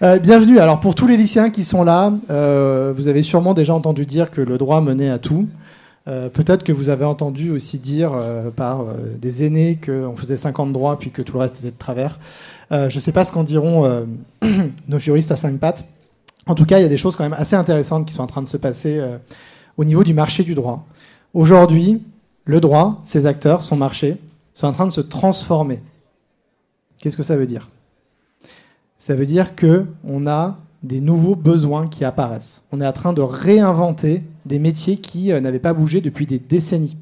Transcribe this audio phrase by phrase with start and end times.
[0.00, 0.60] Euh, bienvenue.
[0.60, 4.30] Alors pour tous les lycéens qui sont là, euh, vous avez sûrement déjà entendu dire
[4.30, 5.48] que le droit menait à tout.
[6.06, 8.12] Euh, peut-être que vous avez entendu aussi dire
[8.54, 8.84] par
[9.20, 12.20] des aînés qu'on faisait 50 droits puis que tout le reste était de travers.
[12.70, 14.06] je ne sais pas ce qu'en diront
[14.88, 15.84] nos juristes à cinq pattes.
[16.46, 18.28] En tout cas, il y a des choses quand même assez intéressantes qui sont en
[18.28, 19.02] train de se passer
[19.76, 20.86] au niveau du marché du droit.
[21.34, 22.00] Aujourd'hui,
[22.44, 24.16] le droit, ses acteurs, son marché,
[24.54, 25.82] sont en train de se transformer.
[27.02, 27.68] Qu'est-ce que ça veut dire?
[28.98, 32.64] Ça veut dire que on a des nouveaux besoins qui apparaissent.
[32.72, 36.38] On est en train de réinventer des métiers qui euh, n'avaient pas bougé depuis des
[36.38, 36.96] décennies.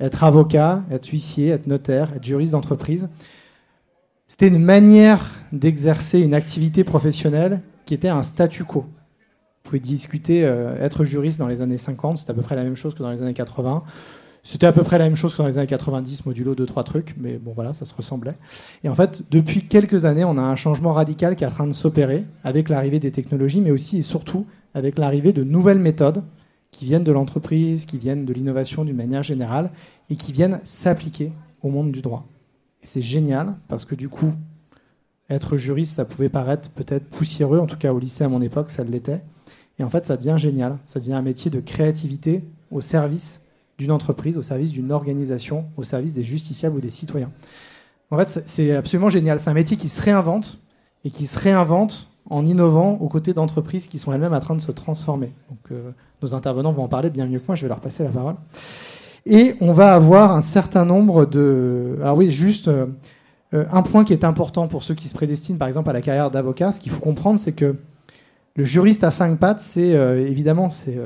[0.00, 3.08] Être avocat, être huissier, être notaire, être juriste d'entreprise,
[4.26, 8.80] c'était une manière d'exercer une activité professionnelle qui était un statu quo.
[8.80, 12.62] Vous pouvez discuter, euh, être juriste dans les années 50, c'est à peu près la
[12.62, 13.82] même chose que dans les années 80.
[14.42, 16.84] C'était à peu près la même chose que dans les années 90, modulo deux trois
[16.84, 18.36] trucs, mais bon voilà, ça se ressemblait.
[18.84, 21.66] Et en fait, depuis quelques années, on a un changement radical qui est en train
[21.66, 26.22] de s'opérer avec l'arrivée des technologies, mais aussi et surtout avec l'arrivée de nouvelles méthodes
[26.70, 29.70] qui viennent de l'entreprise, qui viennent de l'innovation d'une manière générale
[30.10, 31.32] et qui viennent s'appliquer
[31.62, 32.26] au monde du droit.
[32.82, 34.32] Et c'est génial parce que du coup,
[35.30, 38.70] être juriste, ça pouvait paraître peut-être poussiéreux, en tout cas au lycée à mon époque,
[38.70, 39.22] ça l'était.
[39.78, 40.78] Et en fait, ça devient génial.
[40.84, 43.42] Ça devient un métier de créativité au service
[43.78, 47.30] d'une entreprise, au service d'une organisation, au service des justiciables ou des citoyens.
[48.10, 49.38] En fait, c'est absolument génial.
[49.38, 50.58] C'est un métier qui se réinvente
[51.04, 54.60] et qui se réinvente en innovant aux côtés d'entreprises qui sont elles-mêmes en train de
[54.60, 55.32] se transformer.
[55.48, 55.90] Donc, euh,
[56.22, 58.34] nos intervenants vont en parler bien mieux que moi, je vais leur passer la parole.
[59.24, 61.98] Et on va avoir un certain nombre de...
[62.00, 62.86] Alors oui, juste euh,
[63.54, 66.00] euh, un point qui est important pour ceux qui se prédestinent, par exemple, à la
[66.00, 67.76] carrière d'avocat, ce qu'il faut comprendre, c'est que
[68.56, 70.98] le juriste à cinq pattes, c'est évidemment, c'est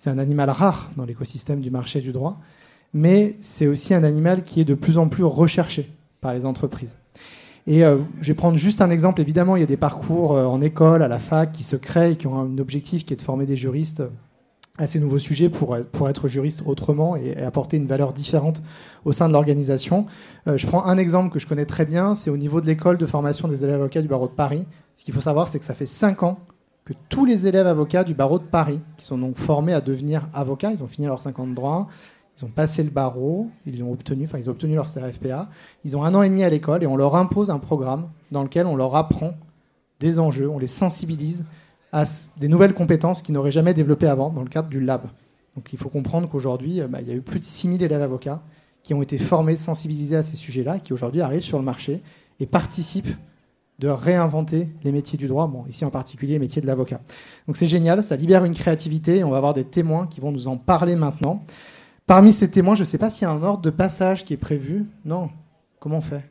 [0.00, 2.40] c'est un animal rare dans l'écosystème du marché du droit,
[2.94, 5.90] mais c'est aussi un animal qui est de plus en plus recherché
[6.22, 6.96] par les entreprises.
[7.66, 9.20] Et euh, je vais prendre juste un exemple.
[9.20, 12.12] Évidemment, il y a des parcours euh, en école, à la fac, qui se créent
[12.12, 14.02] et qui ont un objectif qui est de former des juristes
[14.78, 18.62] à ces nouveaux sujets pour, être juriste autrement et, apporter une valeur différente
[19.04, 20.06] au sein de l'organisation.
[20.48, 22.96] Euh, je prends un exemple que je connais très bien, c'est au niveau de l'école
[22.96, 24.66] de formation des élèves avocats du barreau de Paris.
[24.96, 26.38] Ce qu'il faut savoir, c'est que ça fait cinq ans
[27.08, 30.70] tous les élèves avocats du barreau de Paris, qui sont donc formés à devenir avocats,
[30.70, 31.86] ils ont fini leurs 50 droits,
[32.36, 35.48] ils ont passé le barreau, ils ont obtenu, enfin ils ont obtenu leur CRFPA,
[35.84, 38.42] ils ont un an et demi à l'école et on leur impose un programme dans
[38.42, 39.34] lequel on leur apprend
[40.00, 41.44] des enjeux, on les sensibilise
[41.92, 42.04] à
[42.38, 45.02] des nouvelles compétences qu'ils n'auraient jamais développées avant dans le cadre du lab.
[45.56, 48.02] Donc il faut comprendre qu'aujourd'hui, euh, bah, il y a eu plus de 6000 élèves
[48.02, 48.40] avocats
[48.82, 52.02] qui ont été formés, sensibilisés à ces sujets-là, qui aujourd'hui arrivent sur le marché
[52.38, 53.14] et participent
[53.80, 57.00] de réinventer les métiers du droit, bon, ici en particulier les métiers de l'avocat.
[57.46, 60.48] Donc c'est génial, ça libère une créativité, on va avoir des témoins qui vont nous
[60.48, 61.42] en parler maintenant.
[62.06, 64.34] Parmi ces témoins, je ne sais pas s'il y a un ordre de passage qui
[64.34, 64.86] est prévu.
[65.04, 65.30] Non
[65.78, 66.28] Comment on fait?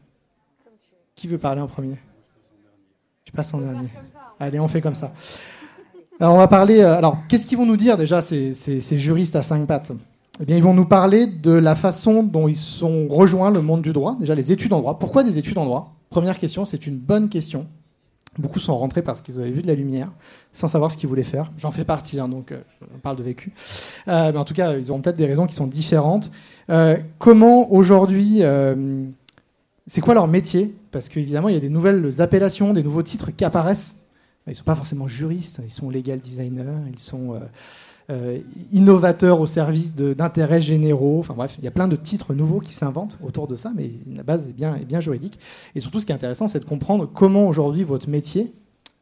[1.16, 1.98] Qui veut parler en premier?
[3.26, 3.90] Je passe en dernier.
[4.40, 5.12] Allez, on fait comme ça.
[6.20, 6.82] Alors on va parler.
[6.82, 9.92] Euh, alors qu'est-ce qu'ils vont nous dire déjà ces, ces, juristes à cinq pattes?
[10.40, 13.82] Eh bien, ils vont nous parler de la façon dont ils sont rejoints le monde
[13.82, 15.00] du droit, déjà les études en droit.
[15.00, 15.99] Pourquoi des études en droit?
[16.09, 17.68] Première question, c'est une bonne question.
[18.38, 20.12] Beaucoup sont rentrés parce qu'ils avaient vu de la lumière,
[20.53, 21.52] sans savoir ce qu'ils voulaient faire.
[21.58, 22.62] J'en fais partie, hein, donc euh,
[22.96, 23.52] on parle de vécu.
[24.08, 26.31] Euh, mais en tout cas, ils ont peut-être des raisons qui sont différentes.
[26.70, 28.42] Euh, comment aujourd'hui,
[29.88, 30.75] c'est quoi leur métier?
[30.92, 34.03] Parce qu'évidemment, il y a des nouvelles appellations, des nouveaux titres qui apparaissent.
[34.47, 37.40] Ils ne sont pas forcément juristes, ils sont legal designers, ils sont
[38.09, 38.40] euh,
[38.72, 41.20] innovateur au service d'intérêts généraux.
[41.20, 43.92] Enfin bref, il y a plein de titres nouveaux qui s'inventent autour de ça, mais
[44.16, 45.38] la base est bien, juridique.
[45.75, 48.52] Et surtout, ce qui est intéressant, c'est de comprendre comment aujourd'hui votre métier,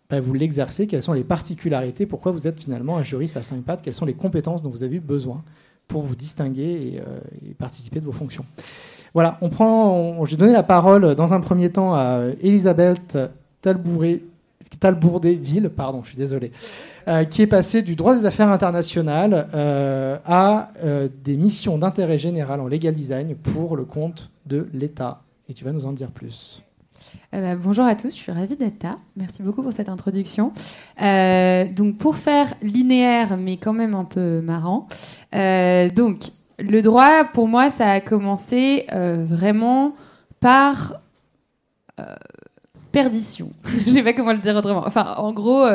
[0.09, 3.63] bah, vous l'exercez, quelles sont les particularités, pourquoi vous êtes finalement un juriste à cinq
[3.63, 5.41] pattes, quelles sont les compétences dont vous avez besoin
[5.87, 8.43] pour vous distinguer et, euh, participer de vos fonctions.
[9.13, 13.17] Voilà, on prend, j'ai donné la parole dans un premier temps à Elisabeth
[13.61, 16.51] Talbourdet-Ville, pardon, je suis désolé.
[17.07, 22.19] Euh, qui est passé du droit des affaires internationales euh, à euh, des missions d'intérêt
[22.19, 25.21] général en legal design pour le compte de l'État.
[25.47, 26.63] Et tu vas nous en dire plus.
[27.31, 28.97] Bah, bonjour à tous, je suis ravie d'être là.
[29.15, 30.51] Merci beaucoup pour cette introduction.
[30.99, 34.89] donc pour faire linéaire mais quand même un peu marrant,
[35.31, 39.95] donc le droit pour moi ça a commencé vraiment
[40.41, 40.99] par
[42.91, 43.49] perdition.
[43.85, 44.83] Je sais pas comment le dire autrement.
[44.85, 45.65] Enfin en gros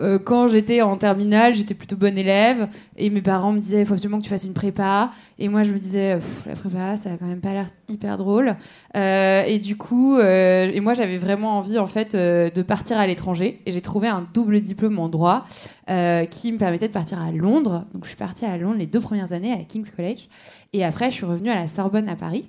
[0.00, 3.86] euh, quand j'étais en terminale, j'étais plutôt bonne élève et mes parents me disaient il
[3.86, 5.10] faut absolument que tu fasses une prépa.
[5.38, 8.56] Et moi, je me disais la prépa, ça a quand même pas l'air hyper drôle.
[8.96, 13.06] Euh, et du coup, euh, et moi, j'avais vraiment envie en fait de partir à
[13.06, 13.60] l'étranger.
[13.66, 15.46] Et j'ai trouvé un double diplôme en droit
[15.86, 17.84] qui me permettait de partir à Londres.
[17.92, 20.28] Donc, je suis partie à Londres les deux premières années à King's College.
[20.72, 22.46] Et après, je suis revenue à la Sorbonne à Paris.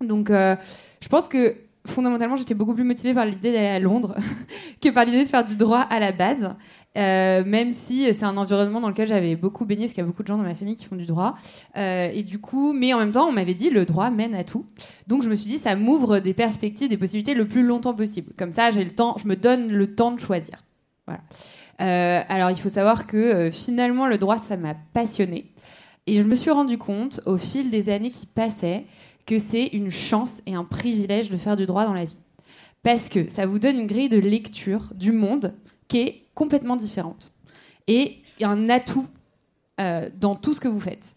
[0.00, 1.54] Donc, je pense que
[1.86, 4.16] fondamentalement, j'étais beaucoup plus motivée par l'idée d'aller à Londres
[4.80, 6.54] que par l'idée de faire du droit à la base.
[6.94, 10.06] Euh, même si c'est un environnement dans lequel j'avais beaucoup baigné, parce qu'il y a
[10.06, 11.34] beaucoup de gens dans ma famille qui font du droit.
[11.76, 14.44] Euh, et du coup, mais en même temps, on m'avait dit le droit mène à
[14.44, 14.66] tout.
[15.06, 18.32] Donc je me suis dit, ça m'ouvre des perspectives, des possibilités le plus longtemps possible.
[18.36, 20.62] Comme ça, j'ai le temps, je me donne le temps de choisir.
[21.06, 21.22] Voilà.
[21.80, 25.50] Euh, alors il faut savoir que finalement, le droit, ça m'a passionné.
[26.06, 28.84] Et je me suis rendu compte au fil des années qui passaient
[29.26, 32.18] que c'est une chance et un privilège de faire du droit dans la vie.
[32.82, 35.54] Parce que ça vous donne une grille de lecture du monde
[35.88, 37.32] qui est complètement différente.
[37.86, 39.06] Et un atout
[39.80, 41.14] euh, dans tout ce que vous faites.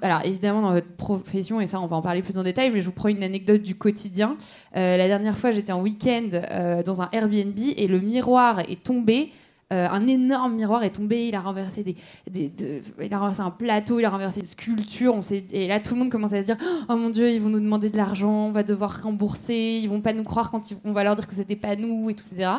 [0.00, 2.80] Alors évidemment dans votre profession, et ça on va en parler plus en détail, mais
[2.80, 4.36] je vous prends une anecdote du quotidien.
[4.76, 8.82] Euh, la dernière fois j'étais en week-end euh, dans un Airbnb et le miroir est
[8.82, 9.30] tombé
[9.72, 11.96] euh, un énorme miroir est tombé, il a renversé des,
[12.34, 15.14] il a renversé un plateau, il a renversé une sculpture.
[15.14, 15.20] On
[15.52, 16.56] et là, tout le monde commence à se dire
[16.88, 20.02] Oh mon Dieu, ils vont nous demander de l'argent, on va devoir rembourser, ils vont
[20.02, 22.50] pas nous croire quand on va leur dire que c'était pas nous, et tout, etc.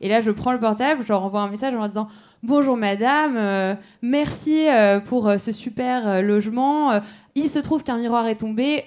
[0.00, 2.08] Et là, je prends le portable, je leur envoie un message en leur disant
[2.42, 7.00] Bonjour madame, euh, merci euh, pour ce super logement.
[7.34, 8.84] il se trouve qu'un miroir est tombé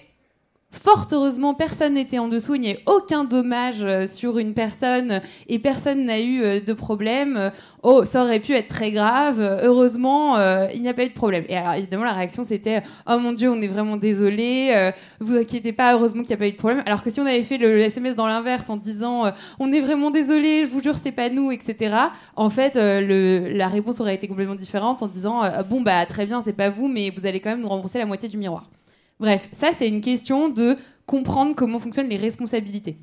[0.74, 4.56] Fort heureusement, personne n'était en dessous, il n'y a eu aucun dommage euh, sur une
[4.56, 7.52] personne et personne n'a eu euh, de problème.
[7.84, 9.40] Oh, ça aurait pu être très grave.
[9.40, 11.46] Heureusement, euh, il n'y a pas eu de problème.
[11.48, 15.74] Et alors, évidemment, la réaction c'était Oh mon Dieu, on est vraiment désolé, vous inquiétez
[15.74, 16.82] pas, heureusement qu'il n'y a pas eu de problème.
[16.88, 20.10] Alors que si on avait fait le, SMS dans l'inverse en disant On est vraiment
[20.10, 21.96] désolé, je vous jure, c'est pas nous, etc.,
[22.36, 26.42] en fait, le, la réponse aurait été complètement différente en disant Bon, bah très bien,
[26.42, 28.66] c'est pas vous, mais vous allez quand même nous rembourser la moitié du miroir.
[29.20, 32.98] Bref, ça c'est une question de comprendre comment fonctionnent les responsabilités.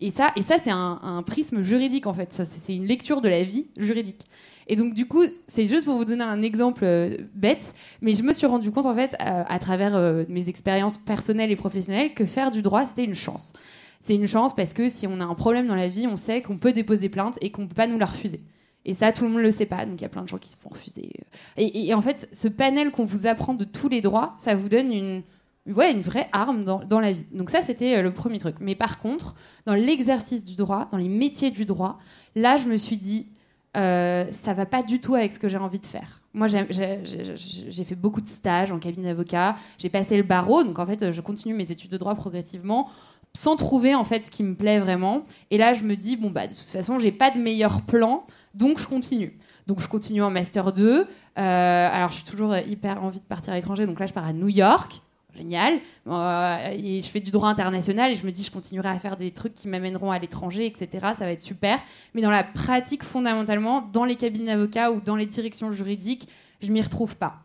[0.00, 2.32] Et ça, et ça c'est un, prisme juridique en fait.
[2.32, 4.26] Ça, c'est une lecture de la vie juridique.
[4.66, 8.22] Et donc du coup, c'est juste pour vous donner un exemple euh, bête, mais je
[8.22, 12.24] me suis rendu compte en fait à, travers euh, mes expériences personnelles et professionnelles que
[12.24, 13.52] faire du droit c'était une chance.
[14.00, 16.42] C'est une chance parce que si on a un problème dans la vie, on sait
[16.42, 18.40] qu'on peut déposer plainte et qu'on peut pas nous la refuser.
[18.84, 19.86] Et ça, tout le monde le sait pas.
[19.86, 21.10] Donc il y a plein de gens qui se font refuser.
[21.56, 24.92] Et, en fait, ce panel qu'on vous apprend de tous les droits, ça vous donne
[24.92, 25.22] une,
[25.66, 27.24] ouais, une vraie arme dans, dans la vie.
[27.32, 28.56] Donc ça, c'était euh, le premier truc.
[28.60, 29.34] Mais par contre,
[29.66, 31.98] dans l'exercice du droit, dans les métiers du droit,
[32.34, 33.28] là, je me suis dit,
[33.76, 36.20] euh, ça va pas du tout avec ce que j'ai envie de faire.
[36.34, 39.56] Moi, j'ai fait beaucoup de stages en cabinet d'avocat.
[39.78, 42.88] J'ai passé le barreau, donc en fait, je continue mes études de droit progressivement
[43.36, 45.24] sans trouver en fait ce qui me plaît vraiment.
[45.50, 48.26] Et là, je me dis bon bah de toute façon, j'ai pas de meilleur plan.
[48.54, 49.36] Donc je continue.
[49.66, 51.00] Donc je continue en master 2.
[51.00, 51.06] Euh,
[51.36, 53.86] alors je suis toujours hyper envie de partir à l'étranger.
[53.86, 55.00] Donc là je pars à New York.
[55.36, 55.80] Génial.
[56.06, 59.16] Euh, et je fais du droit international et je me dis je continuerai à faire
[59.16, 60.88] des trucs qui m'amèneront à l'étranger, etc.
[61.18, 61.80] Ça va être super.
[62.14, 66.28] Mais dans la pratique, fondamentalement, dans les cabinets d'avocats ou dans les directions juridiques,
[66.60, 67.40] je m'y retrouve pas.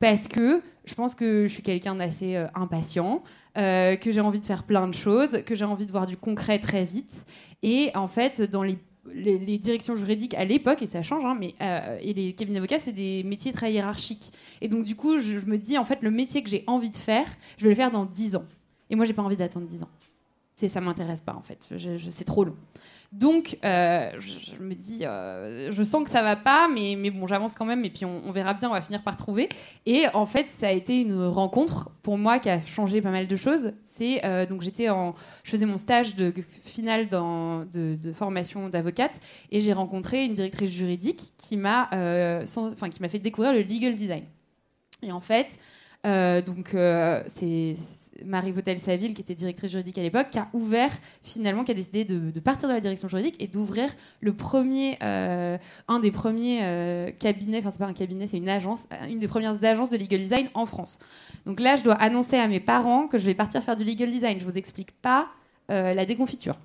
[0.00, 3.22] Parce que je pense que je suis quelqu'un d'assez euh, impatient,
[3.54, 6.58] que j'ai envie de faire plein de choses, que j'ai envie de voir du concret
[6.58, 7.26] très vite.
[7.62, 8.78] Et en fait, dans les
[9.12, 12.80] les, directions juridiques à l'époque, et ça change, hein, mais, euh, et les cabinets d'avocats,
[12.80, 14.32] c'est des métiers très hiérarchiques.
[14.60, 16.96] Et donc, du coup, je, me dis, en fait, le métier que j'ai envie de
[16.96, 17.26] faire,
[17.58, 18.44] je vais le faire dans 10 ans.
[18.90, 19.90] Et moi, j'ai pas envie d'attendre 10 ans.
[20.56, 21.68] C'est, ça m'intéresse pas, en fait.
[21.76, 22.56] je, c'est trop long.
[23.14, 27.28] Donc, euh, je, me dis, euh, je sens que ça va pas, mais, mais bon,
[27.28, 29.48] j'avance quand même, et puis on, verra bien, on va finir par trouver.
[29.86, 33.28] Et en fait, ça a été une rencontre pour moi qui a changé pas mal
[33.28, 33.72] de choses.
[33.84, 39.20] C'est euh, donc j'étais en, je faisais mon stage de finale dans, de, formation d'avocate,
[39.52, 43.94] et j'ai rencontré une directrice juridique qui m'a, enfin, qui m'a fait découvrir le legal
[43.94, 44.24] design.
[45.04, 45.56] Et en fait,
[46.02, 46.74] donc
[47.28, 47.76] c'est
[48.24, 50.90] Marie Vautel Saville, qui était directrice juridique à l'époque, qui a ouvert
[51.22, 53.90] finalement, qui a décidé de, partir de la direction juridique et d'ouvrir
[54.20, 58.48] le premier, euh, un des premiers euh, cabinets, enfin c'est pas un cabinet, c'est une
[58.48, 60.98] agence, euh, une des premières agences de legal design en France.
[61.46, 64.10] Donc là, je dois annoncer à mes parents que je vais partir faire du legal
[64.10, 64.38] design.
[64.38, 65.28] Je vous explique pas
[65.68, 66.56] la déconfiture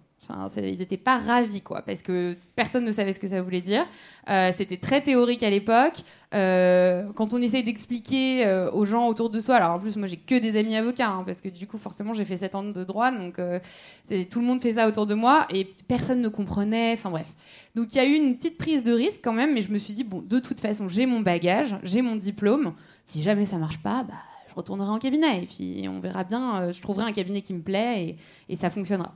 [0.58, 3.86] ils n'étaient pas ravis, quoi, parce que personne ne savait ce que ça voulait dire.
[4.30, 5.96] Euh, c'était très théorique à l'époque.
[6.36, 10.08] Euh, quand on essaye d'expliquer euh, aux gens autour de soi, alors en plus, moi,
[10.08, 12.64] j'ai que des amis avocats, hein, parce que du coup, forcément, j'ai fait 7 ans
[12.64, 16.94] de droit, donc tout le monde fait ça autour de moi, et personne ne comprenait.
[16.94, 17.34] Enfin bref.
[17.76, 19.80] Donc il y a eu une petite prise de risque quand même, mais je me
[19.80, 22.74] suis dit, bon, de toute façon, j'ai mon bagage, j'ai mon diplôme.
[23.06, 24.14] Si jamais ça marche pas, bah,
[24.50, 27.62] je retournerai en cabinet et puis on verra bien, je trouverai un cabinet qui me
[27.62, 28.18] plaît
[28.48, 29.14] et ça fonctionnera.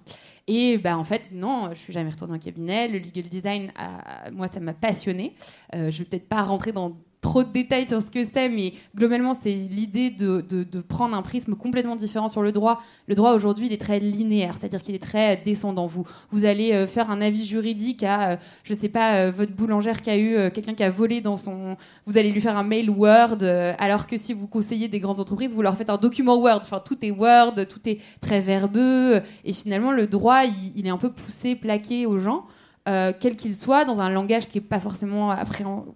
[0.47, 2.87] Et bah, en fait, non, je suis jamais retournée en cabinet.
[2.87, 3.71] Le legal design,
[4.33, 5.33] moi, ça m'a passionné.
[5.73, 6.91] Euh, je vais peut-être pas rentrer dans
[7.23, 11.21] trop de détails sur ce que c'est, mais globalement, c'est l'idée de, de, prendre un
[11.21, 12.83] prisme complètement différent sur le droit.
[13.07, 15.87] Le droit aujourd'hui, il est très linéaire, c'est-à-dire qu'il est très descendant.
[15.87, 19.53] Vous, vous allez euh, faire un avis juridique à, euh, je sais pas, euh, votre
[19.53, 21.77] boulangère qui a eu quelqu'un qui a volé dans son.
[22.05, 23.41] Vous allez lui faire un mail Word,
[23.79, 26.59] alors que si vous conseillez des grandes entreprises, vous leur faites un document Word.
[26.61, 30.43] Enfin, tout est Word, tout est très verbeux, et finalement, le droit,
[30.75, 32.45] il est un peu poussé, plaqué aux gens.
[32.89, 35.33] Euh, quel qu'il soit, dans un langage qui n'est pas forcément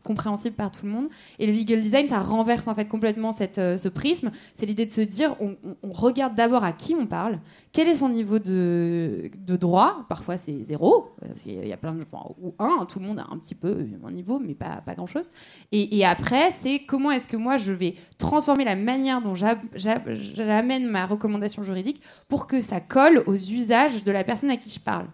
[0.06, 1.08] compréhensible par tout le monde.
[1.38, 4.32] Et le legal design, ça renverse en fait complètement cette, euh, ce prisme.
[4.53, 5.58] C'est l'idée de se dire, on,
[5.91, 7.39] regarde d'abord à qui on parle,
[7.74, 10.06] quel est son niveau de, de droit.
[10.08, 12.03] Parfois c'est zéro, euh, il y a plein de,
[12.41, 15.08] ou un, tout le monde a un petit peu un niveau, mais pas, pas grand
[15.08, 15.29] chose.
[15.74, 20.88] Et, et après, c'est comment est-ce que moi je vais transformer la manière dont j'amène
[20.88, 24.79] ma recommandation juridique pour que ça colle aux usages de la personne à qui je
[24.79, 25.08] parle.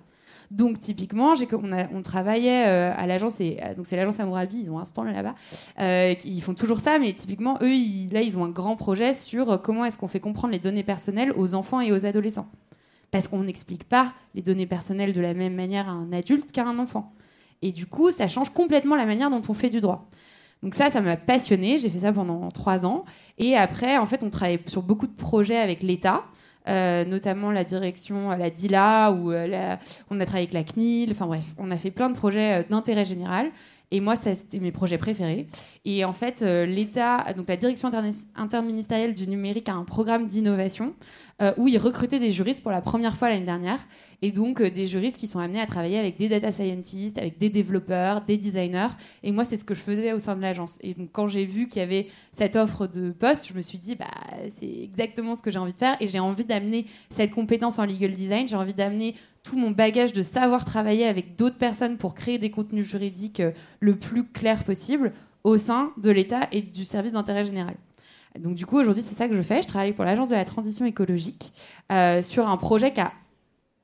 [0.52, 4.80] Donc typiquement, on, on, travaillait euh, à l'agence, euh, donc c'est l'agence Amourabi, ils ont
[4.80, 5.36] un stand là-bas,
[5.80, 7.74] euh, ils font toujours ça, mais typiquement eux,
[8.12, 11.34] là, ils ont un grand projet sur comment est-ce qu'on fait comprendre les données personnelles
[11.36, 12.48] aux enfants et aux adolescents,
[13.12, 16.66] parce qu'on n'explique pas les données personnelles de la même manière à un adulte qu'à
[16.66, 17.14] un enfant.
[17.62, 20.10] Et du coup, ça change complètement la manière dont on fait du droit.
[20.64, 21.78] Donc ça, ça m'a passionné.
[21.78, 23.04] J'ai fait ça pendant trois ans.
[23.38, 26.24] Et après, en fait, on travaille sur beaucoup de projets avec l'État.
[26.67, 29.75] Euh, notamment la direction, la DILA, euh,
[30.10, 32.63] on a travaillé avec la CNIL, enfin bref, on a fait plein de projets euh,
[32.70, 33.51] d'intérêt général.
[33.91, 35.46] Et moi, c'était mes projets préférés.
[35.86, 37.91] Et en fait, l'État, donc la direction
[38.36, 40.96] interministérielle du numérique a un programme d'innovation
[41.58, 43.80] où ils recrutaient des juristes pour la première fois l'année dernière.
[44.24, 47.38] Et donc, euh, des juristes qui sont amenés à travailler avec des data scientists, avec
[47.40, 48.88] des développeurs, des designers.
[49.22, 50.78] Et moi, c'est ce que je faisais au sein de l'agence.
[50.80, 53.78] Et donc, quand j'ai vu qu'il y avait cette offre de poste, je me suis
[53.78, 54.08] dit, bah,
[54.48, 55.98] c'est exactement ce que j'ai envie de faire.
[56.00, 58.48] Et j'ai envie d'amener cette compétence en legal design.
[58.48, 62.50] J'ai envie d'amener tout mon bagage de savoir travailler avec d'autres personnes pour créer des
[62.50, 65.12] contenus juridiques euh, le plus clair possible
[65.44, 67.75] au sein de l'État et du service d'intérêt général.
[68.40, 69.62] Donc du coup, aujourd'hui, c'est ça que je fais.
[69.62, 71.54] Je travaille pour l'Agence de la transition écologique
[71.92, 73.12] euh, sur un projet qui a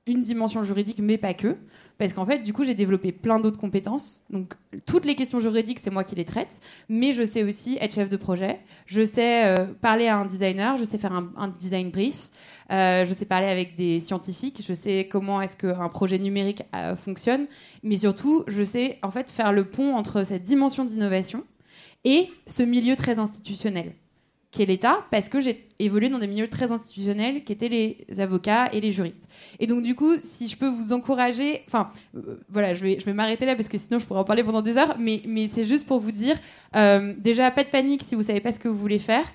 [0.08, 1.56] une dimension juridique, mais pas que.
[2.00, 4.22] Parce qu'en fait, du coup, j'ai développé plein d'autres compétences.
[4.30, 4.54] Donc,
[4.88, 6.62] toutes les questions juridiques, c'est moi qui les traite.
[6.88, 8.60] Mais je sais aussi être chef de projet.
[8.86, 10.78] Je sais euh, parler à un designer.
[10.78, 12.30] Je sais faire un, design brief.
[12.72, 14.64] Euh, je sais parler avec des scientifiques.
[14.66, 16.64] Je sais comment est-ce qu'un projet numérique
[16.98, 17.48] fonctionne.
[17.84, 21.44] Mais surtout, je sais en fait faire le pont entre cette dimension d'innovation
[22.06, 23.94] et ce milieu très institutionnel
[24.52, 28.20] qui est l'État, parce que j'ai évolué dans des milieux très institutionnels, qui étaient les
[28.20, 29.30] avocats et les juristes.
[29.60, 33.06] Et donc, du coup, si je peux vous encourager, enfin, euh, voilà, je vais, je
[33.06, 35.48] vais m'arrêter là, parce que sinon, je pourrais en parler pendant des heures, mais, mais
[35.48, 36.36] c'est juste pour vous dire,
[36.76, 39.26] euh, déjà, pas de panique si vous savez pas ce que vous voulez faire.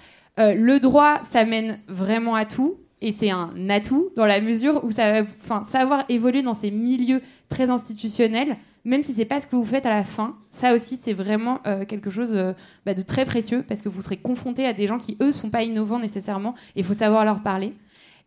[0.41, 4.83] Euh, le droit, ça mène vraiment à tout, et c'est un atout dans la mesure
[4.83, 7.21] où savoir évoluer dans ces milieux
[7.51, 8.57] très institutionnels,
[8.87, 11.61] même si c'est pas ce que vous faites à la fin, ça aussi c'est vraiment
[11.67, 12.55] euh, quelque chose euh,
[12.87, 15.51] bah, de très précieux parce que vous serez confronté à des gens qui eux sont
[15.51, 17.75] pas innovants nécessairement et il faut savoir leur parler.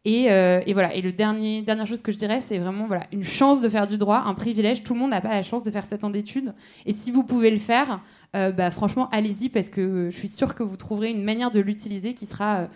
[0.06, 0.94] Et, euh, et, voilà.
[0.94, 3.88] Et le dernier dernière chose que je dirais, c'est vraiment voilà une chance de faire
[3.88, 4.84] du droit, un privilège.
[4.84, 6.54] Tout le monde n'a pas la chance de faire 7 ans d'études.
[6.86, 8.00] Et si vous pouvez le faire,
[8.34, 12.14] bah, franchement, allez-y parce que je suis sûre que vous trouverez une manière de l'utiliser
[12.14, 12.70] qui sera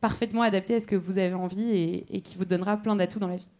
[0.00, 3.18] parfaitement adaptée à ce que vous avez envie et, et qui vous donnera plein d'atouts
[3.18, 3.50] dans la vie.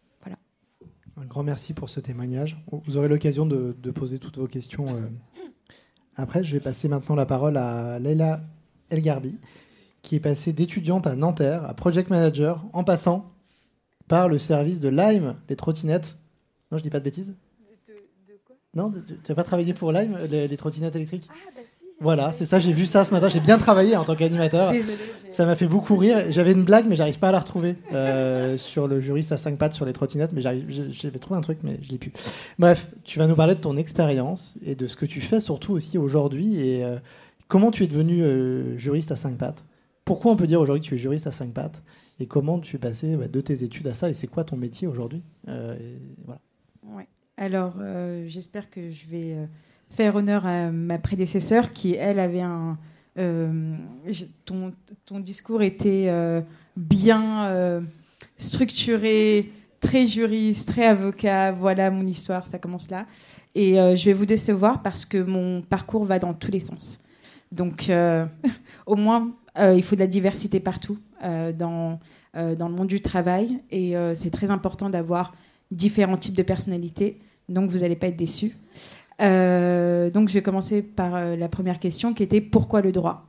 [1.18, 2.62] Un grand merci pour ce témoignage.
[2.70, 5.08] Vous aurez l'occasion de, poser toutes vos questions euh,
[6.14, 6.44] après.
[6.44, 8.42] Je vais passer maintenant la parole à Leila
[8.90, 9.38] Elgarbi,
[10.02, 13.32] qui est passée d'étudiante à Nanterre à project manager en passant
[14.08, 16.16] par le service de Lime, les trottinettes.
[16.70, 17.34] Non, je dis pas de bêtises
[17.88, 18.56] de, quoi?
[18.75, 21.28] Non, tu n'as pas travaillé pour Lime, les, trottinettes électriques?
[21.30, 21.62] Ah, bah
[21.99, 24.73] voilà, c'est ça, j'ai vu ça ce matin, j'ai bien travaillé en tant qu'animateur.
[25.31, 26.31] Ça m'a fait beaucoup rire.
[26.31, 29.59] J'avais une blague, mais j'arrive pas à la retrouver euh, sur le juriste à cinq
[29.59, 32.12] pattes sur les trottinettes, mais j'avais trouvé un truc, mais je l'ai plus.
[32.59, 35.73] Bref, tu vas nous parler de ton expérience et de ce que tu fais surtout
[35.73, 36.99] aussi aujourd'hui et euh,
[37.49, 39.65] comment tu es devenu euh, juriste à cinq pattes.
[40.05, 41.83] Pourquoi on peut dire aujourd'hui que tu es juriste à cinq pattes
[42.21, 44.87] et comment tu es passé de tes études à ça et c'est quoi ton métier
[44.87, 46.41] aujourd'hui voilà.
[46.85, 47.09] Ouais.
[47.37, 47.75] Alors,
[48.26, 49.37] j'espère que je vais
[49.90, 52.78] faire honneur à ma prédécesseur qui, elle, avait un.
[53.19, 53.75] Euh,
[54.45, 54.75] ton,
[55.07, 56.43] ton, discours était euh,
[56.76, 57.81] bien euh,
[58.37, 59.50] structuré,
[59.81, 61.52] très juriste, très avocat.
[61.52, 63.07] Voilà mon histoire, ça commence là.
[63.55, 66.99] Et je vais vous décevoir parce que mon parcours va dans tous les sens.
[67.52, 67.90] Donc,
[68.87, 71.99] au moins, il faut de la diversité partout dans,
[72.35, 73.59] dans le monde du travail.
[73.71, 75.35] Et c'est très important d'avoir
[75.71, 77.19] différents types de personnalités.
[77.49, 78.52] Donc, vous n'allez pas être déçus.
[79.23, 83.26] Euh, donc je vais commencer par euh, la première question qui était pourquoi le droit?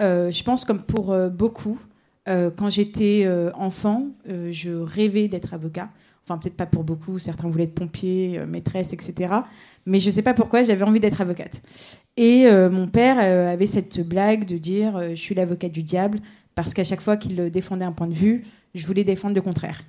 [0.00, 1.78] Euh, Je pense comme pour beaucoup,
[2.26, 5.90] quand j'étais enfant, je rêvais d'être avocat.
[6.24, 7.20] Enfin, peut-être pas pour beaucoup.
[7.20, 9.32] Certains voulaient être pompiers, maîtresse, etc.
[9.86, 11.62] Mais je ne sais pas pourquoi, j'avais envie d'être avocate.
[12.16, 16.18] Et mon père avait cette blague de dire Je suis l'avocate du diable,
[16.56, 18.42] parce qu'à chaque fois qu'il défendait un point de vue,
[18.74, 19.84] je voulais défendre le contraire.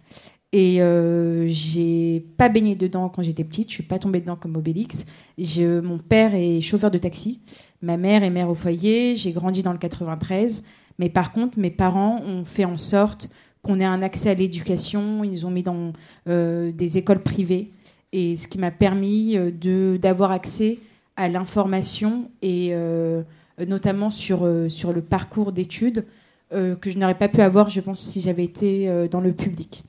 [0.54, 4.56] Et euh, j'ai pas baigné dedans quand j'étais petite, je suis pas tombée dedans comme
[4.56, 5.06] Obélix.
[5.38, 7.42] Mon père est chauffeur de taxi,
[7.82, 10.64] ma mère est mère au foyer, j'ai grandi dans le 93.
[11.00, 13.30] Mais par contre, mes parents ont fait en sorte
[13.62, 15.94] qu'on ait un accès à l'éducation, ils ont mis dans
[16.28, 17.72] euh, des écoles privées,
[18.14, 20.80] et ce qui m'a permis euh, de, d'avoir accès
[21.16, 23.24] à l'information, et euh,
[23.68, 26.06] notamment sur, sur le parcours d'études,
[26.52, 29.84] que je n'aurais pas pu avoir, je pense, si j'avais été dans le public.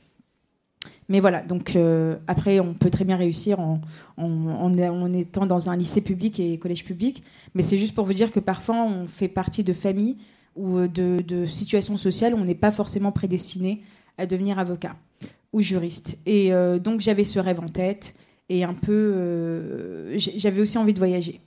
[1.08, 3.80] Mais voilà, donc euh, après, on peut très bien réussir en,
[5.14, 7.22] étant dans un lycée public et collège public.
[7.54, 10.16] Mais c'est juste pour vous dire que parfois, on fait partie de familles
[10.54, 13.82] ou euh, de, situations sociales où on n'est pas forcément prédestiné
[14.18, 14.96] à devenir avocat
[15.54, 16.18] ou juriste.
[16.26, 18.14] Et euh, donc, j'avais ce rêve en tête
[18.50, 20.14] et un peu.
[20.16, 21.40] j'avais aussi envie de voyager.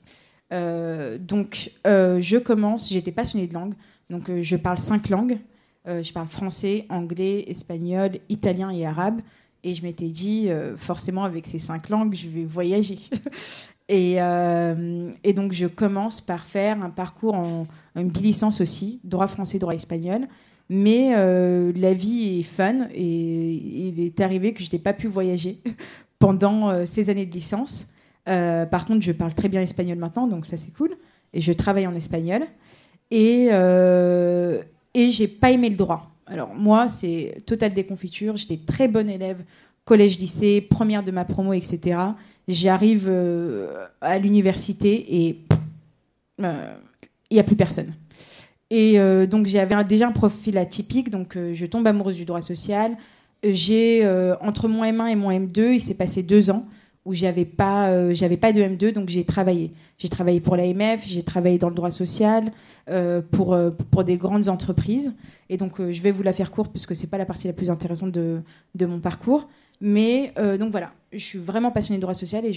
[0.50, 3.74] donc, je commence, j'étais passionnée de langue.
[4.10, 5.38] Donc, je parle cinq langues.
[5.86, 9.22] je parle français, anglais, espagnol, italien et arabe.
[9.64, 12.98] Et je m'étais dit, euh, forcément, avec ces cinq langues, je vais voyager.
[13.90, 19.28] et, euh, et, donc, je commence par faire un parcours en une bilicence aussi, droit
[19.28, 20.22] français, droit espagnol.
[20.70, 25.08] Mais euh, la vie est fun et il est arrivé que je n'ai pas pu
[25.08, 25.58] voyager
[26.20, 27.88] pendant ces années de licence.
[28.26, 30.92] par contre, je parle très bien espagnol maintenant, donc ça c'est cool.
[31.34, 32.44] Et je travaille en espagnol.
[33.10, 36.11] Et, et j'ai pas aimé le droit.
[36.32, 38.38] Alors moi, c'est totale déconfiture.
[38.38, 39.44] J'étais très bonne élève,
[39.84, 42.00] collège, lycée, première de ma promo, etc.
[42.48, 45.42] J'arrive euh, à l'université et
[46.42, 46.74] euh,
[47.30, 47.94] il n'y a plus personne.
[48.70, 52.96] Et euh, donc j'avais déjà un profil atypique, donc je tombe amoureuse du droit social.
[53.44, 54.08] J'ai
[54.40, 56.66] entre mon M1 et mon M2, il s'est passé deux ans
[57.06, 61.24] où j'avais pas j'avais pas de M2 donc j'ai travaillé j'ai travaillé pour l'AMF j'ai
[61.24, 62.52] travaillé dans le droit social
[63.32, 63.58] pour
[63.90, 65.16] pour des grandes entreprises
[65.52, 67.46] et donc, euh, je vais vous la faire courte parce que c'est pas la partie
[67.46, 68.40] la plus intéressante de,
[68.74, 69.50] de mon parcours.
[69.82, 72.54] Mais euh, donc voilà, je suis vraiment passionnée de droit social et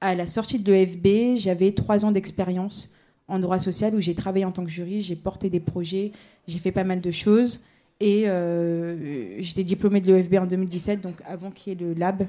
[0.00, 2.96] à la sortie de l'EFB, j'avais trois ans d'expérience
[3.28, 6.10] en droit social où j'ai travaillé en tant que juriste, j'ai porté des projets,
[6.48, 7.66] j'ai fait pas mal de choses.
[8.00, 12.26] Et euh, j'étais diplômée de l'EFB en 2017, donc avant qu'il y ait le lab.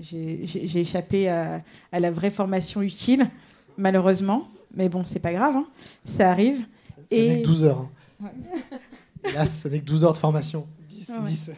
[0.00, 3.28] J'ai échappé à, la vraie formation utile,
[3.76, 4.48] malheureusement.
[4.76, 5.66] Mais bon, c'est pas grave, hein.
[6.04, 6.66] ça arrive.
[7.10, 7.88] et 12 heures.
[8.22, 8.30] Hein.
[9.24, 10.66] Hélas, avec 12 heures de formation.
[10.90, 11.12] 10.
[11.24, 11.50] 10.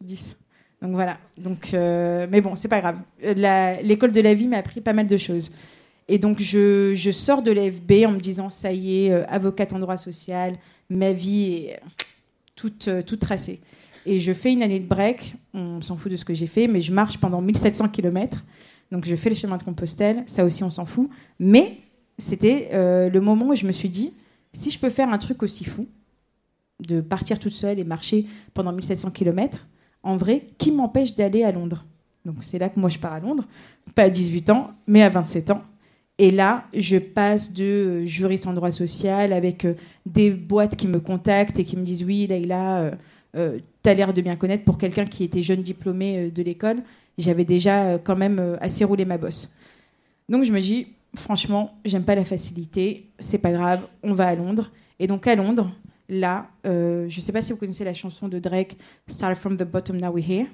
[0.00, 0.38] 10.
[0.82, 1.18] Donc voilà.
[1.38, 2.98] Donc, euh, mais bon, c'est pas grave.
[3.82, 5.52] L'école de la vie m'a appris pas mal de choses.
[6.08, 9.72] Et donc, je, je sors de l'FB en me disant, ça y est, euh, avocate
[9.72, 10.56] en droit social,
[10.88, 11.80] ma vie est
[12.54, 13.60] toute, euh, toute tracée.
[14.06, 16.68] Et je fais une année de break, on s'en fout de ce que j'ai fait,
[16.68, 18.42] mais je marche pendant 1700 km.
[18.90, 21.10] Donc, je fais le chemin de Compostelle, ça aussi, on s'en fout.
[21.40, 21.78] Mais
[22.16, 24.12] c'était le moment où je me suis dit,
[24.52, 25.86] si je peux faire un truc aussi fou,
[26.86, 29.66] de partir toute seule et marcher pendant 1700 km,
[30.02, 31.84] en vrai, qui m'empêche d'aller à Londres?
[32.24, 33.44] Donc c'est là que moi je pars à Londres,
[33.94, 35.62] pas à 18 ans, mais à 27 ans.
[36.18, 39.74] Et là, je passe de euh, juriste en droit social avec euh,
[40.06, 42.92] des boîtes qui me contactent et qui me disent oui, Leïla,
[43.36, 43.58] euh,
[43.90, 46.82] tu l'air de bien connaître pour quelqu'un qui était jeune diplômé de l'école.
[47.18, 49.56] J'avais déjà quand même assez roulé ma bosse.
[50.28, 54.34] Donc je me dis, franchement, j'aime pas la facilité, c'est pas grave, on va à
[54.34, 54.70] Londres.
[54.98, 55.70] Et donc à Londres,
[56.08, 59.64] là, euh, je sais pas si vous connaissez la chanson de Drake, Start from the
[59.64, 60.46] bottom, now we're here.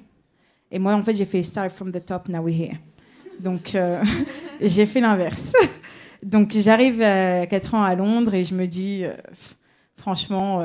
[0.71, 2.77] Et moi, en fait, j'ai fait Start from the top, now we're here.
[3.41, 4.03] Donc, euh,
[4.61, 5.55] j'ai fait l'inverse.
[6.23, 9.15] Donc, j'arrive à 4 ans à Londres et je me dis, euh,
[9.97, 10.65] franchement,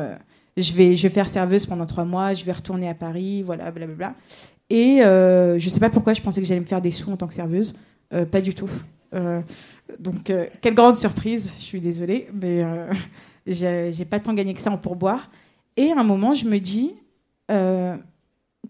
[0.58, 4.16] je, vais, je faire serveuse pendant 3 mois, je vais retourner à Paris, voilà, blablabla.
[4.70, 7.16] Et je ne sais pas pourquoi je pensais que j'allais me faire des sous en
[7.18, 7.80] tant que serveuse.
[8.32, 8.70] pas du tout.
[10.00, 12.66] donc, quelle grande surprise, je suis désolée, mais
[13.48, 15.30] j'ai pas tant gagné que ça en pourboire.
[15.78, 16.94] Et à un moment, je me dis,
[17.52, 17.96] euh,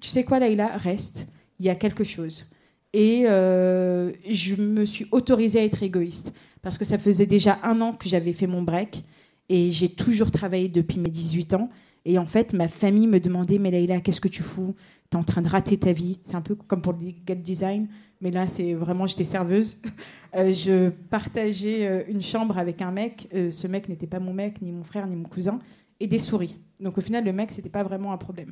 [0.02, 1.28] tu sais quoi, Laïla, reste,
[1.60, 2.52] il y a quelque chose.
[2.94, 6.34] Et euh, je me suis autorisée à être égoïste.
[6.62, 9.04] Parce que ça faisait déjà un an que j'avais fait mon break.
[9.50, 11.70] Et j'ai toujours travaillé depuis mes 18 ans.
[12.06, 14.76] Et en fait, ma famille me demandait, mais Laïla, qu'est-ce que tu fous?
[15.10, 16.20] T'es en train de rater ta vie.
[16.24, 17.88] C'est un peu comme pour le legal design.
[18.22, 19.78] Mais là, c'est vraiment, j'étais serveuse.
[20.36, 23.30] Euh, je partageais euh, une chambre avec un mec.
[23.34, 25.62] Euh, ce mec n'était pas mon mec, ni mon frère, ni mon cousin,
[26.02, 26.54] et des souris.
[26.82, 28.52] Donc au final, le mec, c'était pas vraiment un problème.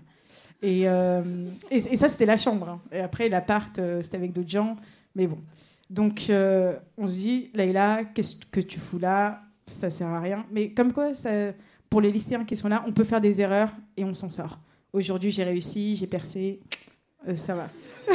[0.61, 0.83] Et,
[1.69, 2.69] et, ça, c'était la chambre.
[2.69, 2.81] Hein.
[2.93, 4.77] Et après, l'appart, c'était avec d'autres gens.
[5.15, 5.37] Mais bon.
[5.89, 6.31] Donc
[6.97, 9.41] on se dit, Leïla, qu'est-ce que tu fous là?
[9.67, 10.45] Ça sert à rien.
[10.51, 11.13] Mais comme quoi,
[11.89, 14.59] pour les lycéens qui sont là, on peut faire des erreurs et on s'en sort.
[14.93, 16.59] Aujourd'hui, j'ai réussi, j'ai percé.
[17.35, 17.69] ça va.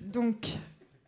[0.00, 0.58] donc,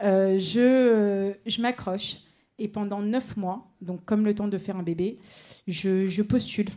[0.00, 2.18] je, je m'accroche.
[2.58, 5.18] Et pendant neuf mois, donc comme le temps de faire un bébé,
[5.66, 6.70] je, je postule.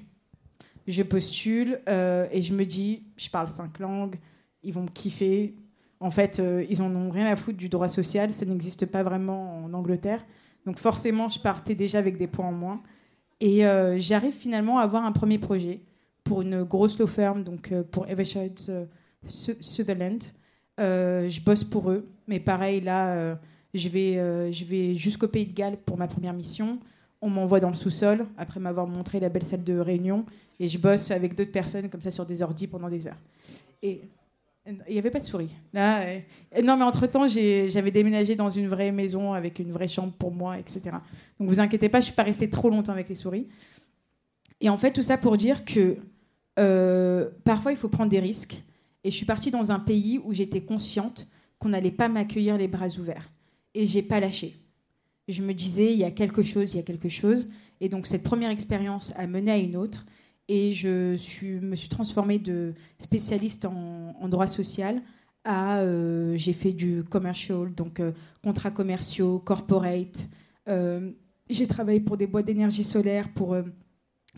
[0.85, 4.15] Je postule et je me dis, je parle cinq langues,
[4.63, 5.55] ils vont me kiffer.
[6.01, 9.63] En fait, ils en ont rien à foutre du droit social, ça n'existe pas vraiment
[9.63, 10.25] en Angleterre.
[10.65, 12.81] Donc forcément, je partais déjà avec des points en moins.
[13.41, 13.61] Et
[13.99, 15.79] j'arrive finalement à avoir un premier projet
[16.29, 18.85] pour une grosse law firm, donc euh, pour Eversheds euh,
[19.25, 20.23] Sutherland.
[20.79, 23.35] Euh, je bosse pour eux, mais pareil, là,
[23.73, 26.79] je vais, je vais jusqu'au Pays de Galles pour ma première mission.
[27.21, 30.23] On m'envoie dans le sous-sol après m'avoir montré la belle salle de réunion
[30.57, 33.17] et je bosse avec d'autres personnes comme ça sur des ordis pendant des heures.
[33.83, 34.01] Et
[34.87, 35.55] il n'y avait pas de souris.
[35.73, 36.05] Là,
[36.63, 40.59] non, mais entre-temps, j'avais déménagé dans une vraie maison avec une vraie chambre pour moi,
[40.59, 40.81] etc.
[41.39, 43.47] Donc vous inquiétez pas, je ne suis pas restée trop longtemps avec les souris.
[44.61, 45.97] Et en fait, tout ça pour dire que
[46.59, 48.61] euh, parfois, il faut prendre des risques.
[49.03, 51.27] Et je suis partie dans un pays où j'étais consciente
[51.57, 53.29] qu'on n'allait pas m'accueillir les bras ouverts.
[53.73, 54.55] Et j'ai pas lâché.
[55.27, 57.47] Je me disais, il y a quelque chose, il y a quelque chose.
[57.79, 60.05] Et donc, cette première expérience a mené à une autre.
[60.49, 61.13] Et je
[61.61, 65.01] me suis transformée de spécialiste en, droit social
[65.45, 65.79] à.
[65.79, 68.11] Euh, j'ai fait du commercial, donc euh,
[68.43, 70.27] contrats commerciaux, corporate.
[71.49, 73.55] j'ai travaillé pour des boîtes d'énergie solaire, pour,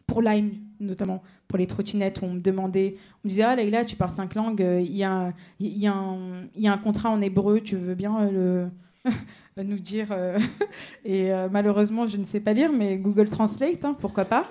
[0.05, 3.97] pour Lime, notamment pour les trottinettes, on me demandait, on me disait, ah Leïla, tu
[3.97, 7.59] parles cinq langues, il y, a, y a un, y a un contrat en hébreu,
[7.59, 8.69] tu veux bien euh,
[9.05, 10.39] le, nous dire euh,
[11.05, 14.47] Et euh, malheureusement, je ne sais pas lire, mais Google Translate, hein, pourquoi pas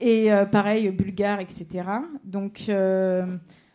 [0.00, 1.66] Et pareil, bulgare, etc.
[2.24, 2.70] Donc,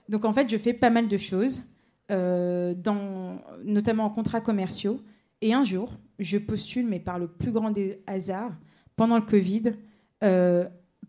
[0.10, 1.64] donc en fait, je fais pas mal de choses,
[2.10, 5.02] dans, notamment en contrats commerciaux.
[5.42, 8.54] Et un jour, je postule, mais par le plus grand des hasards,
[8.96, 9.74] pendant le Covid,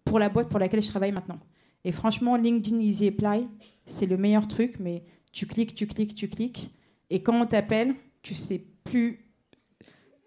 [0.04, 1.38] pour la boîte pour laquelle je travaille maintenant.
[1.84, 3.46] Et franchement, LinkedIn Easy Apply,
[3.86, 6.70] c'est le meilleur truc, mais tu cliques, tu cliques, tu cliques.
[7.10, 9.20] Et quand on t'appelle, tu sais plus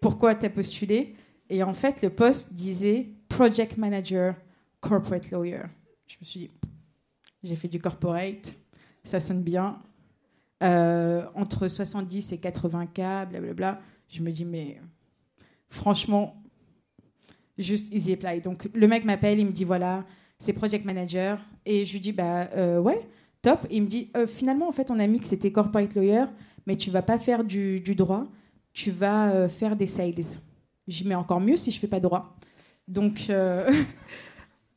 [0.00, 1.14] pourquoi tu as postulé.
[1.50, 4.34] Et en fait, le poste disait Project Manager,
[4.80, 5.62] Corporate Lawyer.
[6.06, 6.50] Je me suis dit,
[7.42, 8.56] j'ai fait du corporate,
[9.04, 9.80] ça sonne bien.
[10.62, 13.80] Euh, entre 70 et 80 k, blablabla.
[14.08, 14.80] Je me dis, mais
[15.68, 16.42] franchement,
[17.56, 18.40] juste Easy Apply.
[18.40, 20.04] Donc le mec m'appelle, il me dit voilà,
[20.38, 21.38] c'est Project Manager.
[21.64, 23.06] Et je lui dis bah euh, ouais,
[23.42, 23.66] top.
[23.70, 26.24] il me dit euh, finalement, en fait, on a mis que c'était Corporate Lawyer,
[26.66, 28.26] mais tu vas pas faire du, droit,
[28.72, 30.14] tu vas faire des sales.
[30.88, 32.36] J'y mets encore mieux si je fais pas droit.
[32.88, 33.30] Donc.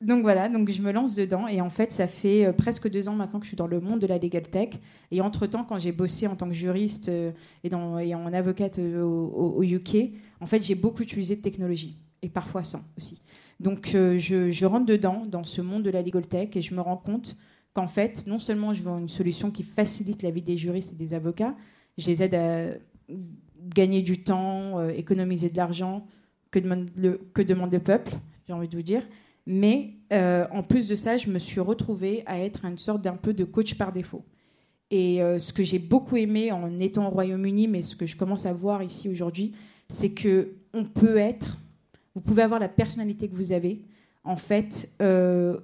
[0.01, 3.13] Donc voilà, donc je me lance dedans et en fait ça fait presque deux ans
[3.13, 4.69] maintenant que je suis dans le monde de la legal tech
[5.11, 7.09] et entre temps quand j'ai bossé en tant que juriste
[7.63, 12.29] et, dans, en avocate au, au UK, en fait j'ai beaucoup utilisé de technologie et
[12.29, 13.21] parfois sans aussi.
[13.61, 16.81] Donc euh, je, rentre dedans, dans ce monde de la legal tech, et je me
[16.81, 17.37] rends compte
[17.73, 20.95] qu'en fait, non seulement je vends une solution qui facilite la vie des juristes et
[20.95, 21.55] des avocats,
[21.97, 22.69] je les aide à
[23.75, 26.07] gagner du temps, euh, économiser de l'argent,
[26.49, 28.13] que demande le, que demande le peuple,
[28.47, 29.03] j'ai envie de vous dire.
[29.45, 33.15] Mais euh, en plus de ça, je me suis retrouvée à être une sorte d'un
[33.15, 34.23] peu de coach par défaut.
[34.93, 38.45] Et ce que j'ai beaucoup aimé en étant au Royaume-Uni, mais ce que je commence
[38.45, 39.53] à voir ici aujourd'hui,
[39.87, 41.61] c'est que on peut être
[42.15, 43.81] vous pouvez avoir la personnalité que vous avez.
[44.23, 45.59] En fait, euh,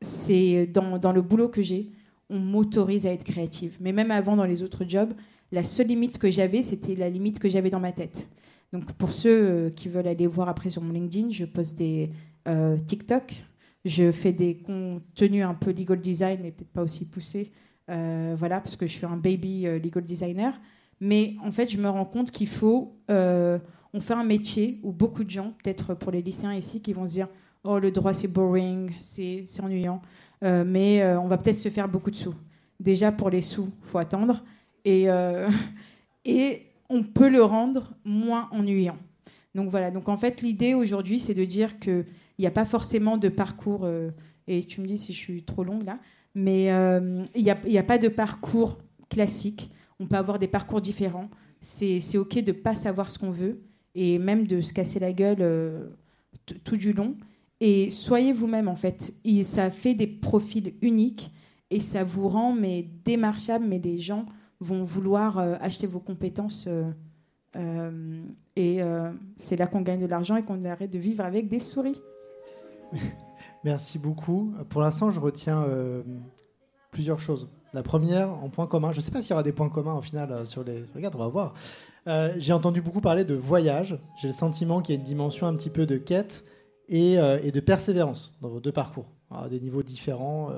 [0.00, 1.90] c'est dans, dans, le boulot que j'ai,
[2.28, 3.78] on m'autorise à être créative.
[3.80, 5.12] Mais même avant, dans les autres jobs,
[5.52, 8.28] la seule limite que j'avais, c'était la limite que j'avais dans ma tête.
[8.72, 12.10] Donc pour ceux euh, qui veulent aller voir après sur mon LinkedIn, je poste des
[12.46, 13.34] euh, TikTok,
[13.84, 17.52] je fais des contenus un peu legal design, mais peut-être pas aussi poussés,
[17.88, 20.60] voilà, parce que je suis un baby legal designer.
[21.00, 22.96] Mais en fait, je me rends compte qu'il faut
[23.96, 27.06] on fait un métier où beaucoup de gens, peut-être pour les lycéens ici, qui vont
[27.06, 27.28] se dire
[27.64, 30.00] Oh, le droit, c'est boring, c'est ennuyant,
[30.44, 32.34] euh, mais euh, on va peut-être se faire beaucoup de sous.
[32.78, 34.44] Déjà, pour les sous, il faut attendre.
[34.84, 35.48] Et, euh,
[36.24, 38.98] et on peut le rendre moins ennuyant.
[39.54, 41.80] Donc voilà, donc en fait, l'idée aujourd'hui, c'est de dire
[42.36, 43.88] qu'il n'y a pas forcément de parcours,
[44.46, 45.98] et tu me dis si je suis trop longue là,
[46.34, 46.66] mais
[47.34, 49.70] il n'y a, pas de parcours classique.
[49.98, 51.30] On peut avoir des parcours différents.
[51.60, 53.62] C'est OK de ne pas savoir ce qu'on veut
[53.94, 55.88] et même de se casser la gueule euh,
[56.64, 57.16] tout du long.
[57.60, 59.14] Et soyez vous-même en fait.
[59.24, 61.30] Et ça fait des profils uniques
[61.70, 64.26] et ça vous rend mais démarchable, mais des gens
[64.60, 66.68] vont vouloir euh, acheter vos compétences.
[66.68, 68.22] Euh,
[68.54, 68.80] et
[69.38, 71.98] c'est là qu'on gagne de l'argent et qu'on arrête de vivre avec des souris.
[73.64, 74.54] Merci beaucoup.
[74.68, 75.64] Pour l'instant, je retiens
[76.90, 77.48] plusieurs choses.
[77.74, 79.94] La première, en point commun, je ne sais pas s'il y aura des points communs
[79.94, 80.84] au final sur les.
[80.94, 81.54] Regarde, on va voir.
[82.08, 83.98] Euh, j'ai entendu beaucoup parler de voyage.
[84.20, 86.44] J'ai le sentiment qu'il y a une dimension un petit peu de quête
[86.88, 89.06] et, euh, de persévérance dans vos deux parcours.
[89.30, 90.50] à des niveaux différents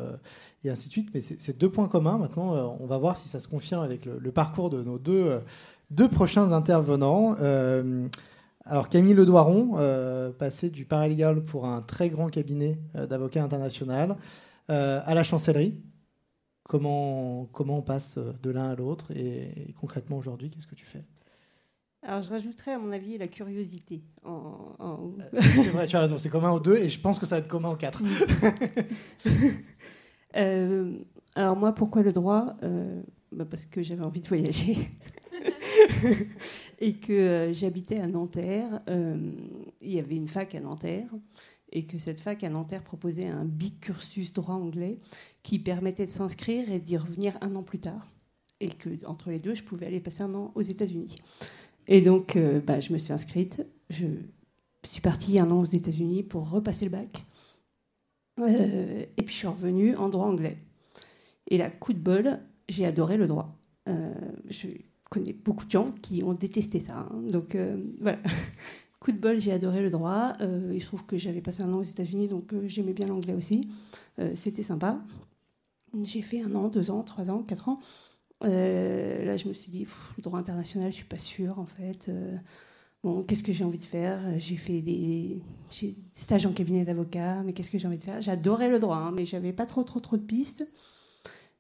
[0.62, 1.09] et ainsi de suite.
[1.14, 2.19] Mais c'est deux points communs.
[2.19, 5.41] Maintenant, on va voir si ça se confirme avec le, parcours de nos deux,
[5.91, 7.35] deux prochains intervenants.
[8.69, 9.77] Alors Camille Ledoiron,
[10.39, 14.17] passé du paralégal pour un très grand cabinet d'avocats international
[14.69, 15.81] à la chancellerie.
[16.65, 21.01] Comment, comment on passe de l'un à l'autre et concrètement aujourd'hui, qu'est-ce que tu fais?
[22.03, 24.03] Alors, je rajouterais, à mon avis, la curiosité.
[24.25, 26.19] En, euh, C'est vrai, tu as raison.
[26.19, 28.03] C'est commun aux deux et je pense que ça va être commun aux quatre.
[30.37, 30.97] euh,
[31.35, 32.57] alors, moi, pourquoi le droit?
[32.63, 33.03] Euh,
[33.33, 34.77] bah Parce que j'avais envie de voyager.
[36.79, 38.83] et que euh, j'habitais à Nanterre.
[38.88, 41.11] Il y avait une fac à Nanterre.
[41.71, 44.99] Et que cette fac à Nanterre proposait un big cursus droit anglais
[45.43, 48.07] qui permettait de s'inscrire et d'y revenir un an plus tard.
[48.61, 51.17] Et que entre les deux, je pouvais aller passer un an aux États-Unis.
[51.87, 53.67] Et donc, euh, bah, je me suis inscrite.
[53.91, 54.07] Je
[54.83, 57.23] suis partie un an aux États-Unis pour repasser le bac.
[58.41, 60.59] Euh, et puis, je suis revenue en droit anglais.
[61.49, 62.38] Et là, coup de bol,
[62.69, 63.59] j'ai adoré le droit.
[63.88, 64.12] Euh,
[65.09, 66.99] connais beaucoup de gens qui ont détesté ça.
[66.99, 67.23] Hein.
[67.31, 67.57] Donc,
[68.01, 68.18] voilà.
[69.01, 70.37] coup de bol, j'ai adoré le droit.
[70.73, 73.68] il se trouve que j'avais passé un an aux États-Unis, donc j'aimais bien l'anglais aussi.
[74.35, 75.01] C'était sympa.
[76.03, 77.79] J'ai fait un an, deux ans, trois ans, quatre ans.
[78.44, 82.09] Euh, là, je me suis dit, le droit international, je suis pas sûre en fait.
[82.09, 82.37] Euh,
[83.03, 84.21] bon, qu'est-ce que j'ai envie de faire?
[84.38, 85.42] J'ai fait des,
[86.12, 88.21] stages en cabinet d'avocat, mais qu'est-ce que j'ai envie de faire?
[88.21, 90.66] J'adorais le droit, hein, mais j'avais pas trop, trop, trop de pistes.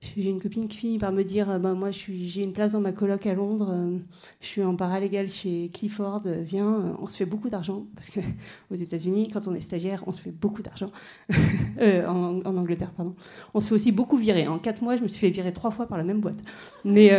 [0.00, 2.80] J'ai une copine qui finit par me dire euh, bah, Moi, j'ai une place dans
[2.80, 3.98] ma coloc à Londres, euh,
[4.40, 7.84] je suis en paralégal chez Clifford, euh, viens, on se fait beaucoup d'argent.
[7.96, 10.92] Parce qu'aux États-Unis, quand on est stagiaire, on se fait beaucoup d'argent.
[11.80, 13.12] en, Angleterre, pardon.
[13.54, 14.46] On se fait aussi beaucoup virer.
[14.46, 16.44] En quatre mois, je me suis fait virer trois fois par la même boîte.
[16.84, 17.10] Mais,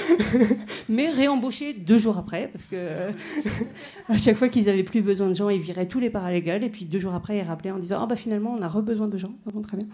[0.88, 3.10] mais réembauché deux jours après, parce que
[4.08, 6.64] à chaque fois qu'ils avaient plus besoin de gens, ils viraient tous les paralégales.
[6.64, 9.08] Et puis deux jours après, ils rappelaient en disant Ah, bah finalement, on a re-besoin
[9.08, 9.34] de gens.
[9.44, 9.86] Bon, très bien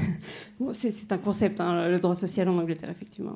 [0.72, 3.34] c'est un concept, hein, le droit social en Angleterre, effectivement.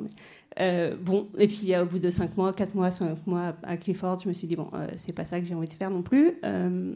[0.59, 4.21] Euh, bon, et puis au bout de 5 mois, 4 mois, 5 mois à Clifford,
[4.21, 6.03] je me suis dit, bon, euh, c'est pas ça que j'ai envie de faire non
[6.03, 6.33] plus.
[6.45, 6.95] Euh,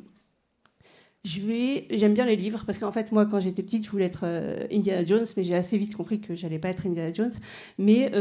[1.25, 1.41] je
[1.91, 4.27] j'aime bien les livres parce qu'en fait, moi, quand j'étais petite, je voulais être
[4.71, 7.33] Indiana Jones, mais j'ai assez vite compris que j'allais pas être Indiana Jones.
[7.79, 8.13] Mais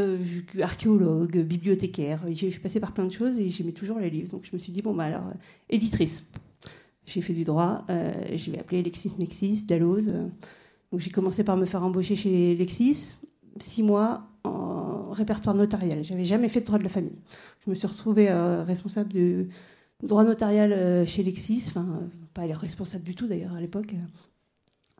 [0.61, 4.29] archéologue, bibliothécaire, j'ai passé par plein de choses et j'aimais toujours les livres.
[4.29, 5.25] Donc je me suis dit, bon, bah alors,
[5.69, 6.23] éditrice.
[7.05, 10.09] J'ai fait du droit, je vais appeler LexisNexis, Dalloz.
[10.97, 13.15] J'ai commencé par me faire embaucher chez Lexis,
[13.57, 16.03] six mois en répertoire notarial.
[16.03, 17.17] J'avais jamais fait de droit de la famille.
[17.65, 19.49] Je me suis retrouvée euh, responsable du
[20.01, 22.01] droit notarial euh, chez Lexis, enfin
[22.33, 23.95] pas les responsable du tout d'ailleurs à l'époque.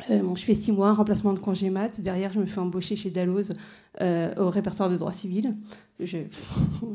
[0.10, 2.02] Euh, je fais six mois, remplacement de congé mat.
[2.02, 3.54] Derrière, je me fais embaucher chez Dalloz
[4.02, 5.56] au répertoire de droit civil.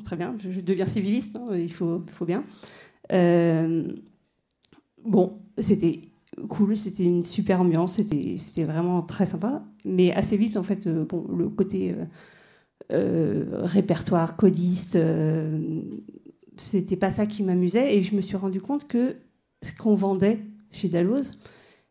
[0.04, 2.44] Très bien, je, deviens civiliste, hein, il, faut, faut bien.
[5.04, 6.07] bon, c'était
[6.48, 9.64] cool, c'était une super ambiance, c'était vraiment très sympa.
[9.84, 12.04] Mais assez vite, en fait, euh, bon, le côté euh,
[12.92, 14.98] euh, répertoire, codiste,
[16.56, 17.96] c'était pas ça qui m'amusait.
[17.96, 19.16] Et je me suis rendu compte que
[19.62, 21.30] ce qu'on vendait chez Dalloz,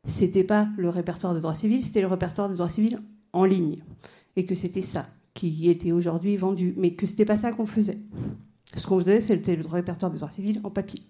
[0.05, 2.99] c'était pas le répertoire de droit civil, c'était le répertoire de droit civil
[3.33, 3.77] en ligne.
[4.35, 7.97] Et que c'était ça qui était aujourd'hui vendu, mais que c'était pas ça qu'on faisait.
[8.75, 11.01] Ce qu'on faisait, c'était le répertoire de droit civil en papier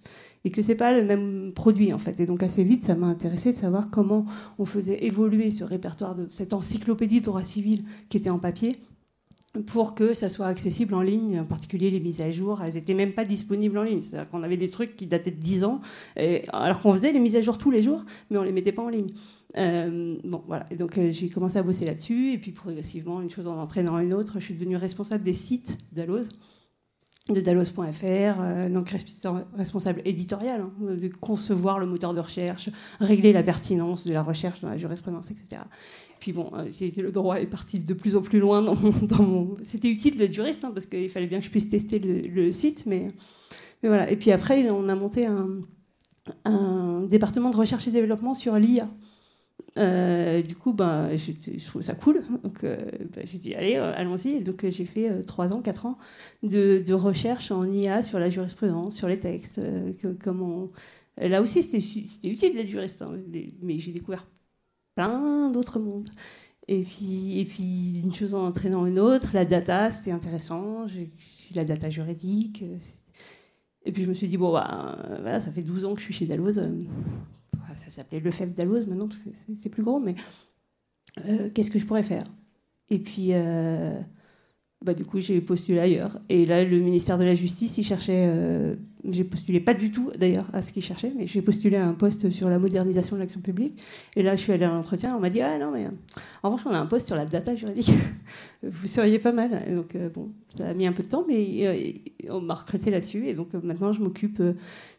[0.45, 2.19] et que c'est pas le même produit en fait.
[2.19, 4.25] Et donc assez vite, ça m'a intéressé de savoir comment
[4.59, 8.77] on faisait évoluer ce répertoire cette encyclopédie de droit civil qui était en papier
[9.65, 12.93] pour que ça soit accessible en ligne, en particulier les mises à jour, elles n'étaient
[12.93, 14.01] même pas disponibles en ligne.
[14.03, 15.81] C'est-à-dire qu'on avait des trucs qui dataient de 10 ans,
[16.53, 18.83] alors qu'on faisait les mises à jour tous les jours, mais on les mettait pas
[18.83, 19.07] en ligne.
[19.55, 20.67] Euh, bon, voilà.
[20.77, 24.13] Donc euh, j'ai commencé à bosser là-dessus, et puis progressivement, une chose en entraînant une
[24.13, 26.29] autre, je suis devenue responsable des sites d'Alloz
[27.29, 28.93] de Dalos.fr, euh, donc
[29.57, 34.61] responsable éditorial, hein, de concevoir le moteur de recherche, régler la pertinence de la recherche
[34.61, 35.61] dans la jurisprudence, etc.
[36.19, 36.65] Puis bon, euh,
[36.97, 39.57] le droit est parti de plus en plus loin dans mon.
[39.65, 42.85] C'était utile d'être juriste, hein, parce qu'il fallait bien que je puisse tester le, site,
[42.85, 43.07] mais,
[43.83, 44.09] voilà.
[44.09, 45.27] Et puis après, on a monté
[46.45, 48.87] un département de recherche et développement sur l'IA.
[49.77, 52.23] Euh, du coup, ben, je, trouve ça cool.
[52.43, 52.77] Donc, euh,
[53.15, 54.41] ben, j'ai dit, allez, euh, allons-y.
[54.41, 55.97] Donc, j'ai fait 3 ans, 4 ans
[56.43, 59.61] de, recherche en IA sur la jurisprudence, sur les textes.
[60.23, 60.69] comment...
[61.19, 63.11] Là aussi, c'était utile d'être juriste, hein,
[63.63, 64.27] mais j'ai découvert
[64.95, 66.09] plein d'autres mondes.
[66.67, 70.87] Et puis, une chose en entraînant une autre, la data, c'était intéressant.
[70.87, 71.09] J'ai
[71.55, 72.63] la data juridique.
[73.85, 76.13] Et puis, je me suis dit, bon, voilà, ça fait 12 ans que je suis
[76.13, 76.61] chez Dalloz
[77.77, 79.29] ça s'appelait Le Fèvre d'Aloise maintenant, parce que
[79.61, 80.15] c'est plus gros, mais
[81.25, 82.23] euh, qu'est-ce que je pourrais faire?
[82.89, 83.99] Et puis, euh,
[84.83, 86.19] bah, du coup, j'ai postulé ailleurs.
[86.29, 88.75] Et là, le ministère de la Justice, il cherchait euh,
[89.09, 91.93] j'ai postulé pas du tout d'ailleurs à ce qu'ils cherchaient, mais j'ai postulé à un
[91.93, 93.81] poste sur la modernisation de l'action publique.
[94.15, 95.87] Et là, je suis allée à l'entretien, on m'a dit ah non mais
[96.43, 97.91] en revanche on a un poste sur la data juridique.
[98.63, 99.61] Vous seriez pas mal.
[99.73, 103.27] donc bon, ça a mis un peu de temps, mais on m'a recruté là-dessus.
[103.27, 104.41] Et donc maintenant, je m'occupe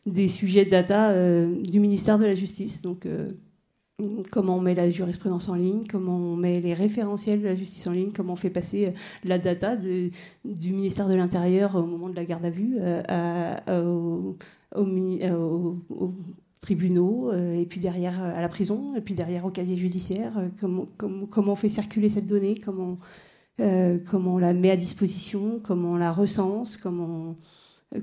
[0.06, 1.12] des sujets data
[1.46, 2.82] du ministère de la Justice.
[2.82, 3.06] Donc
[4.30, 7.86] comment on met la jurisprudence en ligne, comment on met les référentiels de la justice
[7.86, 8.90] en ligne, comment on fait passer euh,
[9.24, 10.12] la data du
[10.44, 13.90] ministère de l'Intérieur au moment de la garde à vue euh,
[14.76, 16.14] aux,
[16.60, 20.86] tribunaux, euh, et puis derrière à la prison, et puis derrière au casier judiciaire, comment,
[20.98, 22.98] comment, on fait circuler cette donnée, comment,
[23.58, 27.36] comment on la met à disposition, comment on la recense, comment,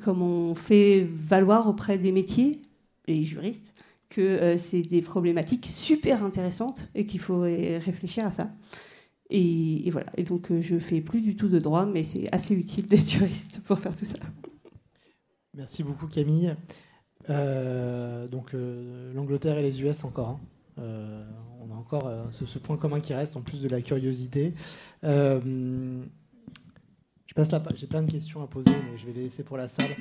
[0.01, 2.61] comment on fait valoir auprès des métiers,
[3.07, 3.74] les juristes,
[4.09, 8.49] que euh, c'est des problématiques super intéressantes et qu'il faut réfléchir à ça.
[9.29, 10.07] Et, voilà.
[10.17, 13.09] Et donc, euh, je fais plus du tout de droit, mais c'est assez utile d'être
[13.09, 14.17] juriste pour faire tout ça.
[15.55, 16.55] Merci beaucoup, Camille.
[17.29, 18.51] Euh, donc,
[19.15, 20.39] l'Angleterre et les US encore.
[20.77, 20.83] Hein.
[21.61, 24.53] on a encore ce, point commun qui reste, en plus de la curiosité.
[25.01, 26.03] je
[27.35, 27.63] passe là.
[27.73, 29.95] J'ai plein de questions à poser, mais je vais les laisser pour la salle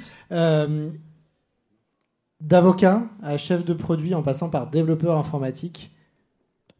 [2.45, 5.91] d'avocat à chef de produit en passant par développeur informatique.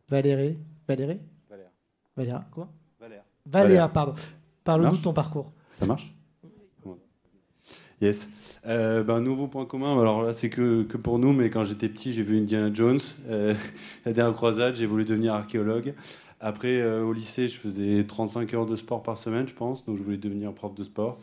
[0.09, 1.71] Valérie Valérie Valéa.
[2.17, 2.69] Valéa, quoi
[3.01, 3.25] Valéa.
[3.47, 4.15] Valéa, pardon.
[4.63, 5.51] Parle-nous de ton parcours.
[5.71, 6.15] Ça marche?
[8.03, 8.61] Yes.
[8.67, 11.89] Euh, ben, nouveau point commun, alors là c'est que, que, pour nous, mais quand j'étais
[11.89, 13.55] petit j'ai vu Indiana Jones, euh,
[14.05, 15.95] la dernière croisade, j'ai voulu devenir archéologue.
[16.41, 19.97] Après euh, au lycée je faisais 35 heures de sport par semaine je pense, donc
[19.97, 21.19] je voulais devenir prof de sport.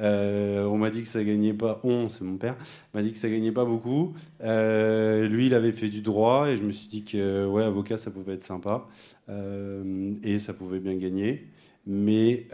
[0.00, 1.80] Euh, on m'a dit que ça gagnait pas.
[1.84, 2.56] On, c'est mon père,
[2.94, 4.14] m'a dit que ça gagnait pas beaucoup.
[4.42, 7.96] Euh, lui, il avait fait du droit et je me suis dit que ouais, avocat,
[7.96, 8.86] ça pouvait être sympa
[9.28, 11.48] euh, et ça pouvait bien gagner.
[11.86, 12.46] Mais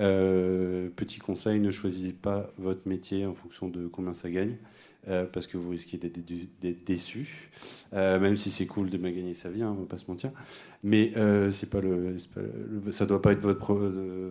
[0.97, 4.57] petit conseil, ne choisissez pas votre métier en fonction de combien ça gagne.
[5.33, 7.49] parce que vous risquez d'être déçu,
[7.93, 10.33] même si c'est cool de bien gagner sa vie, hein, on va pas se mentir.
[10.83, 11.13] Mais
[11.53, 12.17] c'est pas pas le,
[12.91, 13.73] ça doit pas être votre,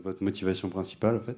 [0.04, 1.38] votre motivation principale en fait.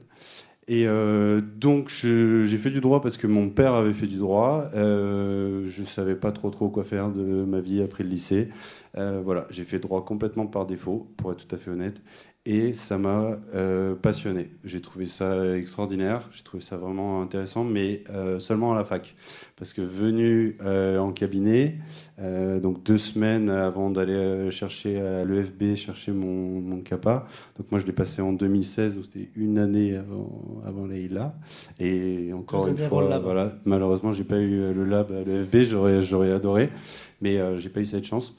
[0.68, 4.70] Et euh, donc j'ai fait du droit parce que mon père avait fait du droit.
[4.76, 8.50] Euh, je savais pas trop trop quoi faire de ma vie après le lycée.
[8.98, 12.02] Euh, voilà, j'ai fait droit complètement par défaut, pour être tout à fait honnête
[12.46, 14.50] et ça m'a euh, passionné.
[14.64, 19.16] J'ai trouvé ça extraordinaire, j'ai trouvé ça vraiment intéressant, mais euh, seulement à la fac.
[19.58, 21.76] Parce que venu euh, en cabinet,
[22.62, 27.28] donc deux semaines avant d'aller chercher à l'EFB, chercher mon, mon CAPA,
[27.58, 31.36] donc moi je l'ai passé en 2016, donc c'était une année avant, avant l'EILA.
[31.80, 36.70] Et encore une fois, voilà, malheureusement j'ai pas eu le lab à l'EFB, j'aurais adoré,
[37.22, 38.36] mais j'ai pas eu cette chance.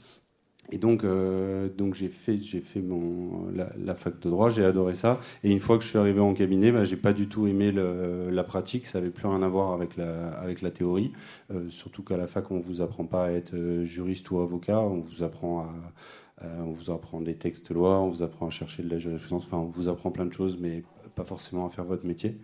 [0.73, 5.21] Et donc, euh, donc j'ai fait, fait mon, la, fac de droit, j'ai adoré ça.
[5.43, 7.71] Et une fois que je suis arrivé en cabinet, bah, j'ai pas du tout aimé
[7.71, 11.13] la pratique, ça avait plus rien à voir avec la, avec la théorie.
[11.51, 14.79] Euh, surtout qu'à la fac, on vous apprend pas à être euh, juriste ou avocat,
[14.79, 18.49] on vous apprend à, on vous apprend des textes de loi, on vous apprend à
[18.49, 20.81] chercher de la jurisprudence, enfin, on vous apprend plein de choses, mais
[21.13, 22.35] pas forcément à faire votre métier.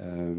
[0.00, 0.34] Euh,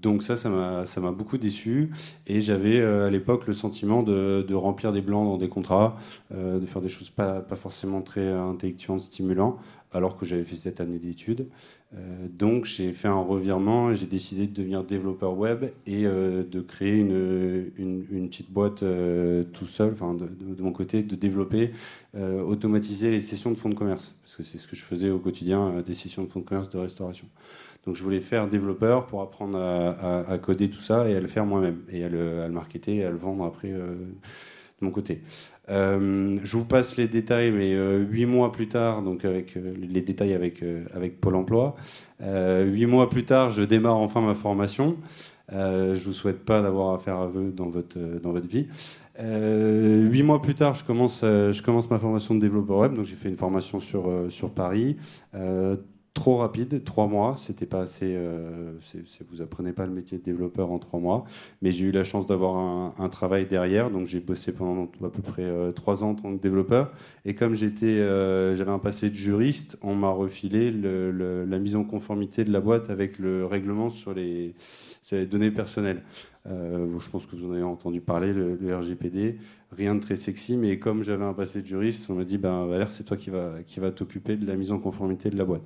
[0.00, 1.90] donc ça, ça m'a beaucoup déçu.
[2.26, 5.96] Et j'avais euh, à l'époque le sentiment de, remplir des blancs dans des contrats,
[6.34, 9.58] euh, de faire des choses pas, forcément très intellectuelles, stimulantes,
[9.92, 11.46] alors que j'avais fait cette année d'études.
[12.30, 16.96] donc j'ai fait un revirement et j'ai décidé de devenir développeur web et de créer
[16.96, 18.82] une, une, petite boîte
[19.52, 21.72] tout seul, de, de, mon côté, de développer,
[22.16, 24.14] automatiser les sessions de fonds de commerce.
[24.22, 26.70] Parce que c'est ce que je faisais au quotidien, des sessions de fonds de commerce
[26.70, 27.26] de restauration.
[27.86, 31.46] Donc je voulais faire développeur pour apprendre à, coder tout ça et à le faire
[31.46, 33.94] moi-même et à le, marketer et à le vendre après euh,
[34.80, 35.20] de mon côté.
[35.68, 40.00] Euh, je vous passe les détails, mais euh, huit mois plus tard, donc avec les
[40.00, 40.62] détails avec,
[40.94, 41.74] avec Pôle Emploi,
[42.20, 44.96] huit mois plus tard, je démarre enfin ma formation.
[45.50, 48.68] je vous souhaite pas d'avoir à faire aveu dans votre, dans votre vie.
[49.18, 52.94] huit mois plus tard, je commence, je commence ma formation de développeur web.
[52.94, 54.96] Donc j'ai fait une formation sur, sur Paris
[56.14, 58.14] trop rapide, trois mois, c'était pas assez.
[58.14, 58.72] Euh,
[59.30, 61.24] vous apprenez pas le métier de développeur en trois mois,
[61.62, 65.22] mais j'ai eu la chance d'avoir un, travail derrière, donc j'ai bossé pendant à peu
[65.22, 66.92] près euh, trois ans en tant que développeur.
[67.24, 71.84] Et comme j'étais, euh, j'avais un passé de juriste, on m'a refilé la mise en
[71.84, 74.54] conformité de la boîte avec le règlement sur les,
[75.30, 76.02] données personnelles.
[76.46, 79.38] Je pense que vous en avez entendu parler, le RGPD
[79.76, 82.66] rien de très sexy, mais comme j'avais un passé de juriste, on m'a dit ben
[82.66, 85.44] Valère, c'est toi qui va qui va t'occuper de la mise en conformité de la
[85.44, 85.62] boîte.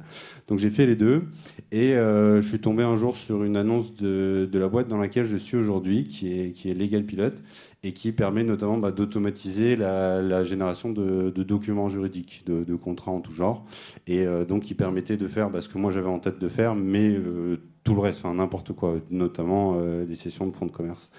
[0.49, 1.25] Donc j'ai fait les deux
[1.73, 4.99] et euh, je suis tombé un jour sur une annonce de, de la boîte dans
[4.99, 7.35] laquelle je suis aujourd'hui, qui est qui est Legal Pilot
[7.83, 13.33] et qui permet notamment bah, d'automatiser la, génération de, documents juridiques, de, contrats en tout
[13.33, 13.65] genre,
[14.09, 16.49] et euh, donc qui permettait de faire bah, ce que moi j'avais en tête de
[16.49, 20.73] faire, mais euh, tout le reste, enfin n'importe quoi, notamment des sessions de fonds de
[20.73, 21.13] commerce.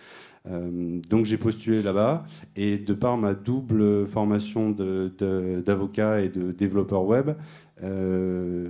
[0.46, 7.32] donc j'ai postulé là-bas et de par ma double formation d'avocat et de développeur web,
[7.84, 8.66] euh,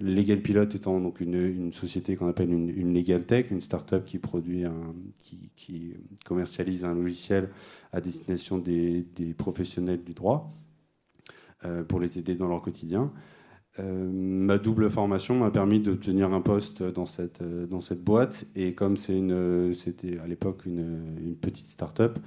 [0.00, 4.64] Legal Pilot étant donc une, société qu'on appelle une, Legal Tech, une start-up qui produit
[4.64, 4.94] un,
[5.54, 7.50] qui, commercialise un logiciel
[7.92, 9.04] à destination des,
[9.36, 10.50] professionnels du droit
[11.64, 13.12] euh, pour les aider dans leur quotidien.
[13.80, 18.74] Euh, ma double formation m'a permis d'obtenir un poste dans cette, dans cette boîte et
[18.74, 22.18] comme c'était à l'époque une, petite start-up,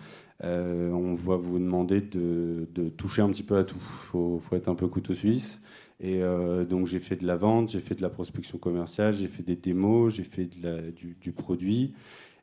[0.42, 3.78] on va vous demander de, toucher un petit peu à tout.
[3.78, 5.62] Il faut, être un peu couteau suisse.
[6.04, 9.30] Et euh, donc j'ai fait de la vente, j'ai fait de la prospection commerciale, j'ai
[9.30, 11.94] fait des démos, j'ai fait du, produit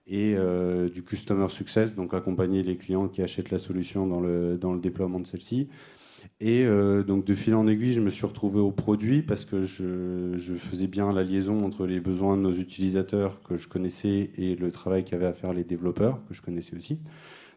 [0.07, 4.57] et euh, du customer success, donc accompagner les clients qui achètent la solution dans le,
[4.57, 5.69] dans le déploiement de celle-ci.
[6.41, 9.63] Et euh, donc de fil en aiguille, je me suis retrouvé au produit parce que
[9.63, 14.57] je, faisais bien la liaison entre les besoins de nos utilisateurs que je connaissais et
[14.57, 17.01] le travail qu'avaient à faire les développeurs que je connaissais aussi.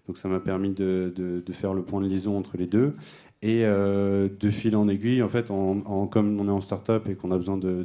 [0.08, 2.96] Donc ça m'a permis de, faire le point de liaison entre les deux.
[3.44, 7.30] Et euh, de fil en aiguille, en fait, comme on est en start-up et qu'on
[7.32, 7.84] a besoin de,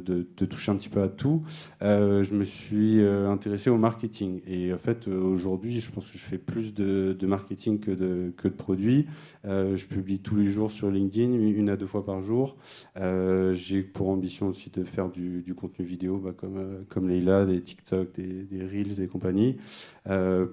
[0.49, 1.43] toucher un petit peu à tout,
[1.81, 4.39] euh, je me suis euh, intéressé au marketing.
[4.47, 9.05] Et en fait, aujourd'hui, je pense que je fais plus de, marketing que de, produits.
[9.43, 12.55] je publie tous les jours sur LinkedIn, une à deux fois par jour.
[12.95, 18.15] J'ai pour ambition aussi de faire du, contenu vidéo, bah, comme, comme Leila, des TikTok,
[18.15, 19.57] des, des Reels et compagnie,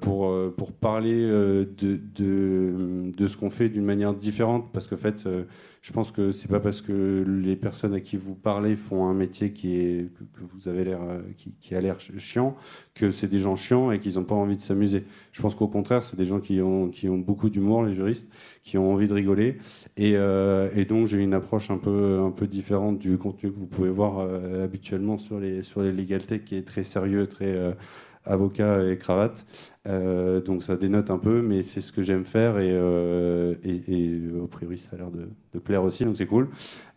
[0.00, 4.72] pour, pour parler de, de, de ce qu'on fait d'une manière différente.
[4.72, 5.44] Parce que en fait, euh,
[5.82, 9.12] je pense que c'est pas parce que les personnes à qui vous parlez font un
[9.12, 11.20] métier qui est que, vous avez l'air euh,
[11.60, 12.56] qui, a l'air chiant
[12.94, 15.04] que c'est des gens chiants et qu'ils n'ont pas envie de s'amuser.
[15.32, 18.28] Je pense qu'au contraire, c'est des gens qui ont qui ont beaucoup d'humour, les juristes,
[18.62, 19.56] qui ont envie de rigoler.
[19.98, 23.66] Et, euh, donc j'ai une approche un peu un peu différente du contenu que vous
[23.66, 24.26] pouvez voir
[24.62, 26.04] habituellement sur les sur les
[26.46, 27.76] qui est très sérieux, très
[28.24, 29.44] avocat et cravate.
[29.86, 34.36] Euh, donc ça dénote un peu, mais c'est ce que j'aime faire et, euh, et,
[34.38, 36.48] au priori ça a l'air de, plaire aussi, donc c'est cool.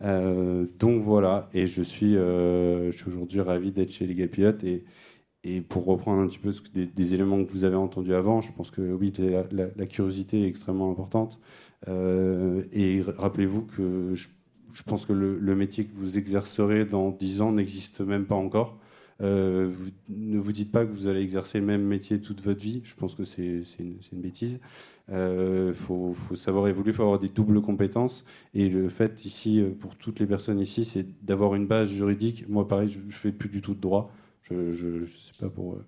[0.02, 4.84] Euh, donc voilà, et je suis, je suis aujourd'hui ravi d'être chez les Pilote et,
[5.44, 8.70] et pour reprendre un petit peu des, éléments que vous avez entendus avant, je pense
[8.70, 11.40] que oui, la, curiosité est extrêmement importante.
[11.86, 14.28] et rappelez-vous que je,
[14.72, 18.34] je, pense que le, le métier que vous exercerez dans 10 ans n'existe même pas
[18.34, 18.79] encore.
[19.22, 19.70] Euh,
[20.08, 22.80] ne vous dites pas que vous allez exercer le même métier toute votre vie.
[22.84, 24.60] Je pense que c'est une, bêtise.
[25.08, 28.24] Il euh, faut, savoir évoluer, il faut avoir des doubles compétences.
[28.54, 32.48] Et le fait ici, euh, pour toutes les personnes ici, c'est d'avoir une base juridique.
[32.48, 34.10] Moi, pareil, je, ne fais plus du tout de droit.
[34.42, 35.78] Je, ne sais pas pour,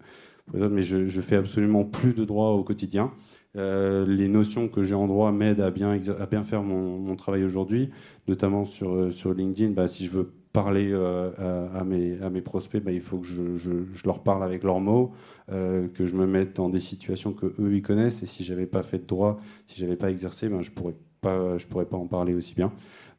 [0.53, 3.13] les autres, mais je, je, fais absolument plus de droit au quotidien.
[3.55, 5.99] Les notions que j'ai en droit m'aident à bien,
[6.45, 7.91] faire mon, travail aujourd'hui,
[8.29, 9.73] notamment sur, sur LinkedIn.
[9.73, 14.23] Bah, si je veux parler euh, à, mes, prospects, bah, il faut que je, leur
[14.23, 15.13] parle avec leurs mots,
[15.51, 18.23] euh, que je me mette dans des situations que eux ils connaissent.
[18.23, 21.57] Et si j'avais pas fait de droit, si j'avais pas exercé, ben je pourrais pas,
[21.71, 22.73] pourrais pas en parler aussi bien.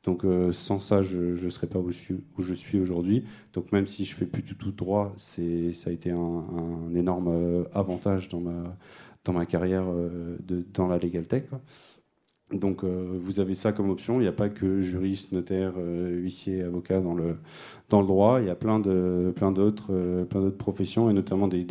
[0.03, 3.23] Donc euh, sans ça, je ne serais pas où je suis, aujourd'hui.
[3.53, 8.29] Donc même si je fais plus du tout droit, ça a été un, énorme avantage
[8.29, 9.85] dans ma carrière
[10.73, 11.45] dans la legal tech.
[12.51, 14.19] Donc euh, vous avez ça comme option.
[14.19, 17.37] Il n'y a pas que juriste, notaire, euh, huissier, avocat dans le,
[17.89, 18.41] dans le droit.
[18.41, 21.65] Il y a plein d'autres euh, plein d'autres professions et notamment des,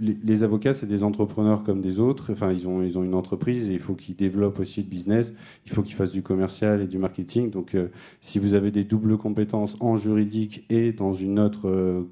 [0.00, 2.32] les, les, avocats, c'est des entrepreneurs comme des autres.
[2.32, 5.32] Enfin, ils ont, ils ont une entreprise et il faut qu'ils développent aussi le business.
[5.66, 7.50] Il faut qu'ils fassent du commercial et du marketing.
[7.50, 7.76] Donc,
[8.20, 12.06] si vous avez des doubles compétences en juridique et dans une autre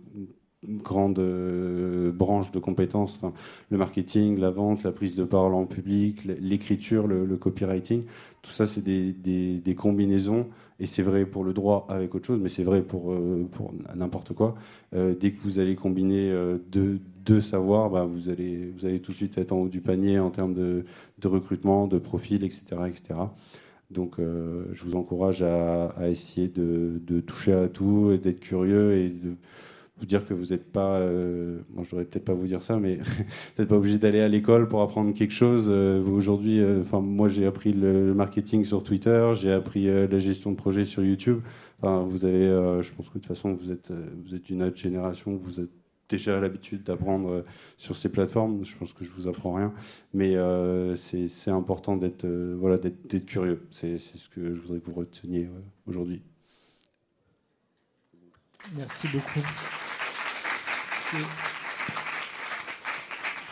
[0.64, 3.18] grande euh, branche de compétences,
[3.70, 8.04] le marketing, la vente, la prise de parole en public, l'écriture, le, copywriting,
[8.42, 10.46] tout ça c'est des, combinaisons
[10.78, 13.48] et c'est vrai pour le droit avec autre chose, mais c'est vrai pour, euh,
[13.96, 14.54] n'importe quoi.
[14.94, 19.38] Euh, dès que vous allez combiner euh, deux, savoirs, bah, vous, allez, tout de suite
[19.38, 20.84] être en haut du panier en termes de,
[21.24, 22.62] recrutement, de profil, etc.
[22.88, 23.14] etc.
[23.90, 29.10] Donc je vous encourage à, essayer de, de toucher à tout et d'être curieux et
[29.10, 29.34] de
[30.02, 32.76] vous dire que vous n'êtes pas, euh, bon, je devrais peut-être pas vous dire ça,
[32.76, 33.22] mais vous
[33.56, 35.66] n'êtes pas obligé d'aller à l'école pour apprendre quelque chose.
[35.68, 40.50] Euh, aujourd'hui, euh, enfin, moi, j'ai appris le, marketing sur Twitter, j'ai appris la gestion
[40.50, 41.38] de projet sur YouTube.
[41.80, 42.46] Enfin, vous avez,
[42.82, 43.92] je pense que de toute façon, vous êtes,
[44.24, 45.70] vous êtes une autre génération, vous êtes
[46.08, 47.44] déjà l'habitude d'apprendre
[47.76, 48.64] sur ces plateformes.
[48.64, 49.72] Je pense que je vous apprends rien,
[50.14, 50.34] mais
[50.96, 52.26] c'est important d'être,
[52.58, 53.62] voilà, d'être curieux.
[53.70, 55.48] C'est ce que je voudrais que vous reteniez
[55.86, 56.22] aujourd'hui.
[58.76, 59.40] Merci beaucoup.
[61.14, 61.18] Je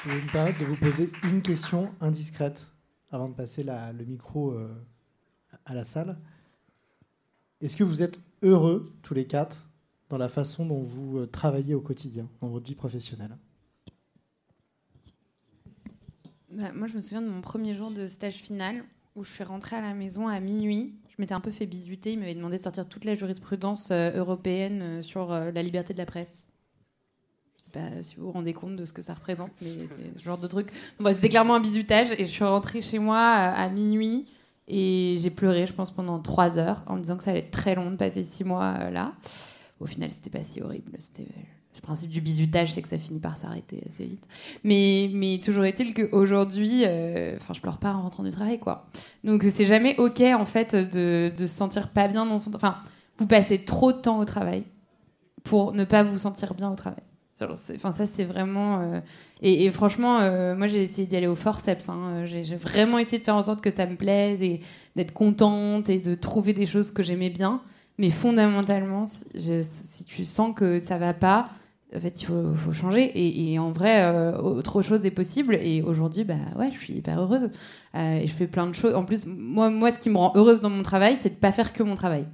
[0.09, 2.73] vais me permettre de vous poser une question indiscrète
[3.11, 4.75] avant de passer le micro euh,
[5.67, 6.19] à la salle.
[7.61, 9.69] Est-ce que vous êtes heureux, tous les quatre,
[10.09, 13.37] dans la façon dont vous travaillez au quotidien, dans votre vie professionnelle?
[16.51, 18.85] Bah, Moi, je me souviens de mon premier jour de stage final
[19.17, 20.95] où je suis rentrée à la maison à minuit.
[21.11, 22.15] Je m'étais un peu fait bisuter.
[22.15, 26.51] Il m'avait demandé de sortir toute la jurisprudence européenne sur la liberté de la presse.
[27.73, 29.69] Pas si vous vous rendez compte de ce que ça représente, mais
[30.17, 30.69] ce genre de truc.
[31.13, 34.27] C'était clairement un bisutage et je suis rentrée chez moi à minuit
[34.73, 37.51] et j'ai pleuré, je pense, pendant trois heures en me disant que ça allait être
[37.51, 39.13] très long de passer six mois euh, là.
[39.81, 40.93] Au final, c'était pas si horrible.
[41.01, 41.27] C'était
[41.75, 44.25] le principe du bisutage, c'est que ça finit par s'arrêter assez vite.
[44.63, 48.87] Mais, toujours est-il qu'aujourd'hui, euh, enfin, je pleure pas en rentrant du travail, quoi.
[49.25, 52.55] Donc, c'est jamais ok, en fait, de, de se sentir pas bien dans son.
[52.55, 52.77] Enfin,
[53.19, 54.63] vous passez trop de temps au travail
[55.43, 57.03] pour ne pas vous sentir bien au travail.
[57.43, 58.81] Enfin, ça, c'est vraiment.
[58.81, 59.01] Euh,
[59.43, 61.89] et, franchement, euh, moi, j'ai essayé d'y aller au forceps.
[61.89, 62.25] Hein.
[62.25, 64.61] J'ai vraiment essayé de faire en sorte que ça me plaise et
[64.97, 67.63] d'être contente et de trouver des choses que j'aimais bien.
[67.99, 71.51] Mais fondamentalement, si tu sens que ça va pas,
[71.95, 73.13] en fait, il faut, changer.
[73.15, 75.55] Et, en vrai, euh, autre chose est possible.
[75.61, 77.51] Et aujourd'hui, bah ouais, je suis hyper heureuse.
[77.95, 78.95] et je fais plein de choses.
[78.95, 81.53] En plus, moi, moi, ce qui me rend heureuse dans mon travail, c'est de pas
[81.53, 82.27] faire que mon travail.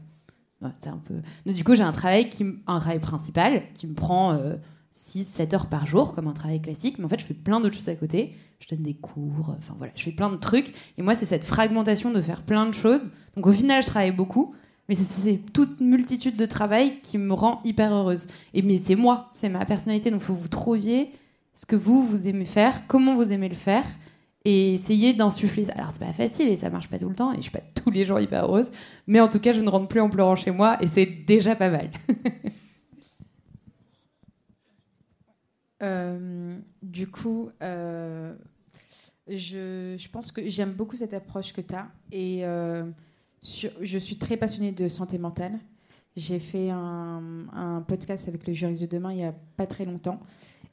[0.80, 1.52] c'est un peu.
[1.52, 4.38] du coup, j'ai un travail qui, un travail principal qui me prend
[4.96, 7.74] 6-7 heures par jour, comme un travail classique, mais en fait, je fais plein d'autres
[7.74, 8.34] choses à côté.
[8.58, 10.72] Je donne des cours, enfin voilà, je fais plein de trucs.
[10.96, 13.10] Et moi, c'est cette fragmentation de faire plein de choses.
[13.36, 14.54] Donc au final, je travaille beaucoup,
[14.88, 18.28] mais c'est toute multitude de travail qui me rend hyper heureuse.
[18.54, 21.12] Et mais c'est moi, c'est ma personnalité, donc il faut vous trouviez
[21.54, 23.84] ce que vous, vous aimez faire, comment vous aimez le faire,
[24.46, 25.68] et essayer d'insuffler.
[25.70, 27.62] Alors c'est pas facile et ça marche pas tout le temps, et je suis pas
[27.74, 28.70] tous les jours hyper heureuse,
[29.06, 31.54] mais en tout cas, je ne rentre plus en pleurant chez moi, et c'est déjà
[31.54, 31.90] pas mal.
[35.82, 38.34] Euh, du coup, euh,
[39.28, 41.88] je, je, pense que j'aime beaucoup cette approche que tu as.
[42.12, 42.84] Et euh,
[43.40, 45.58] je suis très passionnée de santé mentale.
[46.16, 50.20] J'ai fait un, podcast avec le juriste de demain il n'y a pas très longtemps.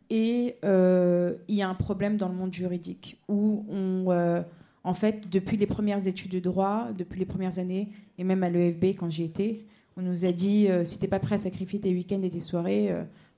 [0.10, 4.44] Et il y a un problème dans le monde juridique où on,
[4.84, 8.50] en fait, depuis les premières études de droit, depuis les premières années, et même à
[8.50, 9.66] l'EFB quand j'y étais,
[9.98, 12.96] on nous a dit si t'es pas prêt à sacrifier tes week-ends et tes soirées,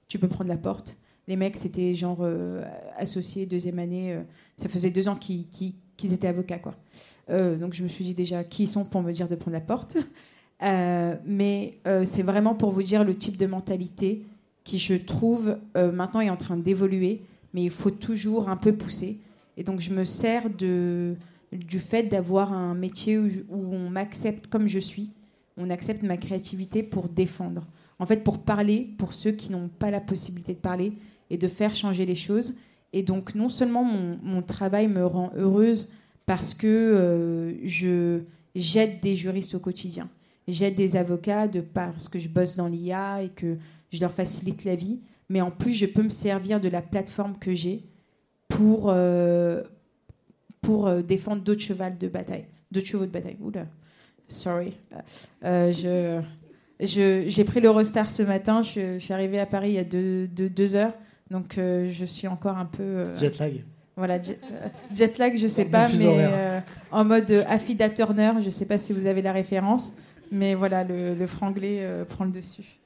[0.07, 0.95] tu peux prendre la porte.
[1.27, 2.63] Les mecs, c'était genre euh,
[2.97, 4.13] associés, deuxième année.
[4.13, 4.21] Euh,
[4.57, 6.75] ça faisait deux ans qu'ils étaient avocats, quoi.
[7.31, 9.55] Euh, donc je me suis dit déjà qui ils sont pour me dire de prendre
[9.55, 9.97] la porte.
[10.61, 11.73] mais
[12.05, 14.23] c'est vraiment pour vous dire le type de mentalité
[14.63, 17.21] qui, je trouve, maintenant est en train d'évoluer,
[17.53, 19.19] mais il faut toujours un peu pousser.
[19.57, 21.15] Et donc je me sers de,
[21.51, 25.09] du fait d'avoir un métier où, où on m'accepte comme je suis,
[25.57, 27.65] on accepte ma créativité pour défendre.
[27.99, 30.93] En fait, pour parler, pour ceux qui n'ont pas la possibilité de parler,
[31.29, 32.55] et de faire changer les choses.
[32.93, 35.93] Et donc non seulement mon, travail me rend heureuse
[36.25, 38.21] parce que euh, je
[38.55, 40.09] j'aide des juristes au quotidien,
[40.47, 43.57] j'aide des avocats parce que je bosse dans l'IA et que
[43.91, 47.37] je leur facilite la vie, mais en plus je peux me servir de la plateforme
[47.37, 47.83] que j'ai
[48.47, 49.61] pour euh,
[50.61, 53.37] pour euh, défendre d'autres chevaux de bataille, d'autres chevaux de bataille.
[53.41, 53.65] Oula,
[54.29, 54.71] sorry,
[55.43, 56.21] je
[56.79, 58.61] j'ai pris l'Eurostar ce matin.
[58.61, 60.93] Je, suis arrivée à Paris il y a deux heures.
[61.31, 62.83] Donc euh, je suis encore un peu.
[62.83, 63.63] Euh, jet lag.
[63.97, 66.61] Voilà, jet, euh, lag, je sais pas, mais
[66.91, 69.97] en mode Affida Turner, je sais pas si vous avez la référence,
[70.31, 72.79] mais voilà, le, le franglais prend le dessus.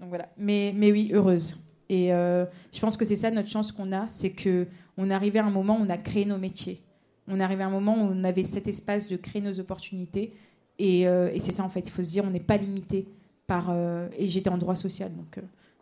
[0.00, 1.58] Donc voilà, mais, mais oui, heureuse.
[1.88, 4.66] Et je pense que c'est ça notre chance qu'on a, c'est que
[4.96, 6.80] on est arrivé à un moment où on a créé nos métiers.
[7.28, 10.32] On est arrivé à un moment où on avait cet espace de créer nos opportunités.
[10.80, 13.06] Et, et c'est ça en fait, il faut se dire, on n'est pas limité
[13.46, 13.72] par.
[14.18, 15.38] et j'étais en droit social, donc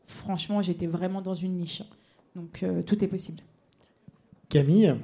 [0.06, 1.82] franchement, j'étais vraiment dans une niche.
[2.34, 3.40] Donc euh, tout est possible.
[4.48, 4.94] Camille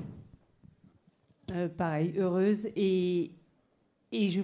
[1.52, 2.66] euh, Pareil, heureuse.
[2.76, 3.32] Et,
[4.12, 4.42] et je,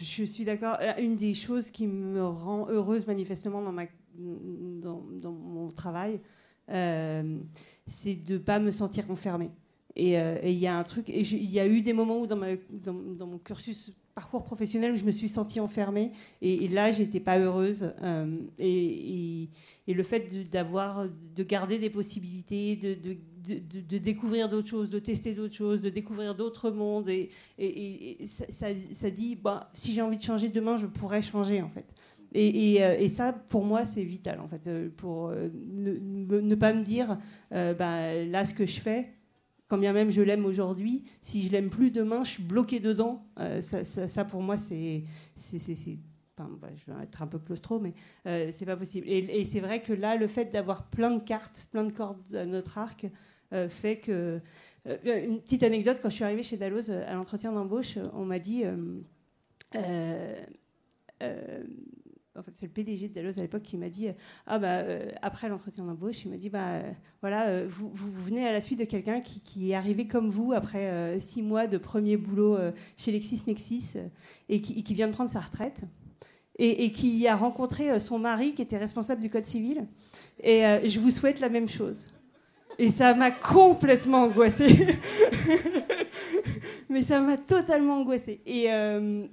[0.00, 0.76] je suis d'accord.
[0.80, 3.86] Euh, une des choses qui me rend heureuse manifestement dans, ma,
[4.16, 6.20] dans, dans mon travail,
[6.68, 9.50] c'est de ne pas me sentir enfermée.
[9.96, 10.14] Et
[10.50, 12.56] il y a un truc, et il y a eu des moments où dans, ma,
[12.68, 16.12] dans, dans mon cursus parcours professionnel où je me suis sentie enfermée.
[16.40, 17.92] Et, là j'étais pas heureuse.
[18.02, 19.48] Euh, et,
[19.86, 21.06] le fait d'avoir
[21.36, 26.34] de, garder des possibilités de, de découvrir d'autres choses de tester d'autres choses de découvrir
[26.34, 27.08] d'autres mondes.
[27.08, 27.30] Et,
[28.26, 31.94] ça, ça, dit bah, si j'ai envie de changer demain je pourrais changer en fait.
[32.36, 37.16] Et, ça, pour moi, c'est vital, en fait, euh, pour euh, ne, pas me dire,
[37.52, 39.14] bah, là, ce que je fais,
[39.68, 43.26] quand bien même je l'aime aujourd'hui, si je l'aime plus demain, je suis bloqué dedans.
[43.38, 45.04] Euh, ça, pour moi, c'est.
[46.36, 47.94] Bah, je vais être un peu claustro, mais
[48.26, 49.06] euh, c'est pas possible.
[49.08, 52.44] Et, c'est vrai que là, le fait d'avoir plein de cartes, plein de cordes à
[52.44, 53.06] notre arc,
[53.52, 54.40] euh, fait que.
[55.04, 58.64] une petite anecdote, quand je suis arrivée chez Dalloz à l'entretien d'embauche, on m'a dit
[62.36, 64.08] en fait, c'est le PDG de Dalloz à l'époque qui m'a dit
[64.46, 64.82] ah bah
[65.22, 66.80] après l'entretien d'embauche, il m'a dit bah
[67.20, 71.18] voilà, vous, vous, venez à la suite de quelqu'un qui, est arrivé comme vous après
[71.20, 72.58] six mois de premier boulot
[72.96, 73.94] chez LexisNexis
[74.48, 75.82] et qui, qui, vient de prendre sa retraite.
[76.58, 79.86] Et, et, qui a rencontré son mari qui était responsable du code civil.
[80.40, 82.12] Et je vous souhaite la même chose.
[82.78, 84.86] Et ça m'a complètement angoissée.
[86.88, 88.40] Mais ça m'a totalement angoissée.
[88.46, 89.26] Et, euh,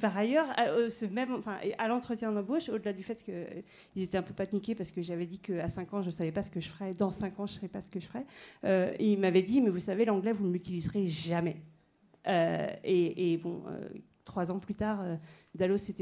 [0.00, 1.40] par ailleurs, à, euh, même,
[1.78, 5.38] à l'entretien d'embauche, au-delà du fait qu'ils étaient un peu paniqués parce que j'avais dit
[5.38, 7.54] qu'à 5 ans, je ne savais pas ce que je ferais, dans 5 ans, je
[7.54, 8.26] ne savais pas ce que je ferais,
[8.64, 11.56] euh, il m'avait dit, mais vous savez, l'anglais, vous ne l'utiliserez jamais.
[12.26, 13.62] et, bon,
[14.24, 15.04] trois ans plus tard,
[15.54, 15.92] Dallos se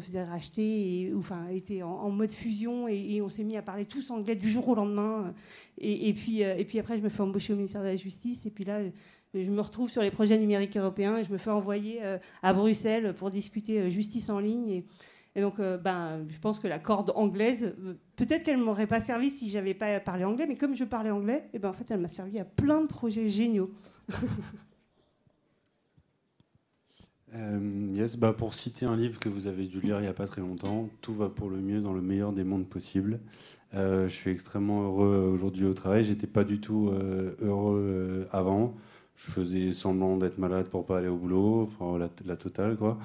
[0.00, 4.10] faisait racheter, et, enfin, était en, mode fusion, et, on s'est mis à parler tous
[4.10, 5.34] anglais du jour au lendemain.
[5.78, 8.50] Et, puis, et puis après, je me fais embaucher au ministère de la Justice, et
[8.50, 8.80] puis là,
[9.34, 12.52] je me retrouve sur les projets numériques européens, et je me fais envoyer euh, à
[12.52, 14.82] Bruxelles pour discuter euh, justice en ligne.
[15.36, 17.74] Et, donc, euh, ben, je pense que la corde anglaise,
[18.16, 21.48] peut-être qu'elle m'aurait pas servi si j'avais pas parlé anglais, mais comme je parlais anglais,
[21.52, 23.70] et ben, en fait, elle m'a servi à plein de projets géniaux.
[27.92, 30.26] Yes, bah pour citer un livre que vous avez dû lire il n'y a pas
[30.26, 33.20] très longtemps, Tout va pour le mieux dans le meilleur des mondes possibles.
[33.72, 36.02] Je suis extrêmement heureux aujourd'hui au travail.
[36.02, 36.90] J'étais pas du tout
[37.38, 38.74] heureux avant.
[39.16, 41.68] Je faisais semblant d'être malade pour pas aller au boulot,
[42.24, 42.98] la, totale quoi.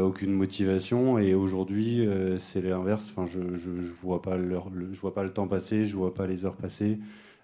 [0.00, 2.08] aucune motivation et aujourd'hui
[2.38, 3.10] c'est l'inverse.
[3.10, 3.70] Enfin, je, je,
[4.00, 6.98] vois pas le, temps passer, je vois pas les heures passer.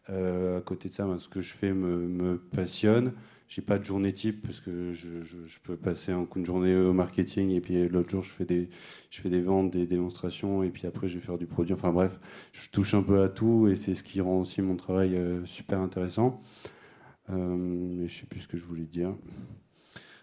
[0.09, 3.13] à côté de ça, ce que je fais me, me passionne
[3.51, 5.09] j'ai pas de journée type parce que je,
[5.65, 9.41] peux passer un coup de journée au marketing et puis l'autre jour je fais des
[9.41, 11.75] ventes, des démonstrations et puis après je vais faire du produit.
[11.75, 12.17] Enfin bref,
[12.53, 15.45] je touche un peu à tout et c'est ce qui rend aussi mon travail euh,
[15.47, 16.41] super intéressant.
[17.31, 19.15] Euh, mais je sais plus ce que je voulais dire.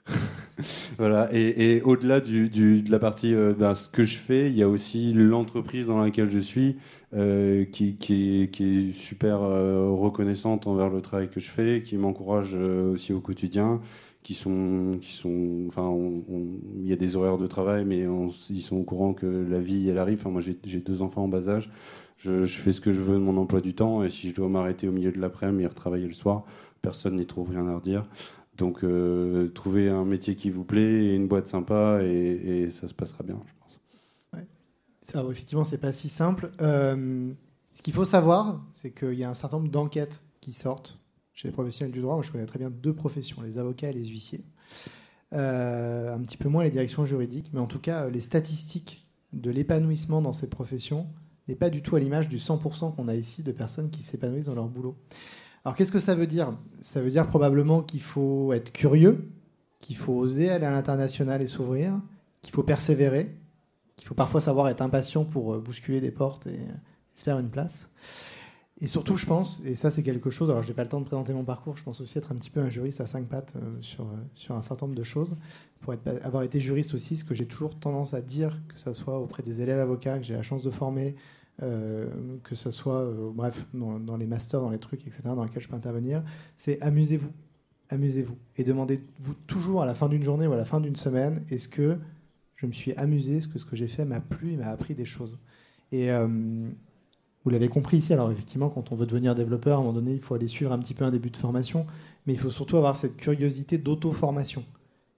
[0.98, 1.30] voilà.
[1.34, 5.14] Et, au-delà de la partie euh, ben, ce que je fais, il y a aussi
[5.14, 6.78] l'entreprise dans laquelle je suis
[7.14, 13.14] euh, qui, est, super euh, reconnaissante envers le travail que je fais, qui m'encourage aussi
[13.14, 13.82] au quotidien,
[14.24, 18.06] qui sont, il y a des horaires de travail, mais
[18.50, 20.28] ils sont au courant que la vie elle arrive.
[20.28, 21.70] Moi, j'ai deux enfants en bas âge.
[22.18, 24.34] Je, je, fais ce que je veux de mon emploi du temps, et si je
[24.34, 26.46] dois m'arrêter au milieu de l'après-midi et retravailler le soir,
[26.82, 28.08] personne n'y trouve rien à redire.
[28.58, 32.94] Donc, euh, trouver un métier qui vous plaît et une boîte sympa, et, ça se
[32.94, 33.80] passera bien, je pense.
[34.34, 34.48] Ouais.
[35.02, 36.52] Ça, effectivement, c'est pas si simple.
[36.62, 37.32] Euh,
[37.74, 41.00] ce qu'il faut savoir, c'est qu'il y a un certain nombre d'enquêtes qui sortent
[41.34, 42.20] chez les professionnels du droit.
[42.24, 44.44] Je connais très bien deux professions, les avocats et les huissiers.
[45.34, 49.52] Euh, un petit peu moins les directions juridiques, mais en tout cas, les statistiques de
[49.52, 51.08] l'épanouissement dans cette profession
[51.48, 54.46] n'est pas du tout à l'image du 100% qu'on a ici de personnes qui s'épanouissent
[54.46, 54.98] dans leur boulot.
[55.68, 56.54] Alors qu'est-ce que ça veut dire?
[56.80, 59.28] Ça veut dire probablement qu'il faut être curieux,
[59.82, 62.00] qu'il faut oser aller à l'international et s'ouvrir,
[62.42, 63.36] qu'il faut persévérer,
[63.98, 66.62] qu'il faut parfois savoir être impatient pour euh, bousculer des portes et,
[67.16, 67.90] se faire une place.
[68.80, 71.02] Et surtout, je pense, et ça c'est quelque chose, alors je n'ai pas le temps
[71.02, 73.28] de présenter mon parcours, je pense aussi être un petit peu un juriste à cinq
[73.28, 75.36] pattes euh, sur, euh, un certain nombre de choses.
[75.82, 75.94] Pour
[76.24, 79.44] avoir été juriste aussi, ce que j'ai toujours tendance à dire, que ce soit auprès
[79.44, 81.18] des élèves avocats que j'ai la chance de former,
[81.64, 82.08] euh,
[82.44, 85.68] que ce soit, euh, bref, dans, les masters, dans les trucs, etc., dans lesquels je
[85.68, 86.24] peux intervenir,
[86.56, 87.32] c'est amusez-vous.
[87.90, 88.36] Amusez-vous.
[88.58, 91.68] Et demandez-vous toujours à la fin d'une journée ou à la fin d'une semaine, est-ce
[91.68, 91.98] que
[92.56, 94.94] je me suis amusé, est-ce que ce que j'ai fait m'a plu et m'a appris
[94.94, 95.38] des choses?
[95.92, 96.28] Et euh,
[97.44, 100.14] vous l'avez compris ici, alors effectivement, quand on veut devenir développeur, à un moment donné,
[100.14, 101.88] il faut aller suivre un petit peu un début de formation,
[102.26, 104.64] mais il faut surtout avoir cette curiosité d'auto-formation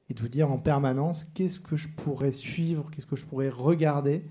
[0.09, 3.49] et de vous dire en permanence qu'est-ce que je pourrais suivre, qu'est-ce que je pourrais
[3.49, 4.23] regarder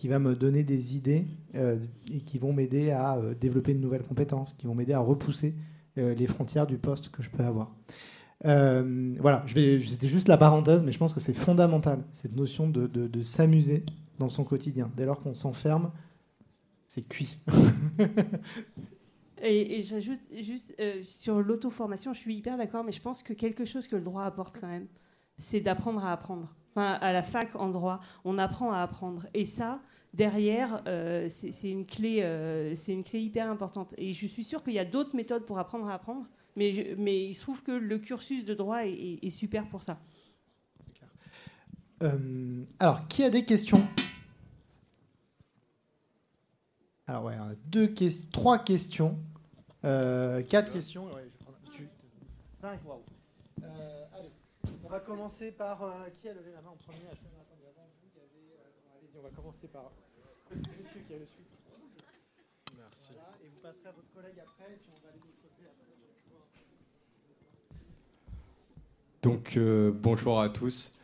[0.00, 1.26] qui va me donner des idées
[1.56, 1.76] euh,
[2.10, 5.54] et qui vont m'aider à euh, développer de nouvelles compétences, qui vont m'aider à repousser
[5.98, 7.70] euh, les frontières du poste que je peux avoir.
[8.42, 13.22] voilà, c'était juste la parenthèse, mais je pense que c'est fondamental, cette notion de, de,
[13.22, 13.84] s'amuser
[14.18, 14.90] dans son quotidien.
[14.96, 15.90] Dès lors qu'on s'enferme,
[16.86, 17.36] c'est cuit.
[19.42, 23.86] et, j'ajoute juste sur l'auto-formation, je suis hyper d'accord, mais je pense que quelque chose
[23.86, 24.86] que le droit apporte quand même,
[25.36, 26.48] c'est d'apprendre à apprendre.
[26.76, 29.26] À la fac en droit, on apprend à apprendre.
[29.34, 29.80] Et ça,
[30.14, 33.94] derrière, euh, c'est une, clé, euh, c'est une clé hyper importante.
[33.98, 37.26] Et je suis sûre qu'il y a d'autres méthodes pour apprendre à apprendre, mais, mais
[37.26, 39.98] il se trouve que le cursus de droit est, super pour ça.
[42.02, 43.86] Euh, alors, qui a des questions?
[47.06, 47.34] Alors, ouais,
[47.66, 47.92] deux
[48.32, 49.18] trois questions,
[49.82, 51.08] quatre questions.
[52.60, 53.00] cinq, waouh.
[54.90, 55.78] On va commencer par
[56.20, 56.98] qui a levé la main en premier?
[59.16, 59.92] On va commencer par
[60.50, 61.46] monsieur qui a le suite.
[62.76, 63.12] Merci.
[63.44, 65.62] et vous passerez à votre collègue après, et puis on va aller de l'autre côté
[65.64, 65.86] après.
[69.22, 70.96] Donc, euh, bonjour à tous.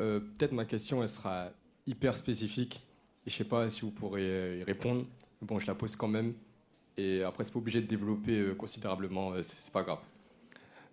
[0.00, 1.50] Euh, peut-être ma question, elle sera
[1.86, 2.80] hyper spécifique.
[3.26, 5.04] Et je sais pas si vous pourrez y répondre.
[5.42, 6.32] Bon, je la pose quand même.
[6.96, 10.00] Et après, c'est pas obligé de développer considérablement, c'est pas grave.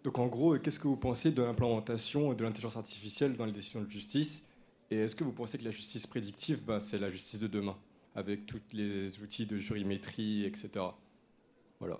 [0.03, 3.81] Donc en gros, qu'est-ce que vous pensez de l'implémentation de l'intelligence artificielle dans les décisions
[3.81, 4.49] de justice?
[4.89, 7.75] Et est-ce que vous pensez que la justice prédictive, bah, c'est la justice de demain,
[8.15, 10.69] avec tous les outils de jurimétrie, etc.
[11.79, 11.99] Voilà.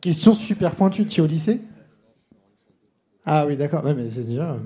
[0.00, 1.60] Question super pointue, tu es au lycée
[3.24, 4.52] Ah oui, d'accord, mais c'est déjà...
[4.52, 4.58] Euh,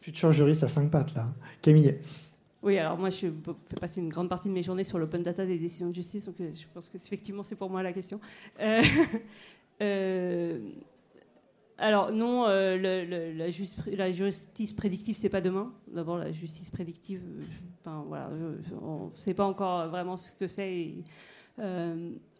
[0.00, 1.28] futur juriste à cinq pattes, là.
[1.60, 1.96] Camille
[2.62, 5.46] oui, alors moi, je fais passer une grande partie de mes journées sur l'open data
[5.46, 8.20] des décisions de justice, donc euh, je pense que effectivement, c'est pour moi la question.
[8.60, 8.82] Euh, Euh,
[11.80, 15.72] alors non, euh, la, justice prédictive, c'est pas demain.
[15.88, 17.22] D'abord, la justice prédictive,
[17.86, 18.30] euh, voilà,
[18.82, 20.92] on ne sait pas encore vraiment ce que c'est.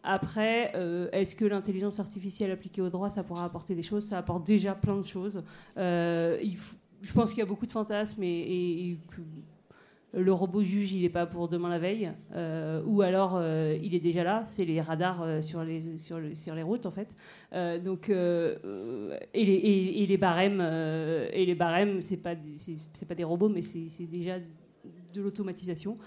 [0.03, 0.73] après,
[1.11, 4.07] est-ce que l'intelligence artificielle appliquée au droit, ça pourra apporter des choses?
[4.07, 5.43] Ça apporte déjà plein de choses.
[5.75, 8.97] je pense qu'il y a beaucoup de fantasmes et
[10.13, 13.95] le robot juge, il n'est pas pour demain la veille, euh, ou alors euh, il
[13.95, 17.15] est déjà là, c'est les radars euh, sur, les, routes en fait.
[17.81, 18.57] donc, et
[19.33, 24.37] les, barèmes, et les barèmes, c'est pas des robots, mais c'est déjà
[25.13, 25.97] de l'automatisation.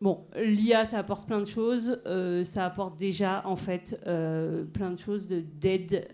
[0.00, 2.00] bon, l'IA, ça apporte plein de choses.
[2.44, 6.06] ça apporte déjà en fait plein de choses d'aide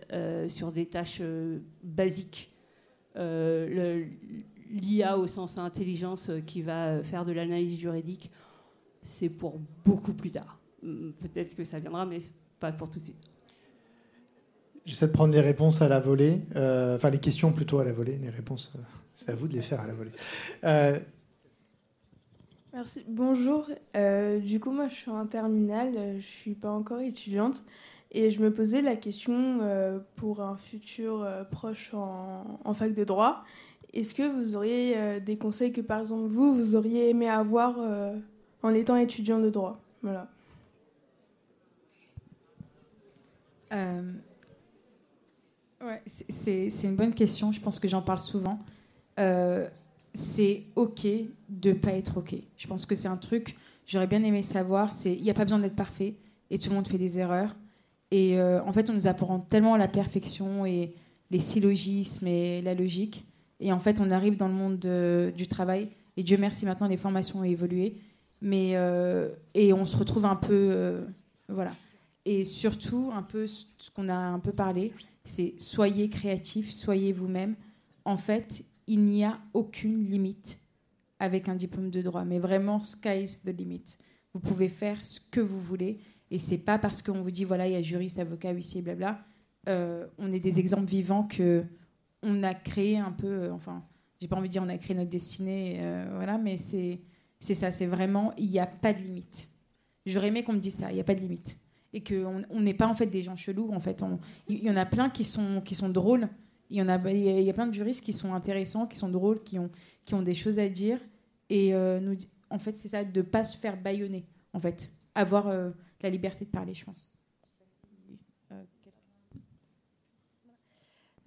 [0.48, 1.20] sur des tâches
[1.82, 2.50] basiques.
[4.70, 8.30] l'IA au sens intelligence euh, qui va euh, faire de l'analyse juridique,
[9.04, 10.58] c'est pour beaucoup plus tard.
[10.82, 12.18] Hum, peut-être que ça viendra, mais
[12.58, 13.30] pas pour tout de suite.
[14.84, 17.92] J'essaie de prendre les réponses à la volée, euh, enfin les questions plutôt à la
[17.92, 18.78] volée, les réponses,
[19.12, 20.12] c'est à vous de les faire à la volée.
[22.72, 23.04] Merci.
[23.08, 23.68] Bonjour.
[23.94, 27.62] du coup, moi, je suis en terminale, je suis pas encore étudiante,
[28.12, 29.58] et je me posais la question
[30.14, 33.44] pour un futur proche en, en, fac de droit.
[33.92, 37.76] Est-ce que vous auriez euh, des conseils que, par exemple, vous, vous auriez aimé avoir
[37.78, 38.16] euh,
[38.62, 39.80] en étant étudiant de droit?
[40.02, 40.28] Voilà.
[43.72, 44.12] Euh,
[45.82, 47.52] ouais, c'est une bonne question.
[47.52, 48.58] Je pense que j'en parle souvent.
[50.14, 51.06] c'est OK
[51.48, 52.34] de pas être OK.
[52.56, 55.58] Je pense que c'est un truc, j'aurais bien aimé savoir, il n'y a pas besoin
[55.58, 56.14] d'être parfait
[56.50, 57.54] et tout le monde fait des erreurs.
[58.10, 60.92] Et en fait, on nous apprend tellement la perfection et
[61.30, 63.24] les syllogismes et la logique
[63.60, 64.78] et en fait, on arrive dans le monde
[65.36, 65.90] du travail.
[66.16, 67.96] Et Dieu merci, maintenant, les formations ont évolué.
[68.40, 70.70] Mais, euh, et on se retrouve un peu.
[70.70, 71.04] Euh,
[71.48, 71.72] voilà.
[72.24, 74.92] Et surtout, un peu ce qu'on a un peu parlé,
[75.24, 77.54] c'est soyez créatifs, soyez vous-même.
[78.04, 80.58] En fait, il n'y a aucune limite
[81.18, 82.24] avec un diplôme de droit.
[82.24, 83.84] Mais vraiment, sky's the limit.
[84.32, 86.00] Vous pouvez faire ce que vous voulez.
[86.30, 89.20] Et c'est pas parce qu'on vous dit, voilà, il y a juriste, avocat, huissier, blabla.
[89.68, 91.64] Euh, on est des exemples vivants que
[92.22, 93.82] on a créé un peu, euh, enfin,
[94.20, 97.00] j'ai pas envie de dire on a créé notre destinée, euh, voilà, mais c'est
[97.40, 99.48] ça, c'est vraiment, il n'y a pas de limite.
[100.06, 101.56] J'aurais aimé qu'on me dise ça, il n'y a pas de limite.
[101.92, 104.04] Et qu'on n'est pas en fait des gens chelous, en fait.
[104.48, 106.28] Il y en a plein qui sont, qui sont drôles.
[106.70, 109.58] Il y, a, y a plein de juristes qui sont intéressants, qui sont drôles, qui
[109.58, 109.70] ont,
[110.04, 110.98] qui ont des choses à dire.
[111.48, 112.16] Et euh, nous,
[112.48, 114.88] en fait, c'est ça, de pas se faire baïonner, en fait.
[115.16, 115.52] Avoir
[116.00, 117.09] la liberté de parler, je pense.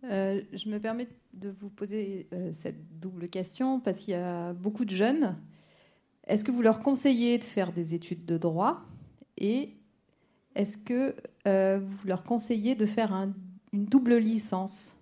[0.05, 4.53] Euh, je me permets de vous poser euh, cette double question parce qu'il y a
[4.53, 5.37] beaucoup de jeunes.
[6.27, 8.81] Est-ce que vous leur conseillez de faire des études de droit
[9.37, 9.73] et
[10.55, 11.15] est-ce que
[11.47, 14.99] euh, vous leur conseillez de faire une double licence?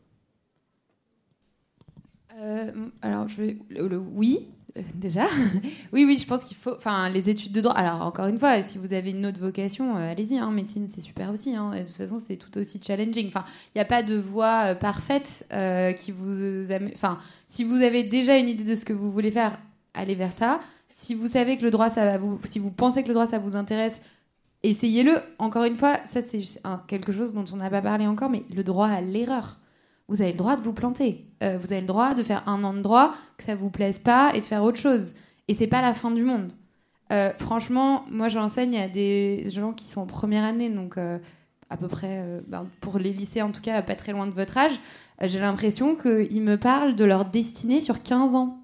[3.04, 4.48] Alors, je vais, le, oui,
[4.78, 5.28] euh, déjà
[5.94, 6.74] Oui, oui, je pense qu'il faut.
[6.76, 7.74] Enfin, les études de droit.
[7.74, 10.38] Alors, encore une fois, si vous avez une autre vocation, euh, allez-y.
[10.38, 11.56] Hein, médecine, c'est super aussi.
[11.56, 13.28] Hein, de toute façon, c'est tout aussi challenging.
[13.28, 15.48] Enfin, il n'y a pas de voie euh, parfaite
[15.98, 16.72] qui vous.
[16.94, 19.58] Enfin, si vous avez déjà une idée de ce que vous voulez faire,
[19.94, 20.62] allez vers ça.
[20.92, 22.40] Si vous savez que le droit, ça va vous.
[22.44, 24.02] Si vous pensez que le droit, ça vous intéresse,
[24.64, 25.20] essayez-le.
[25.40, 26.42] Encore une fois, ça, c'est
[26.88, 29.61] quelque chose dont on n'a pas parlé encore, mais le droit à l'erreur
[30.12, 31.26] vous avez le droit de vous planter.
[31.42, 33.98] Euh, vous avez le droit de faire un an de droit, que ça vous plaise
[33.98, 35.14] pas, et de faire autre chose.
[35.48, 36.52] Et c'est pas la fin du monde.
[37.14, 41.18] Euh, franchement, moi j'enseigne à des gens qui sont en première année, donc euh,
[41.70, 44.58] à peu près, ben, pour les lycées en tout cas, pas très loin de votre
[44.58, 44.78] âge.
[45.22, 48.61] J'ai l'impression qu'ils me parlent de leur destinée sur 15 ans.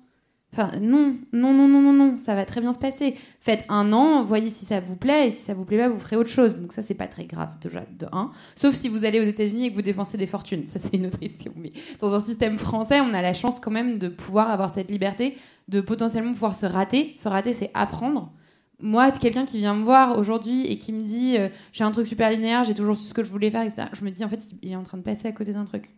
[0.53, 3.15] Enfin, non, non, non, non, non, non, ça va très bien se passer.
[3.41, 5.99] Faites un an, voyez si ça vous plaît, et si ça vous plaît pas, vous
[5.99, 6.57] ferez autre chose.
[6.57, 8.31] Donc ça, c'est pas très grave, déjà, de un.
[8.55, 10.65] Sauf si vous allez aux États-Unis et que vous dépensez des fortunes.
[10.65, 11.53] Ça, c'est une autre question.
[11.57, 14.89] Mais dans un système français, on a la chance quand même de pouvoir avoir cette
[14.89, 15.37] liberté,
[15.67, 17.13] de potentiellement pouvoir se rater.
[17.17, 18.31] Se rater, c'est apprendre.
[18.79, 22.05] Moi, quelqu'un qui vient me voir aujourd'hui et qui me dit euh, j'ai un truc
[22.05, 23.87] super linéaire, j'ai toujours su ce que je voulais faire, etc.
[23.93, 25.89] Je me dis en fait, il est en train de passer à côté d'un truc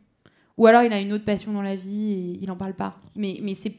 [0.58, 2.98] Ou alors il a une autre passion dans la vie et il n'en parle pas.
[3.18, 3.76] Mais, mais c'est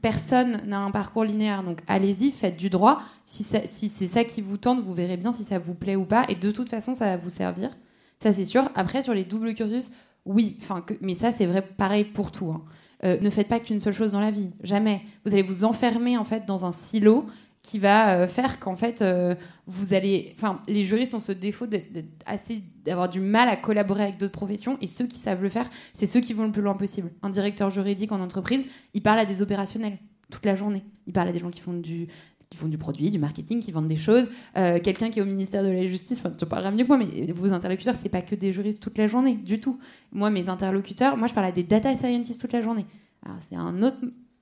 [0.00, 1.62] personne n'a un parcours linéaire.
[1.62, 3.02] Donc allez-y, faites du droit.
[3.24, 6.24] Si, c'est ça qui vous tente, vous verrez bien si ça vous plaît ou pas.
[6.28, 7.70] Et de toute façon, ça va vous servir.
[8.18, 8.70] Ça, c'est sûr.
[8.74, 9.90] Après, sur les doubles cursus,
[10.24, 10.58] oui.
[11.00, 12.50] Mais ça, c'est vrai pareil pour tout.
[12.50, 12.62] Hein.
[13.04, 14.50] Euh, ne faites pas qu'une seule chose dans la vie.
[14.62, 15.02] Jamais.
[15.24, 17.26] Vous allez vous enfermer en fait dans un silo
[17.62, 19.34] qui va euh, faire qu'en fait euh,
[19.66, 21.66] vous allez enfin les juristes ont ce défaut
[22.84, 26.06] d'avoir du mal à collaborer avec d'autres professions et ceux qui savent le faire c'est
[26.06, 29.24] ceux qui vont le plus loin possible un directeur juridique en entreprise il parle à
[29.24, 29.96] des opérationnels
[30.30, 32.08] toute la journée il parle à des gens qui font du
[32.50, 34.30] qui font du produit, du marketing, qui vendent des choses.
[34.58, 36.98] Euh, quelqu'un qui est au ministère de la Justice, enfin, tu parleras mieux que moi,
[36.98, 39.78] mais vos interlocuteurs, c'est pas que des juristes toute la journée, du tout.
[40.12, 42.84] Moi, mes interlocuteurs, moi, je parle à des data scientists toute la journée.
[43.40, 43.96] C'est un autre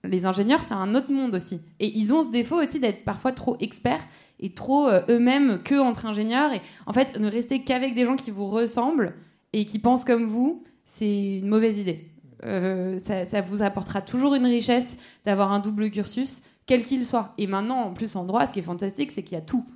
[0.05, 1.61] les ingénieurs, c'est un autre monde aussi.
[1.79, 4.05] Et ils ont ce défaut aussi d'être parfois trop experts
[4.39, 6.53] et trop euh, eux-mêmes que entre ingénieurs.
[6.53, 9.15] Et en fait, ne rester qu'avec des gens qui vous ressemblent
[9.53, 12.09] et qui pensent comme vous, c'est une mauvaise idée.
[12.47, 14.97] Euh, ça, vous apportera toujours une richesse
[15.27, 17.35] d'avoir un double cursus, quel qu'il soit.
[17.37, 19.67] Et maintenant, en plus en droit, ce qui est fantastique, c'est qu'il y a tout.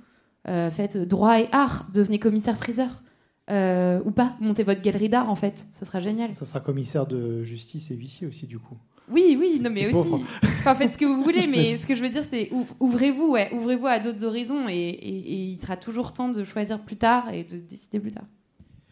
[0.47, 3.03] Euh, faites droit et art, devenez commissaire-priseur.
[3.49, 6.33] ou pas, montez votre galerie d'art en fait, ça sera génial.
[6.33, 8.77] Ça sera commissaire de justice et huissier aussi du coup.
[9.09, 10.25] Oui, oui, non, mais aussi.
[10.43, 12.49] Enfin, faites ce que vous voulez, mais ce que je veux dire, c'est
[12.79, 17.31] ouvrez-vous, ouais, ouvrez-vous à d'autres horizons et, il sera toujours temps de choisir plus tard
[17.33, 18.25] et de décider plus tard.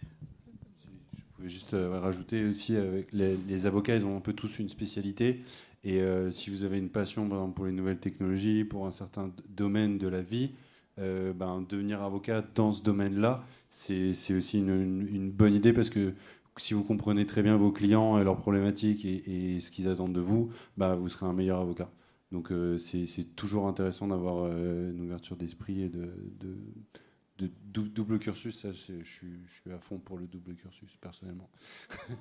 [0.01, 4.69] Je pouvais juste euh, rajouter aussi, avec les, avocats, ils ont un peu tous une
[4.69, 5.41] spécialité.
[5.83, 8.91] Et euh, si vous avez une passion, par exemple, pour les nouvelles technologies, pour un
[8.91, 10.51] certain domaine de la vie,
[10.99, 16.13] euh, ben, devenir avocat dans ce domaine-là, c'est aussi une, une, bonne idée parce que
[16.57, 20.19] si vous comprenez très bien vos clients et leurs problématiques et, ce qu'ils attendent de
[20.19, 21.89] vous, bah, vous serez un meilleur avocat.
[22.31, 26.57] Donc euh, c'est toujours intéressant d'avoir euh, une ouverture d'esprit et de, de,
[27.67, 28.61] double cursus.
[28.61, 31.49] Ça, je, suis, à fond pour le double cursus, personnellement.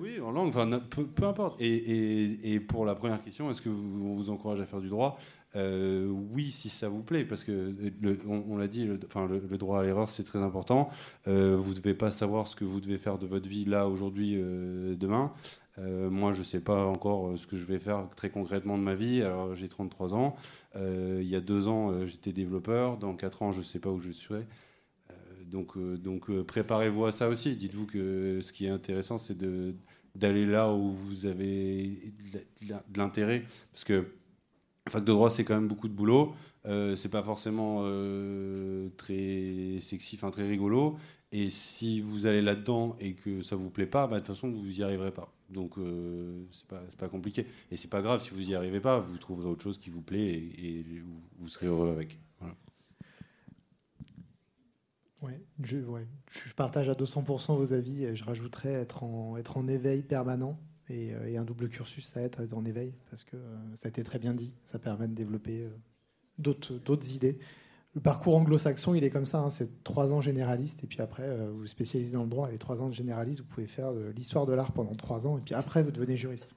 [0.00, 0.54] Oui, en langue,
[0.88, 1.60] peu, importe.
[1.60, 4.88] Et, et, pour la première question, est-ce que vous, on vous encourage à faire du
[4.88, 5.18] droit?
[5.54, 7.72] Euh, oui, si ça vous plaît, parce que
[8.26, 10.88] on, l'a dit, le, enfin, le, droit à l'erreur, c'est très important.
[11.28, 13.88] Euh, vous ne devez pas savoir ce que vous devez faire de votre vie là,
[13.88, 15.32] aujourd'hui, euh, demain.
[15.78, 18.94] moi, je ne sais pas encore ce que je vais faire très concrètement de ma
[18.94, 19.22] vie.
[19.22, 20.36] Alors, j'ai 33 ans.
[20.76, 22.96] il y a deux ans, j'étais développeur.
[22.98, 24.46] Dans quatre ans, je ne sais pas où je serai.
[25.46, 27.56] donc, donc préparez-vous à ça aussi.
[27.56, 29.38] Dites-vous que ce qui est intéressant, c'est
[30.14, 32.14] d'aller là où vous avez
[32.62, 33.44] de l'intérêt.
[33.72, 34.06] Parce que
[34.90, 36.34] fac de droit, c'est quand même beaucoup de boulot.
[36.66, 40.96] Euh, c'est pas forcément euh, très sexy, très rigolo.
[41.30, 44.50] Et si vous allez là-dedans et que ça vous plaît pas, bah, de toute façon,
[44.50, 45.32] vous y arriverez pas.
[45.50, 47.46] Donc, euh, c'est pas, compliqué.
[47.70, 50.02] Et c'est pas grave si vous y arrivez pas, vous trouverez autre chose qui vous
[50.02, 50.84] plaît et,
[51.38, 52.18] vous, serez heureux avec.
[55.20, 55.76] Ouais, je,
[56.56, 58.16] partage à 200% vos avis.
[58.16, 60.58] Je rajouterais être en, être en éveil permanent
[60.92, 63.88] euh, et, un double cursus, ça aide à être en éveil, parce que euh, ça
[63.88, 65.70] a été très bien dit, ça permet de développer euh,
[66.38, 67.38] d'autres idées.
[67.94, 71.36] Le parcours anglo-saxon, il est comme ça, hein, c'est trois ans généraliste, et puis après,
[71.50, 74.54] vous spécialisez dans le droit, les trois ans de généraliste, vous pouvez faire l'histoire de
[74.54, 76.56] l'art pendant trois ans, et puis après, vous devenez juriste.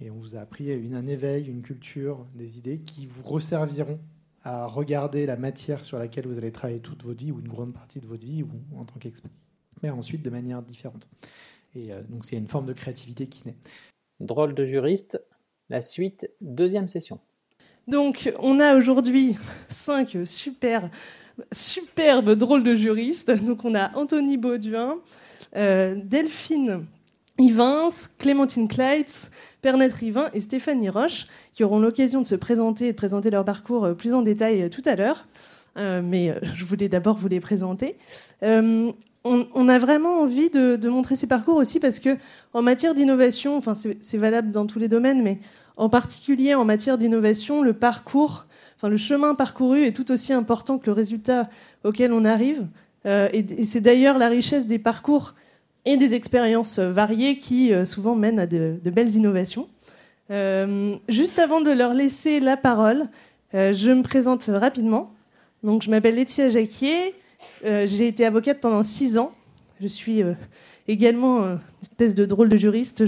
[0.00, 4.00] Et on vous a appris une, un éveil, une culture, des idées qui vous resserviront
[4.42, 7.72] à regarder la matière sur laquelle vous allez travailler toute votre vie, ou une grande
[7.72, 9.30] partie de votre vie, ou en tant qu'expert,
[9.84, 11.08] mais ensuite de manière différente.
[11.74, 13.56] Et euh, donc c'est une forme de créativité qui naît.
[14.20, 15.22] Drôle de juriste,
[15.68, 17.20] la suite, deuxième session.
[17.86, 19.36] Donc on a aujourd'hui
[19.68, 20.90] cinq super,
[21.52, 23.30] superbes drôles de juristes.
[23.44, 24.96] Donc on a Anthony Bauduin,
[25.56, 26.86] euh, Delphine
[27.38, 27.88] Ivins,
[28.18, 29.30] Clémentine Kleitz,
[29.62, 33.44] Pernette Rivin et Stéphanie Roche, qui auront l'occasion de se présenter et de présenter leur
[33.44, 35.26] parcours euh, plus en détail tout à l'heure.
[35.76, 37.96] mais je voulais d'abord vous les présenter
[39.54, 42.16] on, a vraiment envie de, montrer ces parcours aussi parce que
[42.52, 45.38] en matière d'innovation, enfin c'est valable dans tous les domaines, mais
[45.76, 50.78] en particulier en matière d'innovation, le parcours, enfin le chemin parcouru est tout aussi important
[50.78, 51.48] que le résultat
[51.84, 52.66] auquel on arrive.
[53.06, 55.34] Euh, et, c'est d'ailleurs la richesse des parcours
[55.84, 59.68] et des expériences variées qui euh, souvent mènent à de, belles innovations.
[60.30, 63.08] Euh, juste avant de leur laisser la parole,
[63.54, 65.14] je me présente rapidement.
[65.62, 67.14] Donc je m'appelle Laetitia Jacquier.
[67.64, 69.32] Euh, j'ai été avocate pendant six ans.
[69.80, 70.32] Je suis euh,
[70.86, 73.04] également une espèce de drôle de juriste.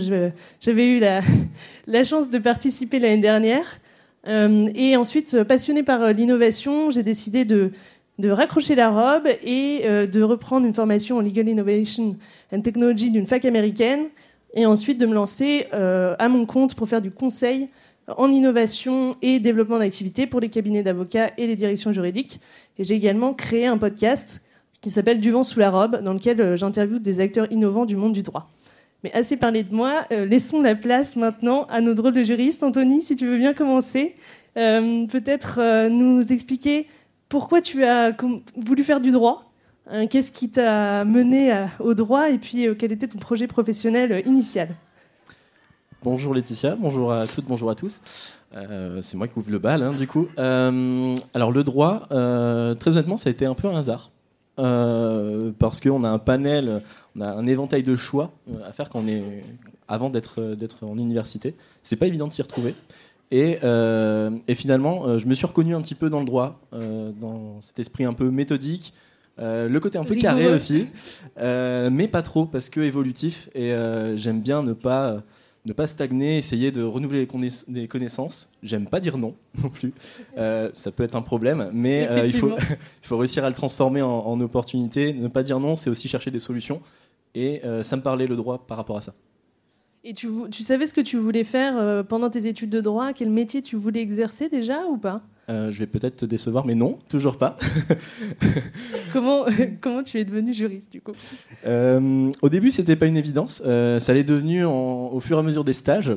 [0.61, 0.99] J'avais eu
[1.87, 3.79] la, chance de participer l'année dernière.
[4.27, 7.73] Euh, et ensuite, passionnée par l'innovation, j'ai décidé de,
[8.23, 12.17] raccrocher la robe et de reprendre une formation en Legal Innovation
[12.53, 14.09] and Technology d'une fac américaine.
[14.53, 17.71] Et ensuite de me lancer à mon compte pour faire du conseil
[18.17, 22.41] en innovation et développement d'activités pour les cabinets d'avocats et les directions juridiques.
[22.79, 24.51] Et j'ai également créé un podcast
[24.81, 27.97] qui s'appelle Du vent sous la robe, dans lequel euh, j'interviewe des acteurs innovants du
[27.97, 28.49] monde du droit.
[29.05, 32.63] Mais assez parlé de moi, euh, laissons la place maintenant à nos drôles de juristes.
[32.63, 34.15] Anthony, si tu veux bien commencer,
[34.57, 36.87] euh, peut-être nous expliquer
[37.29, 38.17] pourquoi tu as
[38.57, 39.53] voulu faire du droit,
[39.87, 44.69] hein, qu'est-ce qui t'a mené au droit et puis quel était ton projet professionnel initial?
[46.03, 48.01] Bonjour Laetitia, bonjour à toutes, bonjour à tous.
[49.01, 50.29] c'est moi qui ouvre le bal, hein, du coup.
[50.37, 54.11] alors le droit, très honnêtement, ça a été un peu un hasard.
[54.61, 56.83] Euh, parce qu'on a un panel,
[57.17, 59.23] on a un éventail de choix euh, à faire quand on est,
[59.89, 61.55] avant d'être, d'être en université.
[61.83, 62.75] C'est pas évident de s'y retrouver.
[63.31, 67.61] Et, euh, et, finalement, je me suis reconnu un petit peu dans le droit, dans
[67.61, 68.93] cet esprit un peu méthodique,
[69.39, 70.89] le côté un peu carré aussi,
[71.39, 73.49] mais pas trop parce que évolutif.
[73.55, 73.73] Et
[74.17, 75.23] j'aime bien ne pas
[75.67, 77.27] ne pas stagner, essayer de renouveler
[77.69, 78.49] les, connaissances.
[78.63, 79.93] J'aime pas dire non non plus.
[80.39, 82.51] Euh, ça peut être un problème, mais euh, il, faut,
[83.03, 85.13] il faut réussir à le transformer en, opportunité.
[85.13, 86.81] Ne pas dire non, c'est aussi chercher des solutions.
[87.35, 89.13] Et euh, ça me parlait le droit par rapport à ça.
[90.03, 93.13] Et tu, tu savais ce que tu voulais faire pendant tes études de droit?
[93.13, 95.23] Quel métier tu voulais exercer déjà ou pas?
[95.49, 97.57] Je vais peut-être te décevoir, mais non, toujours pas.
[99.13, 99.45] comment,
[99.81, 101.13] comment tu es devenu juriste du coup?
[101.67, 103.63] Euh, Au début, c'était pas une évidence.
[103.67, 106.17] Euh, ça l'est devenu au fur et à mesure des stages.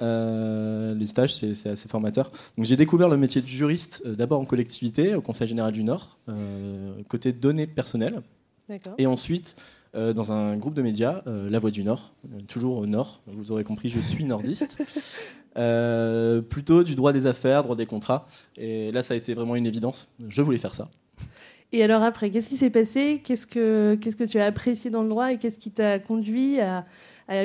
[0.00, 2.30] Euh, les stages, c'est assez formateur.
[2.56, 6.18] Donc, j'ai découvert le métier de juriste d'abord en collectivité, au Conseil général du Nord,
[7.08, 8.20] côté données personnelles.
[8.98, 9.54] Et ensuite,
[9.94, 12.14] dans un groupe de médias, La Voix du Nord,
[12.48, 13.20] toujours au Nord.
[13.26, 14.82] Vous aurez compris, je suis nordiste.
[16.48, 18.26] plutôt du droit des affaires, droit des contrats.
[18.56, 20.14] Et là, ça a été vraiment une évidence.
[20.28, 20.88] Je voulais faire ça.
[21.72, 23.22] Et alors après, qu'est-ce qui s'est passé?
[23.24, 26.60] Qu'est-ce que qu'est-ce que tu as apprécié dans le droit et qu'est-ce qui t'a conduit
[26.60, 26.84] à,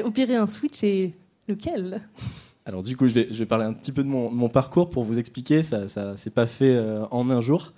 [0.04, 1.14] opérer un switch et
[1.48, 2.02] lequel?
[2.66, 5.06] Alors du coup, je vais, je vais, parler un petit peu de mon, parcours pour
[5.06, 5.64] vous expliquer.
[5.64, 7.72] Ça ne s'est pas fait euh, en un jour.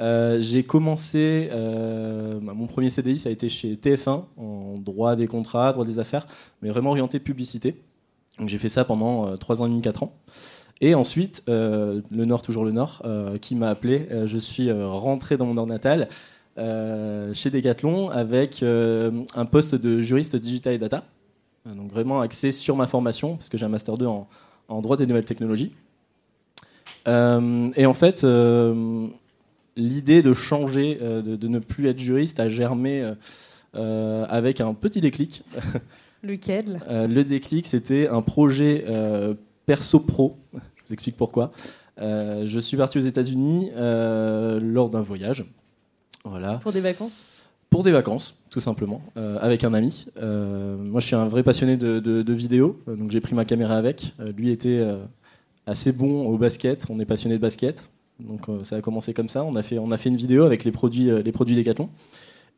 [0.00, 5.14] Euh, j'ai commencé, euh, bah, mon premier CDI, ça a été chez TF1, en droit
[5.16, 6.26] des contrats, droit des affaires,
[6.62, 7.80] mais vraiment orienté publicité.
[8.38, 10.12] Donc j'ai fait ça pendant 3 ans et demi, 4 ans.
[10.80, 14.08] Et ensuite, euh, le Nord, toujours le Nord, euh, qui m'a appelé.
[14.10, 16.08] Euh, je suis rentré dans mon Nord natal
[16.56, 21.02] chez Decathlon avec un poste de juriste digital et data.
[21.66, 24.28] Donc vraiment axé sur ma formation, parce que j'ai un Master 2 en,
[24.80, 25.72] droit des nouvelles technologies.
[27.06, 28.24] et en fait,
[29.76, 33.12] l'idée de changer, de, de, ne plus être juriste a germé
[33.74, 35.42] avec un petit déclic.
[36.22, 36.80] Lequel?
[36.88, 38.84] Le déclic, c'était un projet
[39.66, 40.38] perso-pro.
[40.52, 41.52] Je vous explique pourquoi.
[42.00, 45.44] Euh, je suis parti aux États-Unis euh, lors d'un voyage.
[46.24, 46.54] Voilà.
[46.62, 47.46] Pour des vacances?
[47.70, 50.06] Pour des vacances, tout simplement, euh, avec un ami.
[50.16, 54.14] moi, je suis un vrai passionné de, de, vidéo, donc j'ai pris ma caméra avec.
[54.36, 54.80] lui était
[55.66, 57.90] assez bon au basket, on est passionné de basket.
[58.20, 59.44] Donc ça a commencé comme ça.
[59.44, 61.90] On a fait, on a fait une vidéo avec les produits, les produits Decathlon.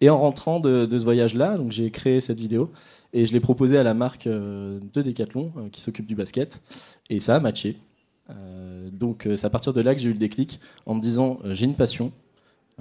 [0.00, 2.70] Et en rentrant de, de ce voyage-là, donc j'ai créé cette vidéo.
[3.12, 6.60] Et je l'ai proposé à la marque euh, de Decathlon euh, qui s'occupe du basket.
[7.08, 7.76] Et ça a matché.
[8.28, 11.38] Euh, donc c'est à partir de là que j'ai eu le déclic en me disant
[11.44, 12.12] j'ai une passion,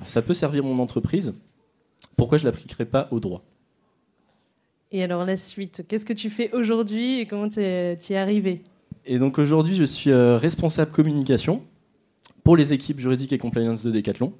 [0.03, 1.36] ça peut servir mon entreprise,
[2.17, 3.43] pourquoi je ne l'appliquerai pas au droit?
[4.91, 8.63] Et alors la suite, qu'est-ce que tu fais aujourd'hui et comment tu es, es, arrivé?
[9.05, 11.61] Et donc aujourd'hui je suis responsable communication
[12.46, 14.32] pour les équipes juridiques et compliance de Decathlon.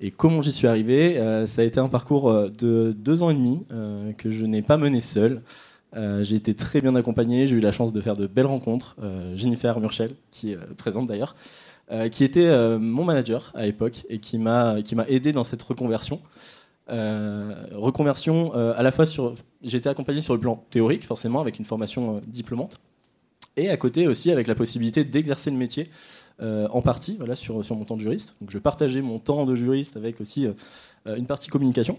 [0.00, 3.30] Et comment j'y suis arrivé euh, Ça a été un parcours euh, de deux ans
[3.30, 5.42] et demi euh, que je n'ai pas mené seul.
[6.20, 8.96] j'ai été très bien accompagné, j'ai eu la chance de faire de belles rencontres.
[9.34, 11.34] Jennifer Murchel, qui est présente d'ailleurs,
[12.12, 14.76] qui était mon manager à l'époque et qui m'a
[15.08, 16.20] aidé dans cette reconversion.
[16.88, 19.34] reconversion à la fois sur.
[19.62, 22.78] J'ai été accompagné sur le plan théorique, forcément, avec une formation diplômante,
[23.56, 25.88] et à côté aussi avec la possibilité d'exercer le métier
[26.40, 28.36] euh, en partie voilà, sur, sur mon temps de juriste.
[28.40, 31.98] Donc je partageais mon temps de juriste avec aussi euh, une partie communication.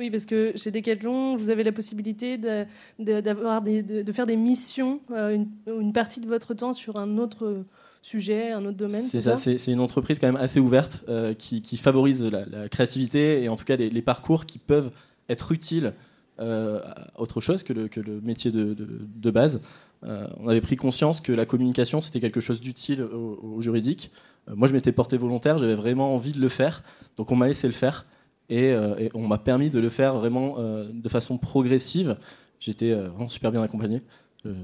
[0.00, 2.66] Oui, parce que chez Decathlon, vous avez la possibilité de,
[2.98, 7.64] des, de, faire des missions, euh, une, partie de votre temps sur un autre
[8.02, 9.02] sujet, un autre domaine.
[9.02, 11.04] C'est ça, c'est, une entreprise quand même assez ouverte
[11.38, 14.90] qui, qui, favorise la, créativité et en tout cas les, les parcours qui peuvent
[15.28, 15.92] être utiles
[16.38, 19.62] à autre chose que le, que le métier de, de base.
[20.04, 24.10] Euh, on avait pris conscience que la communication, c'était quelque chose d'utile au, juridique.
[24.48, 26.82] Euh, moi, je m'étais porté volontaire, j'avais vraiment envie de le faire,
[27.16, 28.06] donc on m'a laissé le faire.
[28.48, 32.16] Et, euh, on m'a permis de le faire vraiment de façon progressive.
[32.60, 33.98] J'étais vraiment super bien accompagné,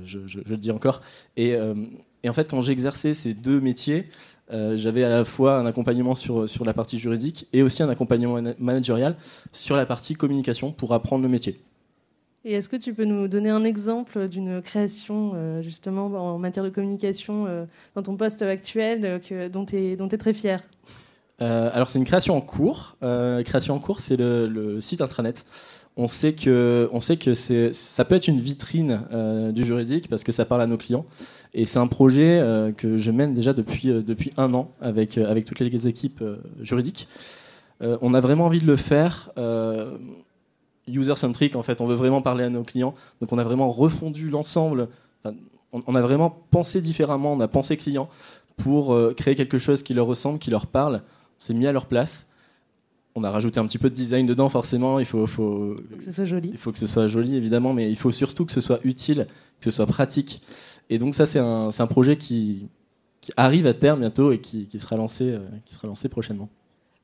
[0.05, 1.01] je, le dis encore.
[1.37, 4.09] Et, en fait, quand j'exerçais ces deux métiers,
[4.51, 8.41] j'avais à la fois un accompagnement sur, sur la partie juridique et aussi un accompagnement
[8.61, 9.17] managérial
[9.51, 11.61] sur la partie communication pour apprendre le métier.
[12.45, 16.65] Et est-ce que tu peux nous donner un exemple d'une création, euh, justement, en matière
[16.65, 20.61] de communication euh, dans ton poste actuel, euh, dont tu es, très fier?
[21.39, 22.97] Alors, c'est une création en cours.
[23.45, 25.45] création en cours, c'est le, site intranet.
[25.97, 26.89] on sait que,
[27.73, 29.01] ça peut être une vitrine
[29.53, 31.05] du juridique parce que ça parle à nos clients.
[31.53, 32.41] Et c'est un projet
[32.77, 36.23] que je mène déjà depuis, un an avec toutes les équipes
[36.61, 37.09] juridiques.
[37.81, 39.33] on a vraiment envie de le faire
[40.89, 41.81] user-centric, en fait.
[41.81, 42.95] On veut vraiment parler à nos clients.
[43.21, 44.89] Donc on a vraiment refondu l'ensemble.
[45.73, 48.09] on, a vraiment pensé différemment, on a pensé client
[48.57, 50.97] pour euh, créer quelque chose qui leur ressemble, qui leur parle.
[50.97, 52.29] On s'est mis à leur place.
[53.15, 54.99] On a rajouté un petit peu de design dedans, forcément.
[54.99, 56.51] Il faut, faut, que ce soit joli.
[56.53, 59.27] Il faut que ce soit joli, évidemment, mais il faut surtout que ce soit utile,
[59.61, 60.41] que ce soit pratique.
[60.89, 62.69] Et donc ça, c'est un, un, projet qui,
[63.21, 66.49] qui, arrive à terme bientôt et qui, qui sera, lancé, euh, qui sera lancé prochainement.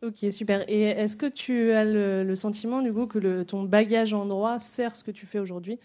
[0.02, 0.64] Ok, super.
[0.68, 4.58] Et est-ce que tu as le, sentiment, du coup, que le, ton bagage en droit
[4.58, 5.78] sert ce que tu fais aujourd'hui?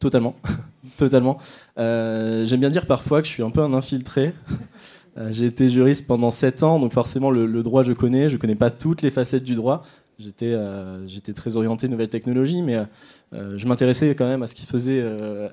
[0.00, 0.34] Totalement.
[0.96, 1.38] Totalement.
[1.78, 4.32] Euh, j'aime bien dire parfois que je suis un peu un infiltré.
[5.18, 8.30] Euh, j'ai été juriste pendant 7 ans, donc forcément le, le, droit je connais.
[8.30, 9.82] Je connais pas toutes les facettes du droit.
[10.18, 12.78] J'étais euh, j'étais très orienté nouvelles technologies, mais
[13.32, 15.02] je m'intéressais quand même à ce qui se faisait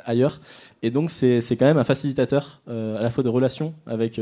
[0.06, 0.42] ailleurs.
[0.84, 4.20] Et donc c'est quand même un facilitateur à la fois de relations avec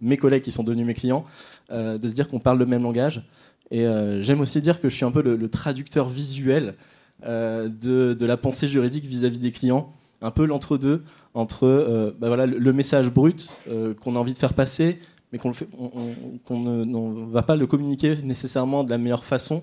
[0.00, 1.24] mes collègues qui sont devenus mes clients,
[1.70, 3.22] de se dire qu'on parle le même langage.
[3.70, 3.86] Et
[4.20, 6.74] j'aime aussi dire que je suis un peu le, traducteur visuel
[7.22, 7.68] de,
[8.12, 11.02] de, la pensée juridique vis-à-vis -vis des clients un peu l'entre-deux
[11.34, 14.98] entre euh, bah voilà, le message brut euh, qu'on a envie de faire passer,
[15.32, 19.62] mais qu'on ne va pas le communiquer nécessairement de la meilleure façon.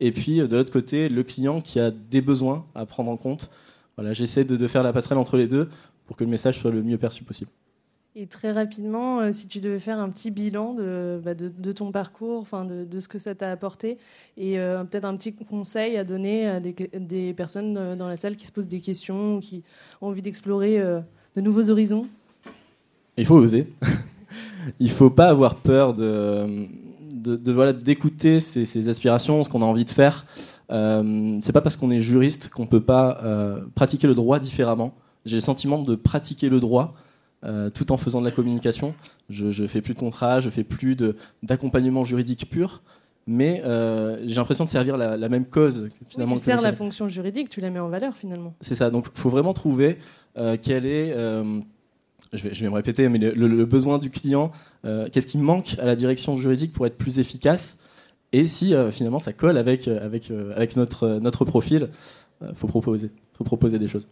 [0.00, 3.50] Et puis de l'autre côté, le client qui a des besoins à prendre en compte.
[3.96, 5.66] Voilà, J'essaie de, faire la passerelle entre les deux
[6.06, 7.50] pour que le message soit le mieux perçu possible.
[8.18, 11.92] Et très rapidement, euh, si tu devais faire un petit bilan de, bah, de, ton
[11.92, 13.98] parcours, enfin de, de, ce que ça t'a apporté,
[14.38, 18.16] et euh, peut-être un petit conseil à donner à des, des, personnes euh, dans la
[18.16, 19.62] salle qui se posent des questions, qui
[20.00, 22.06] ont envie d'explorer de nouveaux horizons?
[23.18, 23.68] Il faut oser.
[24.80, 26.66] Il ne faut pas avoir peur de,
[27.26, 30.26] de, voilà, d'écouter ses, aspirations, ce qu'on a envie de faire.
[30.70, 33.20] Euh, c'est pas parce qu'on est juriste qu'on peut pas
[33.74, 34.94] pratiquer le droit différemment.
[35.24, 36.94] J'ai le sentiment de pratiquer le droit
[37.44, 38.94] euh, tout en faisant de la communication.
[39.28, 40.96] Je ne fais plus de contrat, je fais plus
[41.42, 42.82] d'accompagnement juridique pur,
[43.26, 45.90] mais euh, j'ai l'impression de servir la, même cause.
[46.08, 48.54] Finalement, tu sers la fonction juridique, tu la mets en valeur finalement.
[48.62, 49.98] C'est ça, donc il faut vraiment trouver
[50.38, 51.14] euh, quel est,
[52.36, 54.50] je vais, me répéter, mais le, besoin du client,
[54.84, 57.80] qu'est-ce qui manque à la direction juridique pour être plus efficace,
[58.32, 61.88] et si finalement ça colle avec, avec, avec notre, notre profil,
[62.42, 64.08] il faut proposer, faut proposer des choses.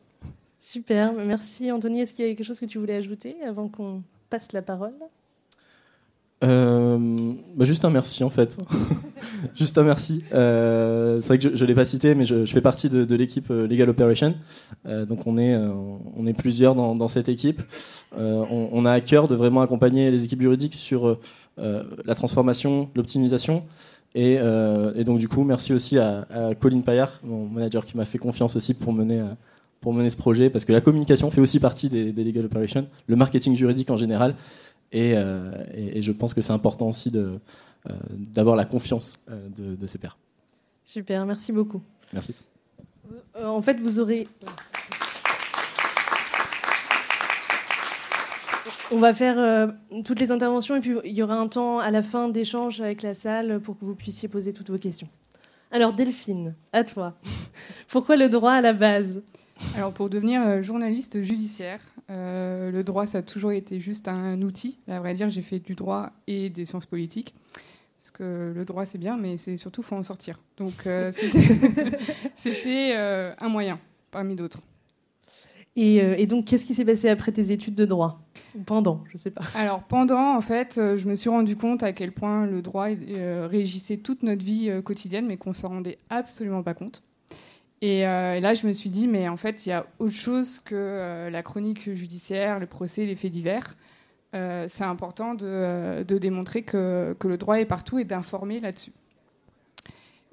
[0.59, 2.01] Super, merci Anthony.
[2.01, 4.95] Est-ce qu'il y a quelque chose que tu voulais ajouter avant qu'on passe la parole?
[6.45, 8.59] Euh, bah juste un merci en fait.
[9.55, 10.22] juste un merci.
[10.32, 13.51] Euh, c'est vrai que je ne l'ai pas cité, mais je, fais partie de, l'équipe
[13.51, 14.34] euh, Legal Operation.
[14.84, 17.62] donc on est, on est plusieurs dans, cette équipe.
[18.16, 21.18] On, a à cœur de vraiment accompagner les équipes juridiques sur
[21.57, 23.64] la transformation, l'optimisation.
[24.14, 24.38] Et,
[25.05, 26.26] donc du coup, merci aussi à,
[26.61, 29.22] Colin Payard, mon manager, qui m'a fait confiance aussi pour mener
[29.84, 33.16] pour mener ce projet, parce que la communication fait aussi partie des, legal operations, le
[33.16, 34.34] marketing juridique en général,
[34.95, 35.51] et, euh,
[36.01, 37.36] je pense que c'est important aussi euh,
[38.11, 40.16] d'avoir la confiance euh, de, de, ses pairs.
[40.84, 41.82] Super, merci beaucoup.
[42.12, 42.34] Merci.
[43.42, 44.28] en fait, vous aurez...
[48.92, 49.72] On va faire
[50.05, 53.03] toutes les interventions et puis il y aura un temps à la fin d'échange avec
[53.03, 55.09] la salle pour que vous puissiez poser toutes vos questions.
[55.72, 57.14] Alors Delphine, à toi.
[57.88, 59.22] Pourquoi le droit à la base?
[59.77, 61.81] Alors pour devenir euh, journaliste judiciaire,
[62.11, 64.79] euh, le droit ça a toujours été juste un outil.
[64.89, 67.35] À vrai dire, j'ai fait du droit et des sciences politiques.
[67.99, 70.41] Parce que le droit c'est bien, mais c'est surtout faut en sortir.
[70.59, 71.13] Donc euh,
[72.35, 73.79] c'était un moyen
[74.11, 74.61] parmi d'autres.
[75.77, 78.21] Et, donc qu'est-ce qui s'est passé après tes études de droit?
[78.57, 79.43] Ou pendant, je sais pas.
[79.57, 82.89] Alors pendant, en fait, je me suis rendu compte à quel point le droit
[83.49, 87.03] régissait toute notre vie quotidienne, mais qu'on s'en rendait absolument pas compte.
[87.83, 90.61] Euh, et, là, je me suis dit, mais en fait, il y a autre chose
[90.61, 93.77] que euh, la chronique judiciaire, le procès, les faits divers.
[94.35, 98.92] Euh, c'est important de, démontrer que, le droit est partout et d'informer là-dessus.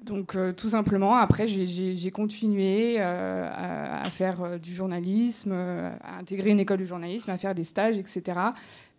[0.04, 6.86] Donc, tout simplement, après, j'ai continué à, faire du journalisme, à intégrer une école de
[6.86, 8.40] journalisme, à faire des stages, etc.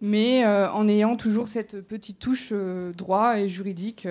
[0.00, 4.06] Mais en ayant toujours cette petite touche droit et juridique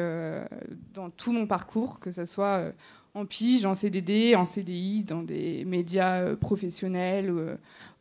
[0.93, 2.73] dans tout mon parcours, que ce soit
[3.13, 7.55] en pige, en CDD, en CDI, dans des médias euh, professionnels euh,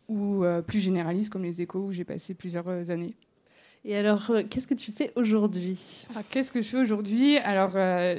[0.09, 3.15] ou euh, plus généralistes comme les échos où j'ai passé plusieurs années.
[3.85, 6.05] Et alors, qu'est-ce que tu fais aujourd'hui?
[6.15, 7.39] Ah, Qu'est-ce que je fais aujourd'hui?
[7.39, 7.71] Alors,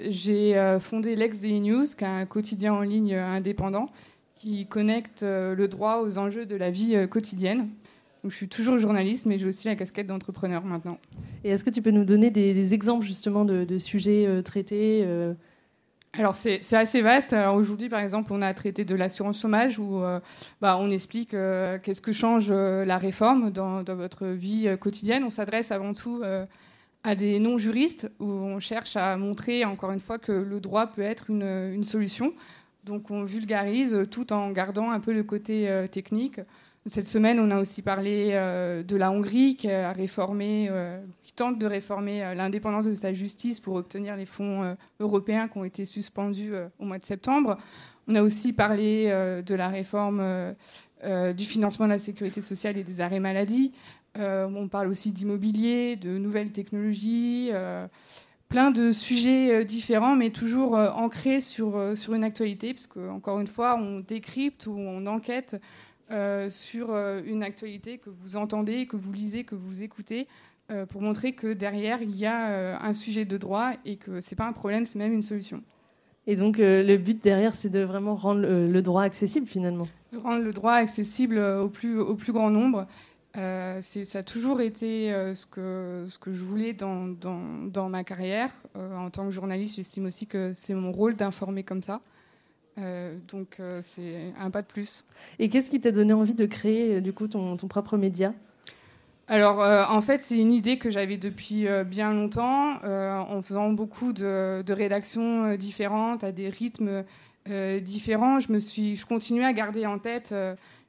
[0.10, 3.92] j'ai fondé Lex Daily News, qui est un quotidien en ligne indépendant
[4.40, 7.70] qui connecte le droit aux enjeux de la vie quotidienne.
[8.24, 10.98] Donc, je suis toujours journaliste, mais j'ai aussi la casquette d'entrepreneur maintenant.
[11.44, 15.06] Et est-ce que tu peux nous donner des, exemples justement de, de sujets traités
[16.18, 17.34] alors c'est assez vaste.
[17.34, 20.20] Aujourd'hui, par exemple, on a traité de l'assurance chômage où euh,
[20.60, 25.24] bah, on explique euh, qu'est-ce que change euh, la réforme dans, votre vie quotidienne.
[25.24, 26.22] On s'adresse avant tout
[27.04, 31.02] à des non-juristes où on cherche à montrer encore une fois que le droit peut
[31.02, 32.34] être une solution.
[32.84, 36.42] Donc on vulgarise tout en gardant un peu le côté technique.
[36.86, 40.70] Cette semaine, on a aussi parlé de la Hongrie qui a réformé
[41.36, 45.58] tente de réformer euh, l'indépendance de sa justice pour obtenir les fonds euh, européens qui
[45.58, 47.58] ont été suspendus euh, au mois de septembre.
[48.08, 49.06] On a aussi parlé
[49.46, 50.56] de la réforme
[51.04, 53.74] du financement de la sécurité sociale et des arrêts maladie.
[54.18, 57.52] on parle aussi d'immobilier, de nouvelles technologies,
[58.50, 61.78] plein de sujets différents, mais toujours ancrés sur,
[62.12, 65.62] une actualité, parce qu'encore une fois, on décrypte ou on enquête
[66.50, 70.28] sur une actualité que vous entendez, que vous lisez, que vous écoutez,
[70.72, 74.22] euh, pour montrer que derrière, il y a euh, un sujet de droit et que
[74.22, 75.64] ce n'est pas un problème, c'est même une solution.
[76.28, 79.88] Et donc euh, le but derrière, c'est de vraiment rendre le, droit accessible finalement.
[80.16, 82.86] rendre le droit accessible au plus, au plus grand nombre.
[83.34, 88.52] ça a toujours été ce, que, ce que je voulais dans, dans, dans ma carrière.
[88.76, 92.02] en tant que journaliste, j'estime aussi que c'est mon rôle d'informer comme ça.
[93.28, 95.04] donc c'est un pas de plus.
[95.40, 98.32] Et qu'est-ce qui t'a donné envie de créer du coup ton, ton propre média?
[99.32, 103.42] Alors, euh, en fait, c'est une idée que j'avais depuis euh, bien longtemps, euh, en
[103.42, 107.06] faisant beaucoup de, rédactions différentes, à des rythmes
[107.82, 108.42] différents.
[108.42, 110.36] Je, me suis, je continuais à garder en tête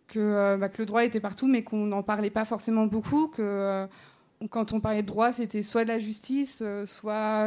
[0.09, 3.86] que, bah, que, le droit était partout, mais qu'on n'en parlait pas forcément beaucoup, que
[4.51, 7.47] quand on parlait de droit, c'était soit de la justice, soit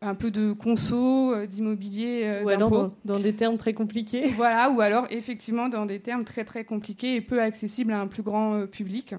[0.00, 4.26] un peu de conso, d'immobilier, ou alors dans, dans, des termes très compliqués.
[4.28, 8.06] Voilà, ou alors effectivement dans des termes très très compliqués et peu accessibles à un
[8.06, 9.14] plus grand public.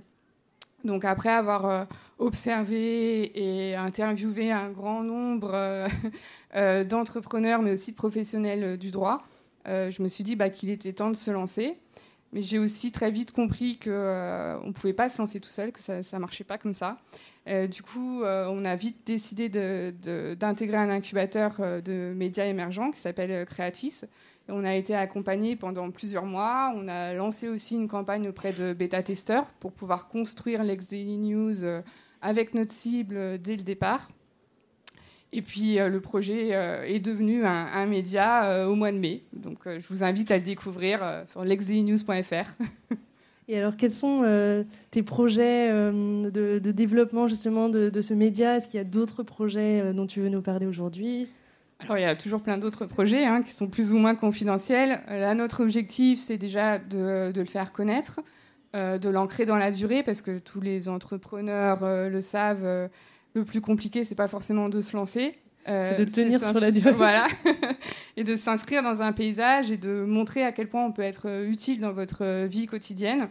[0.85, 1.83] Donc après avoir euh,
[2.19, 5.87] observé et interviewé un grand nombre euh,
[6.55, 9.25] euh, d'entrepreneurs, mais aussi de professionnels du droit,
[9.67, 11.75] je me suis dit bah, qu'il était temps de se lancer.
[12.33, 15.79] Mais j'ai aussi très vite compris qu'on ne pouvait pas se lancer tout seul, que
[15.79, 16.97] ça ne marchait pas comme ça.
[17.47, 19.49] du coup, on a vite décidé
[20.35, 24.01] d'intégrer un incubateur de médias émergents qui s'appelle Creatis,
[24.49, 26.71] on a été accompagné pendant plusieurs mois.
[26.75, 31.81] On a lancé aussi une campagne auprès de bêta-testeurs pour pouvoir construire l'ex News euh,
[32.21, 34.09] avec notre cible euh, dès le départ.
[35.33, 39.23] Et puis euh, le projet est devenu un, média au mois de mai.
[39.33, 42.51] Donc je vous invite à le découvrir sur lexdailynews.fr.
[43.47, 48.55] Et alors, quels sont tes projets de, développement justement de ce média?
[48.55, 51.27] Est-ce qu'il y a d'autres projets dont tu veux nous parler aujourd'hui?
[51.79, 55.01] Alors, il y a toujours plein d'autres projets hein, qui sont plus ou moins confidentiels.
[55.07, 58.21] Là, notre objectif, c'est déjà de, le faire connaître,
[58.75, 62.65] euh, de l'ancrer dans la durée, parce que tous les entrepreneurs euh, le savent.
[62.65, 62.87] Euh,
[63.33, 65.37] le plus compliqué, c'est pas forcément de se lancer.
[65.65, 66.93] c'est de tenir sur la durée.
[66.93, 67.27] Voilà.
[68.15, 71.43] et de s'inscrire dans un paysage et de montrer à quel point on peut être
[71.45, 73.27] utile dans votre vie quotidienne.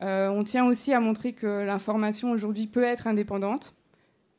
[0.00, 3.74] on tient aussi à montrer que l'information aujourd'hui peut être indépendante.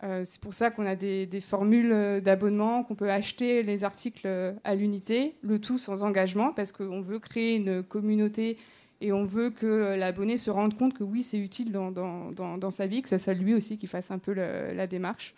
[0.05, 4.25] Euh, c'est pour ça qu'on a des, formules euh, d'abonnement, qu'on peut acheter les articles
[4.25, 8.57] euh, à l'unité, le tout sans engagement, parce qu'on veut créer une communauté
[9.01, 13.01] et on veut que l'abonné se rende compte que oui, c'est utile dans, sa vie,
[13.01, 15.35] que ça soit lui aussi qui fasse un peu la démarche.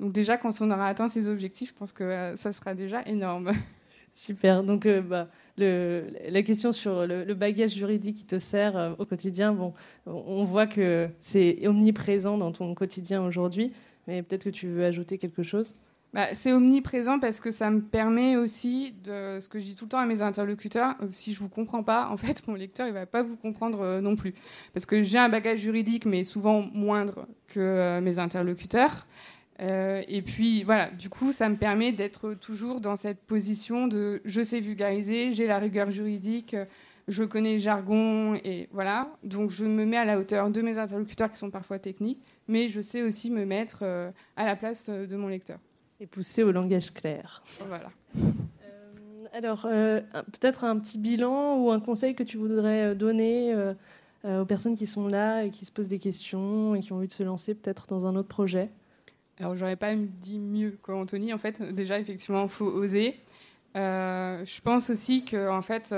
[0.00, 3.52] Donc déjà, quand on aura atteint ces objectifs, je pense que ça sera déjà énorme.
[4.14, 4.62] Super.
[4.62, 5.28] Donc bah,
[5.58, 9.74] la question sur le, bagage juridique qui te sert au quotidien, bon,
[10.06, 13.72] on voit que c'est omniprésent dans ton quotidien aujourd'hui
[14.06, 15.74] mais peut-être que tu veux ajouter quelque chose
[16.16, 19.84] bah, c'est omniprésent parce que ça me permet aussi de ce que je dis tout
[19.84, 20.94] le temps à mes interlocuteurs.
[21.02, 23.82] Euh, si je vous comprends pas, en fait, mon lecteur il va pas vous comprendre
[23.82, 24.32] euh, non plus,
[24.72, 29.06] parce que j'ai un bagage juridique, mais souvent moindre que euh, mes interlocuteurs.
[29.58, 34.42] et puis voilà, du coup, ça me permet d'être toujours dans cette position de je
[34.42, 36.56] sais vulgariser, j'ai la rigueur juridique,
[37.08, 39.08] je connais le jargon et voilà.
[39.22, 42.68] Donc je me mets à la hauteur de mes interlocuteurs qui sont parfois techniques, mais
[42.68, 45.58] je sais aussi me mettre euh, à la place euh, de mon lecteur.
[46.00, 47.42] Et pousser au langage clair.
[47.68, 47.90] Voilà.
[48.16, 53.54] Euh, alors, peut-être un petit bilan ou un conseil que tu voudrais donner
[54.24, 57.06] aux personnes qui sont là et qui se posent des questions et qui ont envie
[57.06, 58.68] de se lancer peut-être dans un autre projet?
[59.38, 61.32] Alors, j'aurais pas dit mieux qu'Anthony.
[61.32, 63.18] En fait, déjà, effectivement, il faut oser.
[63.74, 65.94] je pense aussi que, en fait,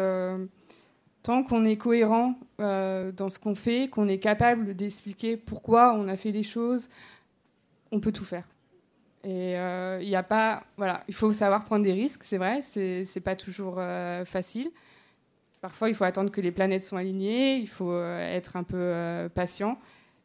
[1.29, 6.09] tant qu'on est cohérent euh, dans ce qu'on fait, qu'on est capable d'expliquer pourquoi on
[6.09, 6.89] a fait les choses,
[7.93, 8.45] on peut tout faire.
[9.25, 13.21] Et euh, il a pas, voilà, il faut savoir prendre des risques, c'est vrai, c'est
[13.23, 14.71] pas toujours euh, facile.
[15.61, 19.79] Parfois, il faut attendre que les planètes soient alignées, il faut être un peu patient.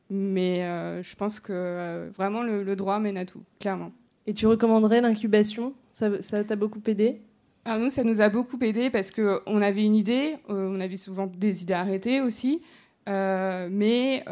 [0.10, 0.62] Mais
[1.04, 3.92] je pense que vraiment le droit mène à tout, clairement.
[4.26, 5.74] Et tu recommanderais l'incubation?
[5.92, 7.20] Ça t'a beaucoup aidé?
[7.66, 11.28] Alors nous, ça nous a beaucoup aidé parce qu'on avait une idée, on avait souvent
[11.28, 12.62] des idées arrêtées aussi,
[13.08, 14.24] mais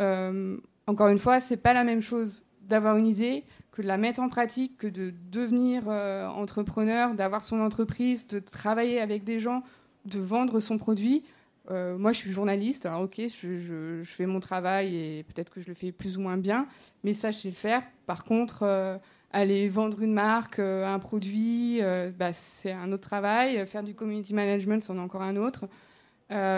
[0.88, 4.20] encore une fois, c'est pas la même chose d'avoir une idée que de la mettre
[4.20, 9.64] en pratique, que de devenir euh, entrepreneur, d'avoir son entreprise, de travailler avec des gens,
[10.06, 11.24] de vendre son produit.
[11.70, 15.68] Euh, moi, je suis journaliste, alors ok, je, fais mon travail et peut-être que je
[15.68, 16.68] le fais plus ou moins bien,
[17.04, 17.84] mais ça, je sais le faire.
[18.08, 18.98] Par contre, euh,
[19.32, 21.82] aller vendre une marque, un produit,
[22.18, 23.66] bah, c'est un autre travail.
[23.66, 25.68] Faire du community management, c'en est encore un autre.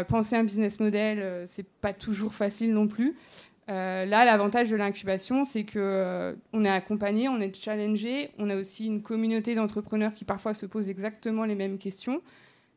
[0.07, 3.15] penser un business model, c'est pas toujours facile non plus.
[3.69, 8.57] Euh, là, l'avantage de l'incubation, c'est qu'on euh, est accompagné, on est challengé, on a
[8.57, 12.21] aussi une communauté d'entrepreneurs qui parfois se posent exactement les mêmes questions.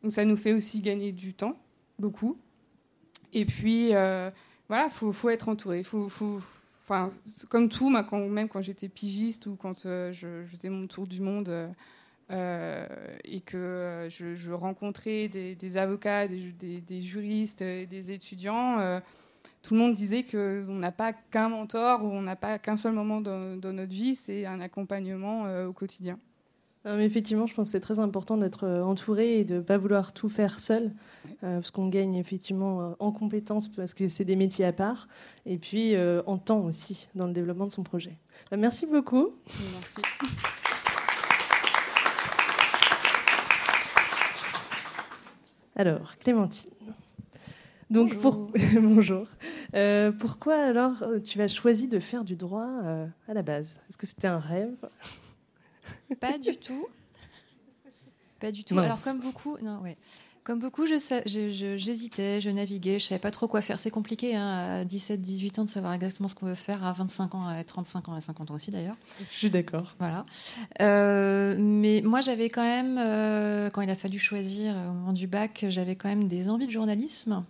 [0.02, 1.58] Donc ça nous fait aussi gagner du temps,
[1.98, 2.38] beaucoup.
[3.32, 4.30] Et puis, euh,
[4.68, 5.82] voilà, il faut, être entouré.
[5.82, 6.40] Faut, faut,
[7.48, 11.48] comme tout, même quand j'étais pigiste ou quand je, faisais mon tour du monde
[12.30, 19.00] et que je, rencontrais des, avocats, des, juristes, des étudiants
[19.66, 22.92] tout le monde disait qu'on n'a pas qu'un mentor ou on n'a pas qu'un seul
[22.92, 26.20] moment dans, notre vie, c'est un accompagnement euh, au quotidien.
[27.00, 30.12] Effectivement, je pense que c'est très important d'être euh, entouré et de ne pas vouloir
[30.12, 30.92] tout faire seul,
[31.42, 35.08] euh, parce qu'on gagne effectivement en compétences, parce que c'est des métiers à part,
[35.44, 35.94] et puis
[36.26, 38.16] en temps aussi dans le développement de son projet.
[38.56, 39.30] merci beaucoup.
[39.46, 40.02] Merci.
[45.76, 46.70] Alors, Clémentine.
[47.90, 48.50] Donc, bonjour.
[48.50, 48.52] Pour...
[48.82, 49.26] bonjour.
[49.74, 53.80] Euh, pourquoi alors euh, tu as choisi de faire du droit euh, à la base?
[53.88, 54.74] Est-ce que c'était un rêve?
[56.20, 56.86] Pas du tout.
[58.40, 58.78] Pas du tout.
[58.78, 59.96] Alors, comme beaucoup, non, ouais.
[60.44, 63.80] Comme beaucoup, j'hésitais, je, je, naviguais, je savais pas trop quoi faire.
[63.80, 66.92] C'est compliqué hein, à 17, 18 ans de savoir exactement ce qu'on veut faire, à
[66.92, 68.94] 25 ans, à 35 ans, à 50 ans aussi d'ailleurs.
[69.32, 69.96] Je suis d'accord.
[69.98, 70.22] Voilà.
[70.78, 72.94] mais moi, j'avais quand même,
[73.72, 76.72] quand il a fallu choisir au moment du bac, j'avais quand même des envies de
[76.72, 77.44] journalisme.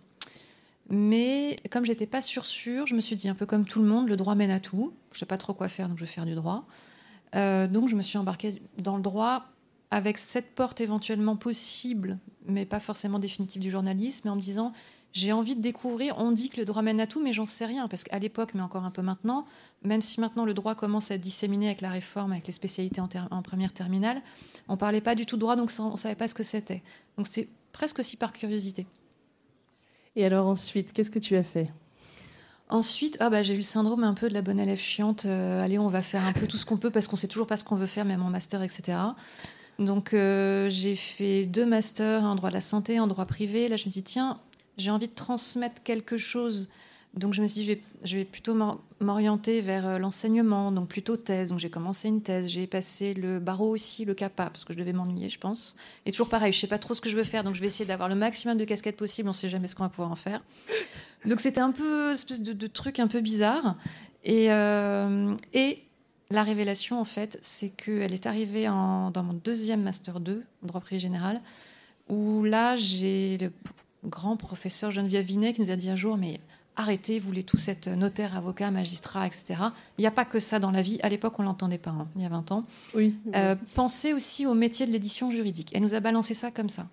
[0.88, 3.88] Mais comme j'étais pas sûre sûre, je me suis dit un peu comme tout le
[3.88, 4.92] monde, le droit mène à tout.
[5.12, 6.64] Je sais pas trop quoi faire, donc je vais faire du droit.
[7.34, 9.44] Euh, donc je me suis embarquée dans le droit
[9.90, 14.72] avec cette porte éventuellement possible, mais pas forcément définitive du journalisme, mais en me disant
[15.16, 16.18] j'ai envie de découvrir.
[16.18, 18.50] On dit que le droit mène à tout, mais j'en sais rien parce qu'à l'époque,
[18.54, 19.46] mais encore un peu maintenant,
[19.82, 23.00] même si maintenant le droit commence à être disséminé avec la réforme, avec les spécialités
[23.00, 24.20] en, première terminale,
[24.68, 26.82] on parlait pas du tout de droit, donc on savait pas ce que c'était.
[27.16, 28.86] Donc c'était presque aussi par curiosité.
[30.16, 31.70] Et alors ensuite, qu'est-ce que tu as fait?
[32.68, 35.24] Ensuite, ah bah, j'ai eu le syndrome un peu de la bonne élève chiante.
[35.24, 37.46] Euh, allez, on va faire un peu tout ce qu'on peut parce qu'on sait toujours
[37.46, 38.98] pas ce qu'on veut faire, même en master, etc.
[39.78, 43.68] Donc euh, j'ai fait deux masters, en droit de la santé, en droit privé.
[43.68, 44.40] Là, je me suis dit, tiens,
[44.78, 46.68] j'ai envie de transmettre quelque chose
[47.16, 48.54] donc je me suis dit, je vais, plutôt
[49.00, 51.48] m'orienter vers euh, l'enseignement, donc plutôt thèse.
[51.48, 54.78] Donc j'ai commencé une thèse, j'ai passé le barreau aussi, le CAPA, parce que je
[54.78, 55.76] devais m'ennuyer, je pense.
[56.04, 57.68] Et toujours pareil, je sais pas trop ce que je veux faire, donc je vais
[57.68, 60.16] essayer d'avoir le maximum de casquettes possible, on sait jamais ce qu'on va pouvoir en
[60.16, 60.42] faire.
[61.24, 63.76] Donc c'était un peu, espèce de, truc un peu bizarre.
[64.22, 65.34] Et, euh,
[66.28, 70.98] la révélation, en fait, c'est qu'elle est arrivée dans mon deuxième Master 2, droit privé
[70.98, 71.40] général,
[72.08, 73.52] où là, j'ai le
[74.04, 76.40] grand professeur Geneviève Vinet qui nous a dit un jour, mais
[76.76, 79.54] arrêtez, vous voulez tous être notaire, avocat, magistrat, etc.
[79.98, 80.98] Il n'y a pas que ça dans la vie.
[81.02, 82.64] À l'époque, on ne l'entendait pas, hein, il y a 20 ans.
[82.94, 83.14] Oui.
[83.34, 85.70] Euh, pensez aussi au métier de l'édition juridique.
[85.74, 86.86] Elle nous a balancé ça comme ça.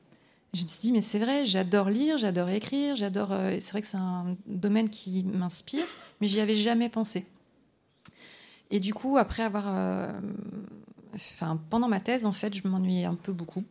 [0.54, 3.32] Je me suis dit, mais c'est vrai, j'adore lire, j'adore écrire, j'adore.
[3.32, 5.86] Euh, c'est vrai que c'est un domaine qui m'inspire,
[6.22, 7.26] mais j'y avais jamais pensé.
[8.72, 9.66] Et du coup, après avoir.
[9.68, 10.12] Euh,
[11.14, 13.64] enfin, pendant ma thèse, en fait, je m'ennuyais un peu beaucoup.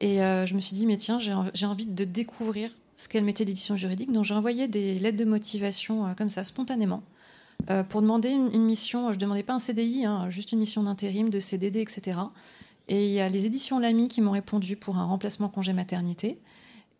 [0.00, 3.76] Et je me suis dit, mais tiens, j'ai envie de découvrir ce qu'elle mettait d'édition
[3.76, 4.10] juridique.
[4.12, 7.04] Donc j'ai envoyé des lettres de motivation euh, comme ça, spontanément,
[7.70, 9.10] euh, pour demander une, mission.
[9.10, 12.18] Je ne demandais pas un CDI, hein, juste une mission d'intérim, de CDD, etc.
[12.88, 16.40] Et il y a les éditions Lamy qui m'ont répondu pour un remplacement congé maternité.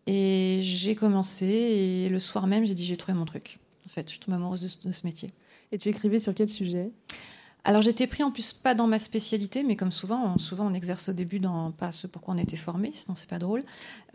[0.07, 3.59] Et j'ai commencé, et le soir même, j'ai dit j'ai trouvé mon truc.
[3.85, 5.33] En fait, je tombe amoureuse de ce métier.
[5.73, 6.91] Et tu écrivais sur quel sujet?
[7.65, 11.09] Alors j'étais pris en plus pas dans ma spécialité, mais comme souvent, souvent on exerce
[11.09, 13.63] au début dans pas ce pour quoi on était formé, sinon c'est pas drôle.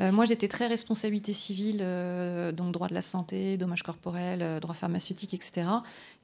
[0.01, 4.61] Euh, moi j'étais très responsabilité civile, euh, donc droit de la santé, dommages corporels, euh,
[4.61, 5.67] droit pharmaceutique, etc.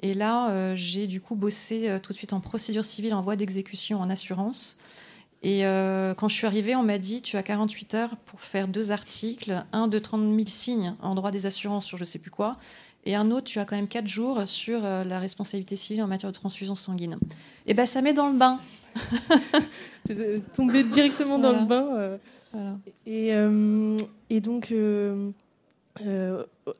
[0.00, 4.00] Et là j'ai du coup bossé tout de suite en procédure civile, en voie d'exécution,
[4.00, 4.78] en assurance.
[5.42, 8.92] Et quand je suis arrivée, on m'a dit tu as 48 heures pour faire deux
[8.92, 12.56] articles, un de 30 000 signes en droit des assurances sur je sais plus quoi,
[13.04, 16.06] et un autre, tu as quand même quatre jours sur euh, la responsabilité civile en
[16.06, 17.18] matière de transfusion sanguine.
[17.66, 18.58] Et eh ben ça met dans le bain.
[20.08, 21.88] es tombé directement dans le bain.
[21.96, 22.16] Euh.
[23.06, 23.96] Et, euh,
[24.28, 24.74] et, donc,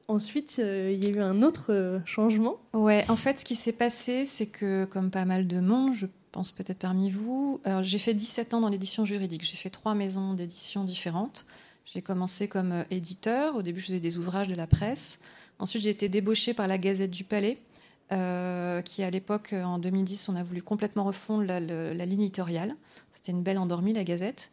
[0.08, 2.56] ensuite, il y a eu un autre changement.
[2.72, 6.06] Ouais, en fait, ce qui s'est passé, c'est que, comme pas mal de monde, je
[6.32, 7.60] pense peut-être parmi vous.
[7.82, 9.42] J'ai fait 17 ans dans l'édition juridique.
[9.44, 11.46] J'ai fait trois maisons d'édition différentes.
[11.92, 13.56] J'ai commencé comme euh, éditeur.
[13.56, 15.20] Au début, je faisais des ouvrages de la presse.
[15.60, 17.58] Ensuite, j'ai été débauchée par la Gazette du Palais,
[18.12, 21.60] euh, qui à l'époque, en 2010, on a voulu complètement refondre la,
[22.06, 22.74] ligne éditoriale.
[23.12, 24.50] C'était une belle endormie, la Gazette.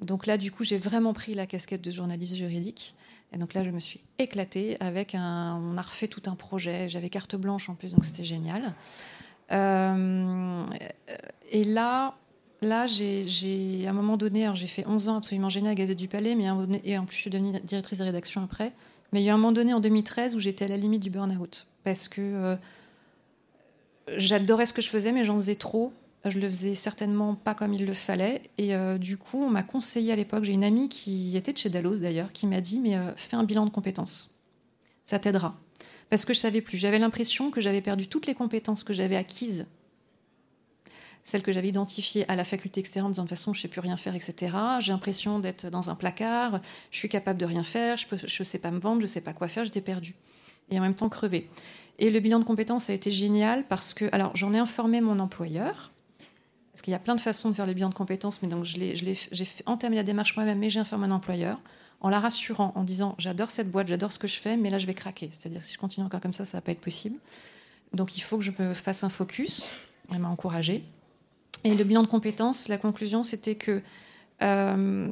[0.00, 2.94] Donc là, du coup, j'ai vraiment pris la casquette de journaliste juridique.
[3.32, 5.62] Et donc là, je me suis éclatée avec un.
[5.62, 6.88] On a refait tout un projet.
[6.88, 8.74] J'avais carte blanche en plus, donc c'était génial.
[9.52, 10.66] Euh,
[11.52, 12.16] et là,
[12.62, 16.08] là, j'ai, à un moment donné, j'ai fait 11 ans absolument génial à Gazette du
[16.08, 16.46] Palais, mais
[16.84, 18.72] et en plus, je suis devenue directrice de rédaction après.
[19.12, 21.10] Mais il y a un moment donné, en 2013, où j'étais à la limite du
[21.10, 21.66] burn-out.
[21.84, 22.56] Parce que euh,
[24.16, 25.92] j'adorais ce que je faisais, mais j'en faisais trop.
[26.24, 28.42] Je le faisais certainement pas comme il le fallait.
[28.58, 31.58] Et euh, du coup, on m'a conseillé à l'époque, j'ai une amie qui était de
[31.58, 34.38] chez Dallos d'ailleurs, qui m'a dit, mais euh, fais un bilan de compétences.
[35.06, 35.54] Ça t'aidera.
[36.10, 36.76] Parce que je savais plus.
[36.76, 39.66] J'avais l'impression que j'avais perdu toutes les compétences que j'avais acquises
[41.28, 43.62] celle que j'avais identifiée à la faculté externe en disant de toute façon je ne
[43.62, 44.56] sais plus rien faire, etc.
[44.80, 46.60] J'ai l'impression d'être dans un placard,
[46.90, 49.20] je suis capable de rien faire, je ne sais pas me vendre, je ne sais
[49.20, 50.14] pas quoi faire, j'étais perdue.
[50.70, 51.48] Et en même temps crevée.
[51.98, 55.18] Et le bilan de compétences a été génial parce que, alors j'en ai informé mon
[55.18, 55.92] employeur,
[56.72, 58.64] parce qu'il y a plein de façons de faire le bilan de compétences, mais donc
[58.64, 59.16] j'ai
[59.66, 61.60] entamé la démarche moi-même, mais j'ai informé mon employeur
[62.00, 64.78] en la rassurant, en disant j'adore cette boîte, j'adore ce que je fais, mais là
[64.78, 65.28] je vais craquer.
[65.32, 67.18] C'est-à-dire si je continue encore comme ça, ça va pas être possible.
[67.92, 69.68] Donc il faut que je me fasse un focus.
[70.10, 70.84] Elle m'a encouragée.
[71.64, 73.82] Et le bilan de compétences, la conclusion, c'était que
[74.42, 75.08] euh,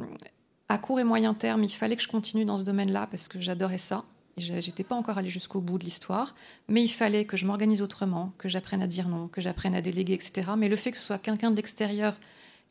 [0.68, 3.40] à court et moyen terme, il fallait que je continue dans ce domaine-là parce que
[3.40, 4.05] j'adorais ça.
[4.36, 6.35] J'étais pas encore allée jusqu'au bout de l'histoire,
[6.68, 9.81] mais il fallait que je m'organise autrement, que j'apprenne à dire non, que j'apprenne à
[9.81, 10.48] déléguer, etc.
[10.59, 12.14] Mais le fait que ce soit quelqu'un de l'extérieur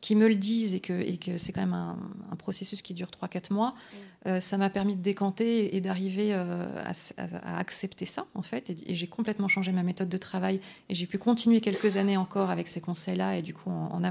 [0.01, 1.97] qui me le disent et que, et que c'est quand même un,
[2.37, 4.27] processus qui dure 3-4 mois, mm.
[4.27, 6.83] euh, ça m'a permis de décanter et d'arriver euh,
[7.17, 8.69] à, accepter ça, en fait.
[8.69, 10.59] Et, j'ai complètement changé ma méthode de travail
[10.89, 14.01] et j'ai pu continuer quelques années encore avec ces conseils-là et du coup en,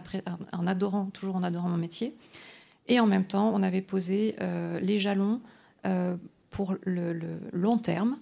[0.52, 2.14] en, adorant, toujours en adorant mon métier.
[2.88, 5.40] Et en même temps, on avait posé euh, les jalons
[6.50, 8.16] pour le, long terme.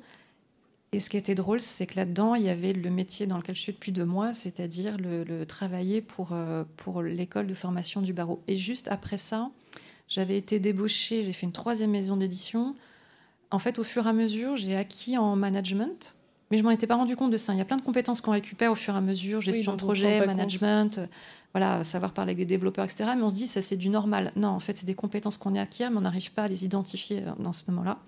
[0.94, 3.55] Et ce qui était drôle, c'est que là-dedans, il y avait le métier dans lequel
[3.55, 8.12] je suis depuis deux mois, c'est-à-dire le, travailler pour, euh, pour l'école de formation du
[8.12, 8.43] barreau.
[8.47, 9.51] Et juste après ça,
[10.06, 12.77] j'avais été débauchée, j'ai fait une troisième maison d'édition.
[13.51, 16.14] En fait, au fur et à mesure, j'ai acquis en management,
[16.51, 17.55] mais je m'en étais pas rendu compte de ça.
[17.55, 19.78] Il y a plein de compétences qu'on récupère au fur et à mesure, gestion de
[19.78, 21.01] projet, management,
[21.55, 23.05] voilà, savoir parler avec des développeurs, etc.
[23.16, 24.31] Mais on se dit, ça c'est du normal.
[24.36, 27.23] Non, en fait, c'est des compétences qu'on acquiert, mais on n'arrive pas à les identifier
[27.27, 27.98] euh, dans ce moment-là.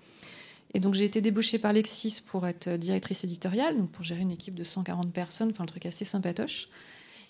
[0.73, 4.31] Et donc j'ai été débauchée par Lexis pour être directrice éditoriale, donc pour gérer une
[4.31, 6.69] équipe de 140 personnes, enfin un truc assez sympatoche.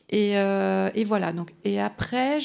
[0.09, 1.33] Et, euh, voilà.
[1.33, 2.39] Donc et après,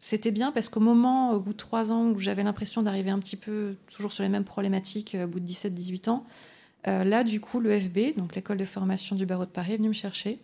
[0.00, 3.18] c'était bien parce qu'au moment, au bout de trois ans, où j'avais l'impression d'arriver un
[3.18, 6.26] petit peu toujours sur les mêmes problématiques, au bout de 17-18 ans,
[6.88, 9.76] euh, là du coup le FB, donc l'école de formation du barreau de Paris, est
[9.76, 10.38] venu me chercher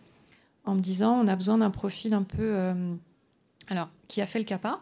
[0.64, 2.94] en me disant on a besoin d'un profil un peu, euh,
[3.68, 4.80] alors qui a fait le CAPA,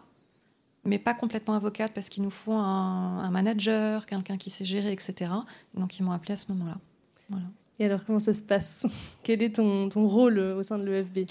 [0.86, 5.30] mais pas complètement avocate parce qu'il nous faut un, manager, quelqu'un qui sait gérer, etc.
[5.74, 6.78] Donc ils m'ont appelé à ce moment-là.
[7.28, 7.46] Voilà.
[7.78, 8.86] Et alors comment ça se passe?
[9.22, 11.28] Quel est ton, ton, rôle au sein de l'EFB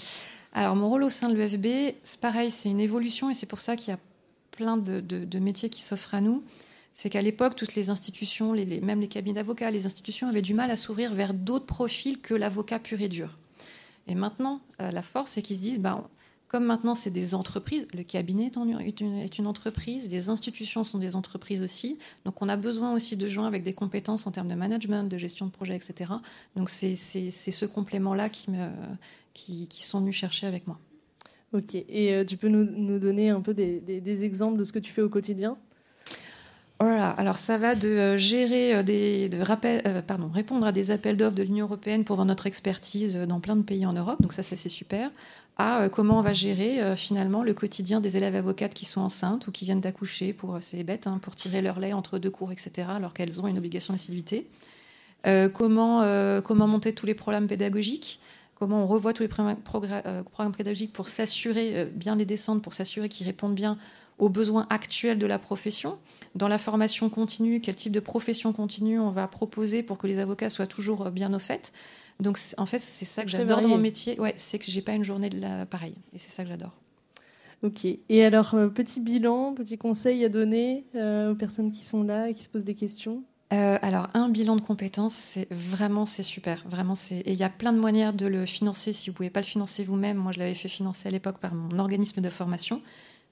[0.52, 3.60] Alors mon rôle au sein de l'EFB, c'est pareil, c'est une évolution et c'est pour
[3.60, 3.98] ça qu'il y a
[4.52, 6.42] plein de, de, métiers qui s'offrent à nous.
[6.92, 10.54] C'est qu'à l'époque, toutes les institutions, les, même les cabinets d'avocats, les institutions avaient du
[10.54, 13.36] mal à s'ouvrir vers d'autres profils que l'avocat pur et dur.
[14.08, 16.08] Et maintenant, euh, la force, c'est qu'ils se disent, bah,
[16.48, 21.62] comme maintenant c'est des entreprises, le cabinet est une, entreprise, les institutions sont des entreprises
[21.62, 25.04] aussi, donc on a besoin aussi de gens avec des compétences en termes de management,
[25.04, 26.12] de gestion de projet, etc.
[26.54, 28.68] Donc c'est ce complément-là qui, me,
[29.34, 30.78] qui, sont venus chercher avec moi.
[31.52, 34.92] Ok, et euh, tu peux nous, donner un peu des, exemples de ce que tu
[34.92, 35.56] fais au quotidien?
[36.78, 37.10] Voilà.
[37.10, 41.16] Alors ça va de euh, gérer euh, des, de rappel, pardon, répondre à des appels
[41.16, 44.20] d'offres de l'Union européenne pour voir notre expertise dans plein de pays en Europe.
[44.20, 45.10] Donc ça, c'est super
[45.56, 49.00] à euh, comment on va gérer euh, finalement le quotidien des élèves avocates qui sont
[49.00, 52.18] enceintes ou qui viennent d'accoucher pour euh, c'est bête hein, pour tirer leur lait entre
[52.18, 54.46] deux cours etc alors qu'elles ont une obligation d'assiduité.
[55.54, 56.04] Comment
[56.44, 58.20] comment monter tous les programmes pédagogiques?
[58.54, 63.26] Comment on revoit tous les programmes pédagogiques pour s'assurer bien les descendre pour s'assurer qu'ils
[63.26, 63.76] répondent bien
[64.18, 65.98] aux besoins actuels de la profession?
[66.36, 70.20] Dans la formation continue quel type de profession continue on va proposer pour que les
[70.20, 71.72] avocats soient toujours bien au fait?
[72.20, 74.18] Donc en fait, c'est ça que j'adore dans mon métier.
[74.20, 76.72] Ouais, c'est que j'ai pas une journée de la pareille, et c'est ça que j'adore.
[77.62, 77.86] Ok.
[78.08, 82.28] Et alors, euh, petit bilan, petit conseil à donner euh, aux personnes qui sont là
[82.28, 83.22] et qui se posent des questions?
[83.52, 87.18] Euh, alors, un bilan de compétences, c'est vraiment c'est super, vraiment c'est.
[87.18, 88.92] Et il y a plein de manières de le financer.
[88.92, 91.54] Si vous pouvez pas le financer vous-même, moi je l'avais fait financer à l'époque par
[91.54, 92.82] mon organisme de formation.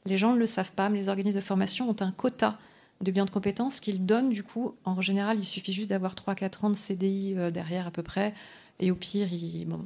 [0.06, 2.58] Les gens ne le savent pas, mais les organismes de formation ont un quota
[3.00, 4.30] de bilan de compétences qu'ils donnent.
[4.30, 8.02] Du coup, en général, il suffit juste d'avoir 3-4 ans de CDI derrière à peu
[8.02, 8.34] près
[8.80, 9.28] Et au pire,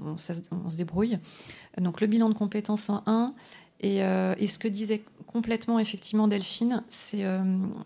[0.04, 1.18] on, se débrouille.
[1.78, 3.34] Donc le bilan de compétences en 1.
[3.80, 7.24] Et, et ce que disait complètement effectivement Delphine, c'est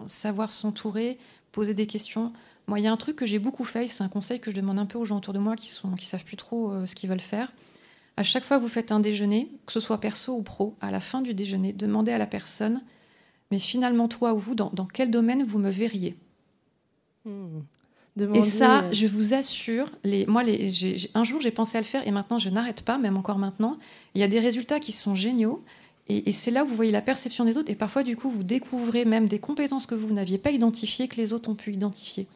[0.06, 1.18] savoir s'entourer,
[1.50, 2.32] poser des questions.
[2.68, 4.56] Moi, il y a un truc que j'ai beaucoup fait, c'est un conseil que je
[4.56, 6.94] demande un peu aux gens autour de moi qui ne qui savent plus trop ce
[6.94, 7.52] qu'ils veulent faire.
[8.16, 10.90] À chaque fois que vous faites un déjeuner, que ce soit perso ou pro, à
[10.90, 12.80] la fin du déjeuner, demandez à la personne
[13.52, 16.16] mais finalement, toi ou vous, dans, quel domaine vous me verriez?
[18.34, 20.70] Et ça, je vous assure, les, moi, les,
[21.14, 23.78] un jour j'ai pensé à le faire et maintenant je n'arrête pas, même encore maintenant.
[24.14, 25.62] Il y a des résultats qui sont géniaux
[26.08, 28.42] et, c'est là où vous voyez la perception des autres et parfois du coup vous
[28.42, 32.26] découvrez même des compétences que vous n'aviez pas identifiées que les autres ont pu identifier.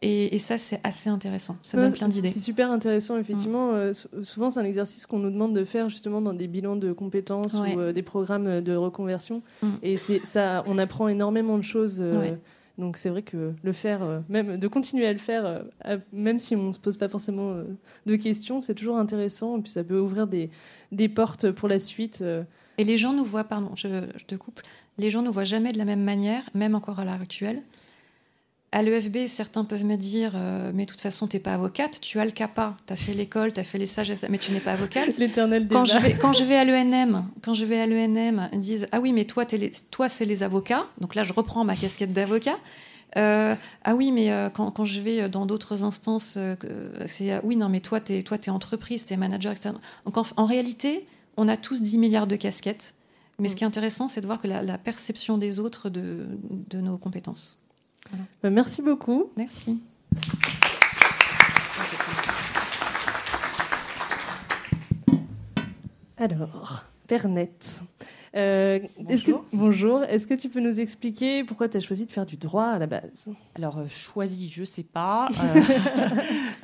[0.00, 1.56] Et, ça, c'est assez intéressant.
[1.64, 2.30] Ça donne plein d'idées.
[2.30, 3.72] C'est super intéressant, effectivement.
[3.72, 6.92] Euh, souvent, c'est un exercice qu'on nous demande de faire justement dans des bilans de
[6.92, 9.42] compétences ou euh, des programmes de reconversion.
[9.60, 9.66] Mm.
[9.82, 11.98] Et ça, on apprend énormément de choses.
[12.00, 12.30] Euh,
[12.78, 15.64] donc c'est vrai que le faire, même de continuer à le faire,
[16.12, 17.56] même si on ne se pose pas forcément
[18.06, 19.58] de questions, c'est toujours intéressant.
[19.58, 20.48] Et puis ça peut ouvrir des,
[20.92, 22.24] des portes pour la suite.
[22.78, 24.62] Et les gens nous voient, pardon, je, je te coupe,
[24.98, 27.62] les gens nous voient jamais de la même manière, même encore à l'heure actuelle.
[28.70, 32.00] À l'EFB, certains peuvent me dire euh, Mais de toute façon, tu n'es pas avocate,
[32.02, 34.52] tu as le CAPA, tu as fait l'école, tu as fait les sages, mais tu
[34.52, 35.16] n'es pas avocate.
[35.18, 38.60] L'éternel quand je, vais, quand je vais à l'ENM, quand je vais à l'ENM, ils
[38.60, 39.46] disent Ah oui, mais toi,
[39.90, 40.86] toi c'est les avocats.
[41.00, 42.58] Donc là, je reprends ma casquette d'avocat.
[43.16, 43.54] Euh,
[43.84, 46.36] ah oui, mais euh, quand, quand, je vais dans d'autres instances,
[47.06, 49.70] c'est oui, non, mais toi, tu es, entreprise, tu es manager, etc.
[50.04, 51.06] Donc en, réalité,
[51.38, 52.92] on a tous 10 milliards de casquettes.
[53.38, 56.26] Mais ce qui est intéressant, c'est de voir que la, la perception des autres de,
[56.68, 57.60] de nos compétences.
[58.42, 59.30] Bah, merci beaucoup.
[59.36, 59.82] Merci.
[66.16, 67.80] Alors, Pernette.
[68.36, 69.44] Euh, bonjour.
[69.52, 70.04] bonjour.
[70.04, 72.78] Est-ce que tu peux nous expliquer pourquoi tu as choisi de faire du droit à
[72.78, 73.28] la base?
[73.54, 75.28] Alors, euh, choisi, je ne sais pas.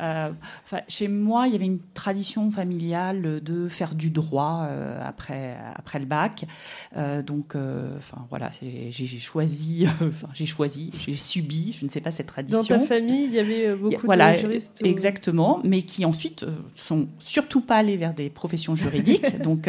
[0.00, 0.30] Euh,
[0.88, 4.66] chez moi, il y avait une tradition familiale de faire du droit
[5.00, 6.44] après, après le bac.
[7.26, 9.86] donc, enfin, voilà, j'ai choisi,
[10.34, 12.60] j'ai choisi, j'ai subi, je ne sais pas cette tradition.
[12.60, 17.60] Dans ta famille, il y avait beaucoup de juristes Exactement, mais qui ensuite sont surtout
[17.60, 19.38] pas allés vers des professions juridiques.
[19.42, 19.68] donc,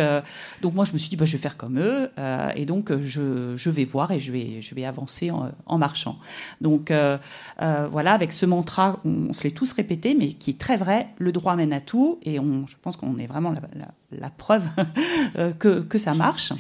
[0.62, 1.85] donc, moi, je me suis dit, bah, je vais faire comme eux.
[1.86, 6.18] Euh, et donc je, vais voir et je vais, avancer en, marchant.
[6.62, 7.18] Donc euh,
[7.62, 11.08] euh, voilà, avec ce mantra, on, se l'est tous répété, mais qui est très vrai,
[11.18, 13.54] le droit mène à tout, et on, je pense qu'on est vraiment
[14.12, 14.64] la, preuve
[15.60, 16.54] que ça marche.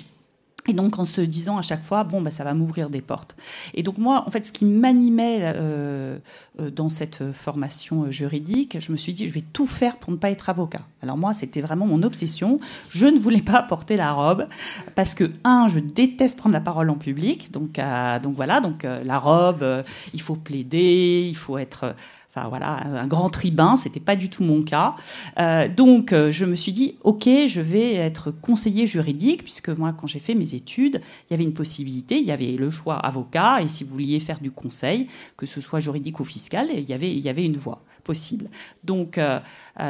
[0.67, 3.35] Et donc en se disant à chaque fois, bon, bah, ça va m'ouvrir des portes.
[3.73, 6.17] Et donc moi, en fait, ce qui m'animait euh,
[6.59, 10.17] euh, dans cette formation juridique, je me suis dit, je vais tout faire pour ne
[10.17, 10.81] pas être avocat.
[11.03, 12.59] Alors moi, c'était vraiment mon obsession.
[12.89, 14.47] Je ne voulais pas porter la robe
[14.95, 17.51] parce que, un, je déteste prendre la parole en public.
[17.51, 19.83] Donc, euh, donc voilà, donc la robe,
[20.13, 21.95] il faut plaider, il faut être
[22.36, 24.95] Enfin voilà, un grand tribun, c'était pas du tout mon cas.
[25.40, 29.94] Euh, donc euh, je me suis dit, ok, je vais être conseiller juridique puisque moi,
[29.94, 32.98] quand j'ai fait mes études, il y avait une possibilité, il y avait le choix
[32.98, 35.07] avocat et si vous vouliez faire du conseil,
[35.38, 38.49] que ce soit juridique ou fiscal, il y avait, il y avait une voie possible.
[38.84, 39.40] Donc euh,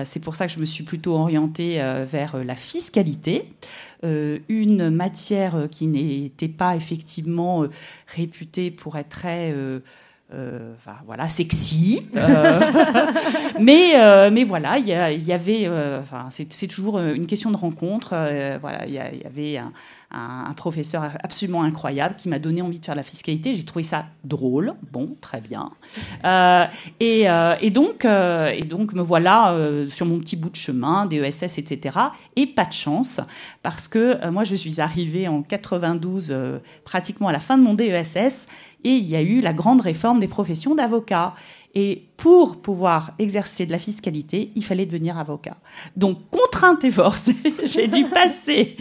[0.03, 3.49] c'est pour ça que je me suis plutôt orientée vers la fiscalité,
[4.03, 7.65] une matière qui n'était pas effectivement
[8.07, 9.53] réputée pour être très
[10.35, 10.73] euh,
[11.05, 12.01] voilà, sexy.
[12.15, 12.59] Euh,
[13.59, 15.69] mais, euh, mais voilà, il y, avait.
[15.99, 18.09] enfin, c'est toujours une question de rencontre.
[18.59, 19.71] voilà, il y, avait un,
[20.11, 23.53] un, professeur absolument incroyable qui m'a donné envie de faire la fiscalité.
[23.53, 24.73] J'ai trouvé ça drôle.
[24.91, 25.71] Bon, très bien.
[26.99, 27.25] Et,
[27.61, 29.55] et, donc, et donc, me voilà
[29.89, 31.97] sur mon petit bout de chemin, des ESS, etc.
[32.35, 33.19] Et pas de chance,
[33.63, 36.33] parce que moi, je suis arrivée en 92,
[36.85, 38.47] pratiquement à la fin de mon DESS
[38.85, 41.33] et il y a eu la grande réforme des professions d'avocat.
[41.73, 45.57] Et pour pouvoir exercer de la fiscalité, il fallait devenir avocat.
[45.95, 47.35] Donc, contrainte et forcée,
[47.65, 48.77] j'ai dû passer.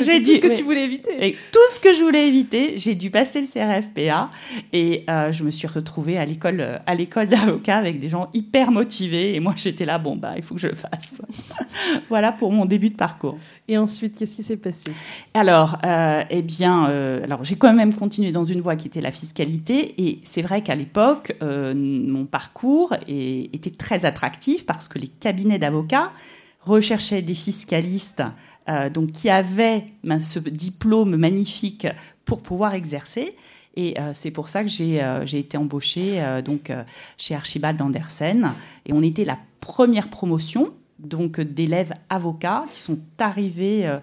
[0.00, 1.26] j'ai tout ce que tu voulais éviter.
[1.26, 4.30] Et tout ce que je voulais éviter, j'ai dû passer le CRFPA.
[4.72, 8.70] Et euh, je me suis retrouvée à l'école, à l'école d'avocat avec des gens hyper
[8.70, 9.34] motivés.
[9.34, 11.20] Et moi, j'étais là, bon, bah, il faut que je le fasse.
[12.08, 13.38] voilà pour mon début de parcours.
[13.66, 14.92] Et ensuite, qu'est-ce qui s'est passé?
[15.34, 19.00] Alors, euh, eh bien, euh, alors j'ai quand même continué dans une voie qui était
[19.00, 19.94] la fiscalité.
[19.98, 26.12] Et c'est vrai qu'à l'époque, mon parcours était très attractif parce que les cabinets d'avocats
[26.60, 28.22] recherchaient des fiscalistes
[28.68, 31.86] euh, donc, qui avaient ben, ce diplôme magnifique
[32.26, 33.34] pour pouvoir exercer.
[33.74, 36.70] Et euh, c'est pour ça que j'ai euh, été embauchée donc,
[37.16, 38.52] chez Archibald Andersen.
[38.84, 43.98] Et on était la première promotion donc d'élèves avocats qui sont arrivés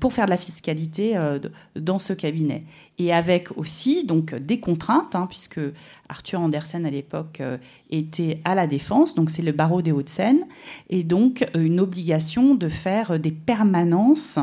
[0.00, 1.14] pour faire de la fiscalité
[1.76, 2.62] dans ce cabinet.
[3.00, 5.60] Et avec aussi donc des contraintes, hein, puisque
[6.10, 7.42] Arthur Andersen à l'époque
[7.90, 10.40] était à la défense, donc c'est le barreau des Hauts-de-Seine,
[10.90, 14.38] et donc une obligation de faire des permanences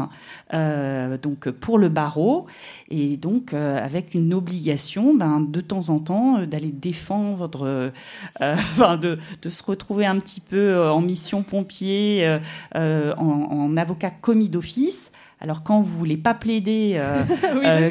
[0.52, 2.48] donc pour le barreau,
[2.90, 7.92] et donc avec une obligation ben, de temps en temps d'aller défendre,
[8.40, 9.20] de,
[9.50, 12.40] se retrouver un petit peu en mission pompier, euh,
[12.76, 15.12] euh, en, avocat commis d'office.
[15.40, 17.24] Alors quand vous voulez pas plaider euh,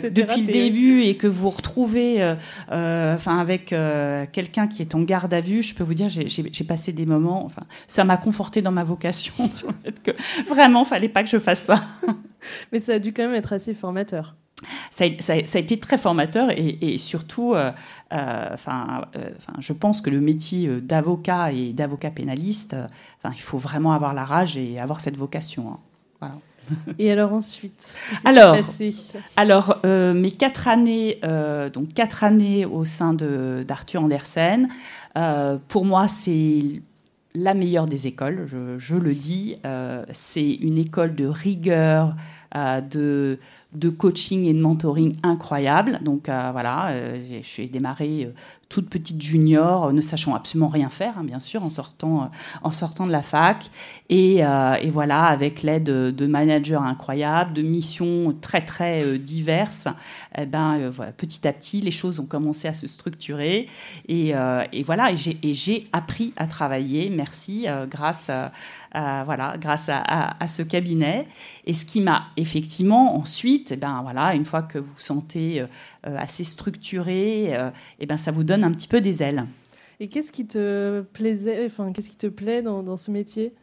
[0.11, 2.37] depuis le début et que vous retrouvez,
[2.69, 3.75] enfin avec
[4.33, 7.45] quelqu'un qui est en garde à vue, je peux vous dire, j'ai passé des moments.
[7.45, 10.11] Enfin, ça m'a conforté dans ma vocation sur le fait que
[10.49, 11.81] vraiment fallait pas que je fasse ça.
[12.73, 14.37] Mais ça a dû quand même être assez formateur
[14.91, 17.71] ça, a été très formateur et, surtout, euh,
[18.13, 22.77] euh, enfin, euh, je pense que le métier d'avocat et d'avocat pénaliste,
[23.19, 25.79] enfin, il faut vraiment avoir la rage et avoir cette vocation.
[26.23, 26.31] Hein.
[26.99, 27.95] Et alors ensuite
[28.25, 28.57] Alors,
[29.37, 31.21] alors mes quatre années,
[31.73, 34.69] donc quatre années au sein d'Arthur Andersen,
[35.69, 36.63] pour moi c'est
[37.35, 39.57] la meilleure des écoles, je, je le dis.
[40.13, 42.15] c'est une école de rigueur,
[42.55, 43.39] de
[43.77, 46.01] de coaching et de mentoring incroyable.
[46.03, 48.31] Donc euh, voilà, euh, j'ai démarré euh,
[48.69, 52.31] toute petite junior, ne sachant absolument rien faire, hein, bien sûr, en sortant,
[52.63, 53.71] en sortant de la fac.
[54.09, 54.43] Et,
[54.91, 59.89] voilà, avec l'aide de, managers incroyables, de missions très très diverses,
[60.37, 63.69] eh ben, petit à petit, les choses ont commencé à se structurer.
[64.09, 64.33] Et,
[64.85, 68.31] voilà, et j'ai appris à travailler, merci, grâce
[69.25, 71.27] voilà, grâce à, ce cabinet.
[71.67, 75.67] Et ce qui m'a effectivement ensuite, eh ben, voilà, une fois que vous sentez euh,
[76.07, 79.47] assez structuré, et euh, eh ben, ça vous donne un petit peu des ailes.
[79.99, 83.55] Et qu'est-ce qui te plaisait, enfin, qu'est-ce qui te plaît dans, dans ce métier?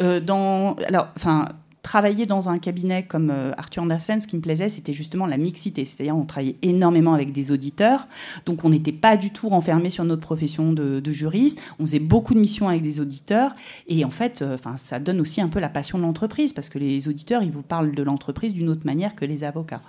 [0.00, 1.50] Euh, dans, alors, enfin,
[1.88, 5.38] travailler dans un cabinet comme euh, Arthur Andersen, ce qui me plaisait, c'était justement la
[5.38, 5.86] mixité.
[5.86, 8.08] C'est-à-dire, on travaillait énormément avec des auditeurs,
[8.44, 11.62] donc on n'était pas du tout renfermé sur notre profession de, juriste.
[11.78, 13.52] On faisait beaucoup de missions avec des auditeurs,
[13.86, 16.78] et en fait, euh, ça donne aussi un peu la passion de l'entreprise, parce que
[16.78, 19.80] les auditeurs, ils vous parlent de l'entreprise d'une autre manière que les avocats.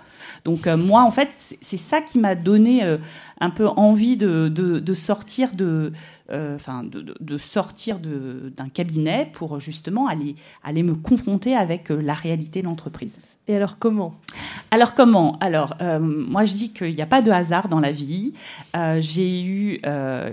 [0.46, 2.82] Donc euh, moi, en fait, c'est ça qui m'a donné
[3.40, 5.92] un peu envie de, sortir de
[6.30, 12.60] enfin, de, sortir d'un cabinet pour justement aller, aller me confronter avec euh, la réalité
[12.60, 13.20] de l'entreprise.
[13.48, 14.14] Et alors comment?
[14.70, 15.36] Alors comment?
[15.40, 18.34] Alors euh, moi je dis qu'il n'y a pas de hasard dans la vie.
[19.00, 19.80] j'ai eu,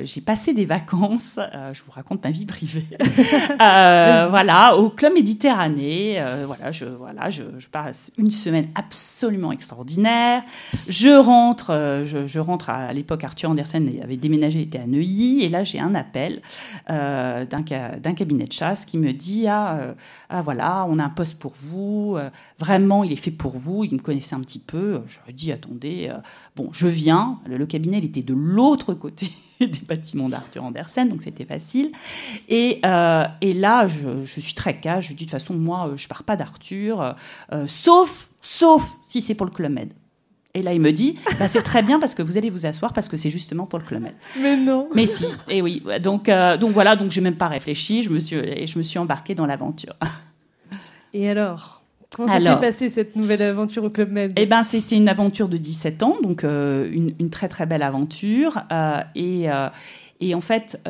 [0.04, 1.40] j'ai passé des vacances.
[1.74, 2.86] je vous raconte ma vie privée.
[3.58, 6.22] voilà, au club Méditerranée.
[6.46, 10.44] voilà, je voilà, je, passe une semaine absolument extraordinaire.
[10.88, 15.64] Je rentre, je, rentre à, l'époque Arthur Andersen avait déménagé, était à Neuilly, et là
[15.64, 16.42] j'ai un appel
[16.90, 19.94] euh, d'un cabinet de chasse qui me dit ah, euh,
[20.30, 22.30] ah, voilà, on a un poste pour vous, euh,
[22.60, 23.84] vraiment, il est fait pour vous.
[23.84, 25.02] Il me connaissait un petit peu.
[25.08, 26.12] Je lui ai dit attendez,
[26.56, 27.40] bon, je viens.
[27.48, 31.92] Le, cabinet, il était de l'autre côté des bâtiments d'Arthur Andersen, donc c'était facile.
[32.50, 32.82] Et,
[33.42, 35.10] et là, je, je, suis très cash.
[35.10, 37.16] Je dis de toute façon, moi, je pars pas d'Arthur,
[37.68, 39.90] sauf, sauf si c'est pour le Club Med.
[40.58, 42.92] Et là, il me dit, bah, c'est très bien parce que vous allez vous asseoir
[42.92, 44.08] parce que c'est justement pour le Club
[44.42, 44.90] Mais non.
[44.96, 45.26] Mais si.
[45.50, 45.84] Et oui.
[46.02, 46.96] Donc, euh, donc voilà.
[46.96, 48.02] Donc j'ai même pas réfléchi.
[48.02, 49.94] Je me suis, et je me suis embarquée dans l'aventure.
[51.14, 51.77] Et alors?
[52.18, 54.34] Comment ça s'est passé cette nouvelle aventure au Club Med?
[54.36, 57.84] Eh ben, c'était une aventure de 17 ans, donc euh, une, une, très très belle
[57.84, 58.64] aventure.
[58.72, 59.46] Euh, et,
[60.20, 60.82] et en fait,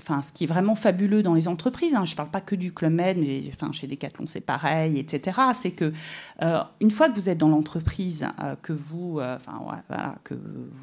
[0.00, 2.54] enfin, ce qui est vraiment fabuleux dans les entreprises, hein, je ne parle pas que
[2.54, 5.92] du Club Med, mais enfin, chez Decathlon c'est pareil, etc., c'est que
[6.42, 10.34] euh, une fois que vous êtes dans l'entreprise, euh, que, vous, euh, enfin, voilà, que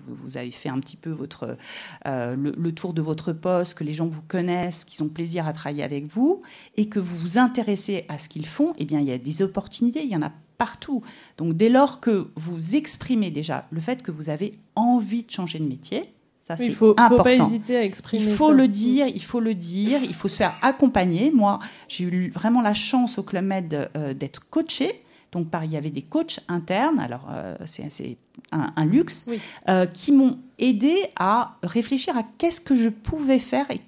[0.07, 1.57] vous, avez fait un petit peu votre,
[2.05, 5.83] le, tour de votre poste, que les gens vous connaissent, qu'ils ont plaisir à travailler
[5.83, 6.41] avec vous,
[6.75, 9.41] et que vous vous intéressez à ce qu'ils font, eh bien, il y a des
[9.43, 11.01] opportunités, il y en a partout.
[11.37, 15.59] Donc dès lors que vous exprimez déjà le fait que vous avez envie de changer
[15.59, 16.12] de métier,
[16.45, 19.53] ça, il faut, faut pas hésiter à exprimer Il faut le dire, il faut le
[19.53, 21.31] dire, il faut se faire accompagner.
[21.31, 24.91] Moi, j'ai eu vraiment la chance au Club Med euh, d'être coachée.
[25.31, 28.17] Donc, il y avait des coachs internes, alors euh, c'est
[28.51, 29.25] un, luxe,
[29.69, 33.79] euh, qui m'ont aidé à réfléchir à qu'est-ce que je pouvais faire et,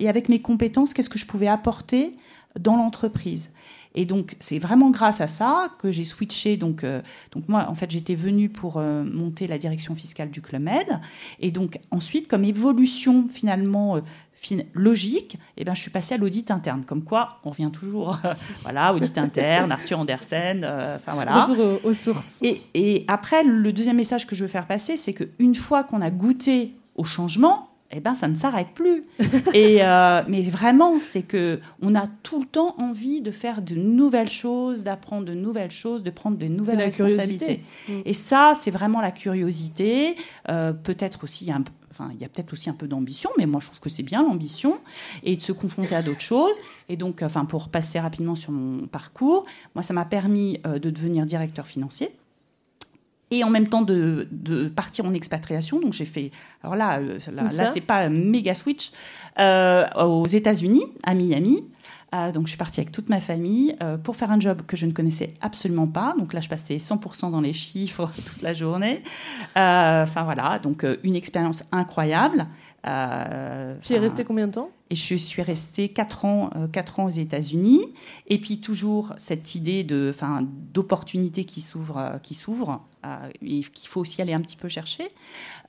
[0.00, 2.14] et avec mes compétences, qu'est-ce que je pouvais apporter
[2.58, 3.50] dans l'entreprise.
[3.98, 6.56] Et donc, c'est vraiment grâce à ça que j'ai switché.
[6.56, 7.02] Donc, euh,
[7.32, 10.86] donc moi, en fait, j'étais venue pour euh, monter la direction fiscale du Club Med.
[11.40, 14.00] Et donc, ensuite, comme évolution finalement euh,
[14.72, 16.84] logique, eh ben, je suis passée à l'audit interne.
[16.86, 18.20] Comme quoi, on revient toujours,
[18.62, 20.64] voilà, audit interne, Arthur Andersen,
[20.94, 21.42] enfin voilà.
[21.42, 22.38] Retour aux, sources.
[22.42, 26.02] Et, et, après, le deuxième message que je veux faire passer, c'est qu'une fois qu'on
[26.02, 29.04] a goûté au changement, eh ben ça ne s'arrête plus.
[29.54, 33.74] et euh, mais vraiment, c'est que on a tout le temps envie de faire de
[33.74, 37.62] nouvelles choses, d'apprendre de nouvelles choses, de prendre de nouvelles la responsabilités.
[37.86, 37.92] curiosité.
[37.92, 38.02] Mm.
[38.04, 40.16] Et ça, c'est vraiment la curiosité.
[40.48, 41.64] Euh, peut-être aussi il y a un
[42.00, 44.04] Enfin, il y a peut-être aussi un peu d'ambition, mais moi je trouve que c'est
[44.04, 44.78] bien l'ambition
[45.24, 46.54] et de se confronter à d'autres choses.
[46.88, 49.44] Et donc, enfin, pour passer rapidement sur mon parcours,
[49.74, 52.08] moi ça m'a permis euh, de devenir directeur financier
[53.30, 55.80] et en même temps de, de partir en expatriation.
[55.80, 56.30] Donc j'ai fait,
[56.62, 58.90] alors là, euh, là, là c'est pas un méga switch,
[59.38, 61.62] euh, aux États-Unis, à Miami.
[62.14, 64.78] Euh, donc je suis partie avec toute ma famille euh, pour faire un job que
[64.78, 66.14] je ne connaissais absolument pas.
[66.18, 69.02] Donc là je passais 100% dans les chiffres toute la journée.
[69.54, 72.46] Enfin voilà, donc une expérience incroyable.
[72.86, 74.70] Euh, Tu y es resté combien de temps?
[74.90, 77.80] et je suis restée 4 ans, euh, quatre ans aux États-Unis.
[78.26, 82.74] Et puis toujours cette idée de, enfin, d'opportunité qui s'ouvre, euh, qui s'ouvre, euh,
[83.42, 85.08] et qu'il faut aussi aller un petit peu chercher.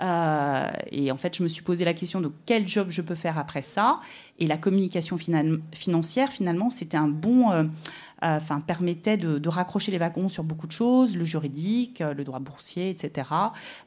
[0.01, 3.15] Euh, et en fait, je me suis posé la question de quel job je peux
[3.15, 3.99] faire après ça.
[4.39, 7.64] Et la communication financière, finalement, c'était un bon, euh,
[8.23, 12.23] euh, enfin, permettait de, raccrocher les wagons sur beaucoup de choses, le juridique, euh, le
[12.23, 13.30] droit boursier, etc.,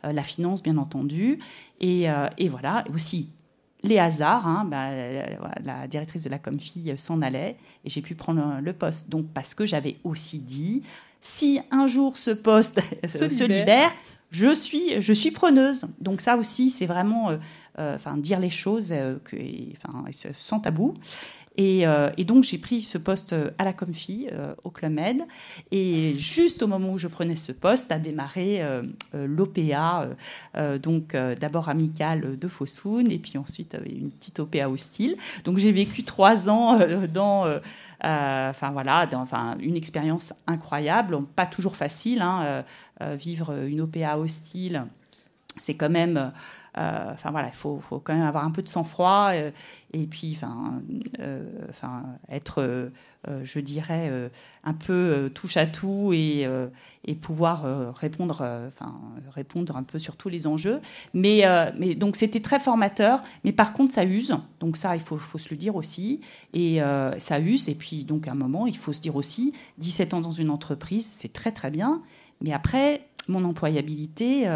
[0.05, 1.39] euh, la finance, bien entendu.
[1.81, 3.31] Et, euh, voilà, aussi
[3.83, 5.25] les hasards, hein, bah, euh,
[5.65, 9.11] la directrice de la Comfi s'en allait et j'ai pu prendre le poste.
[9.11, 10.83] Donc parce que j'avais aussi dit,
[11.23, 13.93] si un jour ce poste se, Se libère.
[14.31, 15.87] je suis, je suis preneuse.
[16.01, 17.39] Donc ça aussi, c'est vraiment, euh,
[17.79, 19.37] euh, enfin, dire les choses, euh, que,
[19.73, 20.05] enfin,
[20.35, 20.93] sans tabou.
[21.57, 25.23] Et, euh, et donc j'ai pris ce poste à la Comfi euh, au Club Med.
[25.71, 28.83] Et juste au moment où je prenais ce poste, a démarré euh,
[29.15, 30.15] euh, l'OPA, euh,
[30.57, 35.17] euh, donc euh, d'abord amicale de Fossoun, et puis ensuite euh, une petite OPA hostile.
[35.45, 37.59] Donc j'ai vécu trois ans euh, dans, euh,
[38.05, 39.09] euh, enfin voilà,
[39.61, 42.23] une expérience incroyable, pas toujours facile.
[42.23, 42.63] hein, euh,
[43.03, 44.85] euh, vivre une OPA hostile,
[45.59, 46.33] c'est quand même.
[46.79, 49.51] Euh, Enfin voilà, il faut, quand même avoir un peu de sang-froid euh,
[49.93, 50.81] et puis enfin,
[51.21, 51.45] euh,
[52.31, 52.91] être,
[53.43, 54.31] je dirais,
[54.65, 56.49] un peu touche à tout et,
[57.21, 58.95] pouvoir répondre, enfin
[59.35, 60.81] répondre un peu sur tous les enjeux.
[61.13, 61.45] Mais,
[61.97, 63.21] donc c'était très formateur.
[63.45, 64.35] Mais par contre, ça use.
[64.61, 66.23] Donc ça, il faut, se le dire aussi.
[66.55, 66.81] Et
[67.19, 67.69] ça use.
[67.69, 70.49] Et puis donc à un moment, il faut se dire aussi, 17 ans dans une
[70.49, 72.01] entreprise, c'est très très bien.
[72.41, 74.49] Mais après, mon employabilité.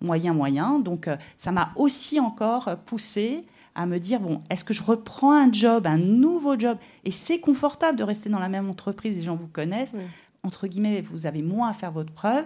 [0.00, 0.78] Moyen moyen.
[0.78, 3.44] Donc euh, ça m'a aussi encore poussé
[3.74, 6.78] à me dire bon, est-ce que je reprends un job, un nouveau job?
[7.04, 9.94] Et c'est confortable de rester dans la même entreprise, les gens vous connaissent.
[10.42, 12.44] Entre guillemets, vous avez moins à faire votre preuve.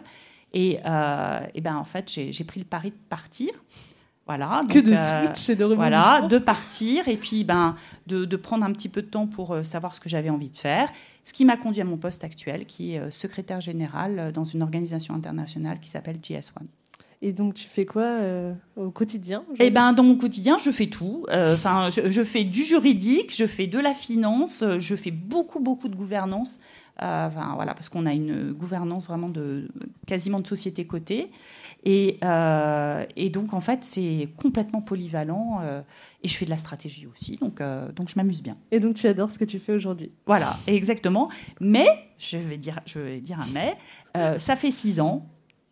[0.53, 3.51] Et, euh, et ben en fait, j'ai pris le pari de partir.
[4.27, 7.75] Voilà, Que de euh, switch et de Voilà, de partir et puis ben,
[8.07, 10.51] de, de prendre un petit peu de temps pour euh, savoir ce que j'avais envie
[10.51, 10.91] de faire.
[11.25, 15.15] Ce qui m'a conduit à mon poste actuel, qui est secrétaire général dans une organisation
[15.15, 16.53] internationale qui s'appelle GS1.
[17.25, 20.89] Et donc, tu fais quoi euh, au quotidien Eh ben, dans mon quotidien, je fais
[20.89, 21.25] tout.
[21.31, 25.13] Euh, Enfin, je, je fais du juridique, je fais de la finance, euh, je fais
[25.13, 26.59] beaucoup, beaucoup de gouvernance.
[26.99, 29.69] Enfin, voilà, parce qu'on a une gouvernance vraiment de
[30.07, 31.31] quasiment de société cotée.
[31.85, 32.21] Et,
[33.17, 35.63] et donc, en fait, c'est complètement polyvalent.
[36.23, 37.61] et je fais de la stratégie aussi, donc,
[37.97, 38.57] donc je m'amuse bien.
[38.71, 40.13] Et donc, tu adores ce que tu fais aujourd'hui?
[40.27, 41.29] Voilà, exactement.
[41.61, 41.89] Mais,
[42.19, 43.77] je vais dire, je vais dire un mais,
[44.17, 45.27] euh, ça fait six ans.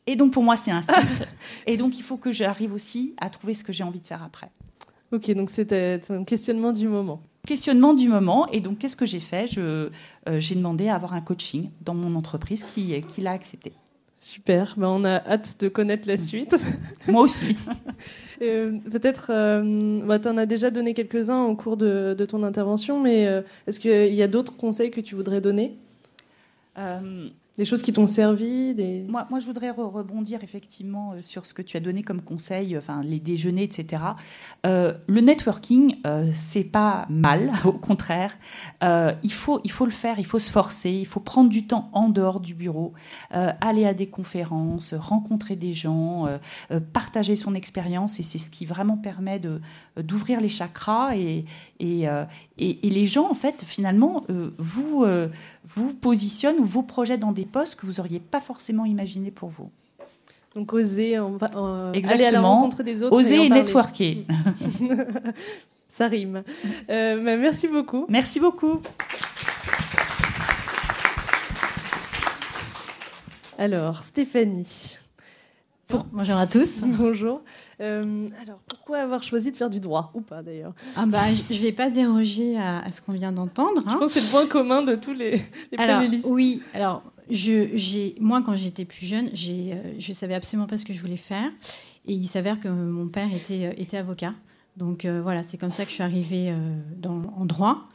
[0.07, 1.29] Et donc, pour moi, c'est un cycle.
[1.67, 4.23] et donc, il faut que j'arrive aussi à trouver ce que j'ai envie de faire
[4.23, 4.51] après.
[5.13, 7.21] Ok, donc c'était un questionnement du moment.
[7.47, 8.47] Questionnement du moment.
[8.53, 9.51] Et donc, qu'est-ce que j'ai fait?
[9.59, 9.89] Euh,
[10.39, 13.73] J'ai demandé à avoir un coaching dans mon entreprise qui, qui l'a accepté.
[14.21, 16.55] Super, ben, on a hâte de connaître la suite.
[17.09, 17.57] Moi aussi.
[18.43, 22.43] Euh, Peut-être, euh, bah, tu en as déjà donné quelques-uns au cours de, de ton
[22.43, 25.77] intervention, mais euh, est-ce qu'il y a d'autres conseils que tu voudrais donner?
[26.79, 27.29] Euh,
[27.61, 28.75] Des choses qui t'ont servi.
[29.07, 32.23] Moi, moi, je voudrais re- rebondir effectivement euh, sur ce que tu as donné comme
[32.23, 34.03] conseil, enfin les déjeuners, etc.
[34.65, 38.35] Euh, le networking, euh, c'est pas mal, au contraire.
[38.83, 41.67] Euh, il faut, il faut le faire, il faut se forcer, il faut prendre du
[41.67, 42.95] temps en dehors du bureau,
[43.31, 46.29] aller à des conférences, rencontrer des gens,
[46.95, 49.39] partager son expérience, et c'est ce qui vraiment permet
[49.99, 51.45] d'ouvrir les chakras et
[51.79, 52.07] et,
[52.59, 54.23] et les gens en fait finalement
[54.59, 55.05] vous
[55.77, 59.49] vous positionnent ou vous projettent dans des postes que vous auriez pas forcément imaginé pour
[59.49, 59.71] vous.
[60.55, 62.15] Donc oser en, en- Exactement.
[62.15, 63.15] aller à la rencontre des autres.
[63.17, 64.27] Oser et, networker.
[65.89, 66.43] Ça rime.
[66.89, 68.07] Euh, bah, merci beaucoup.
[68.09, 68.81] Merci beaucoup.
[73.59, 74.97] Alors, Stéphanie.
[76.13, 76.81] Bonjour à tous.
[76.87, 77.43] Bonjour.
[77.81, 81.19] Euh, alors, pourquoi avoir choisi de faire du droit Ou pas d'ailleurs Ah bah,
[81.51, 83.83] je ne vais pas déroger à, à ce qu'on vient d'entendre.
[83.85, 83.97] Je hein.
[83.99, 85.43] pense que c'est le point commun de tous les,
[85.73, 86.27] les Alors, panélistes.
[86.31, 90.85] oui, alors, je, moi, quand j'étais plus jeune, j'ai, euh, je savais absolument pas ce
[90.85, 91.51] que je voulais faire.
[92.07, 94.35] Et il s'avère que mon père était, euh, était avocat.
[94.77, 96.55] Donc voilà, c'est comme ça que je suis arrivée
[96.97, 97.89] dans, en droit.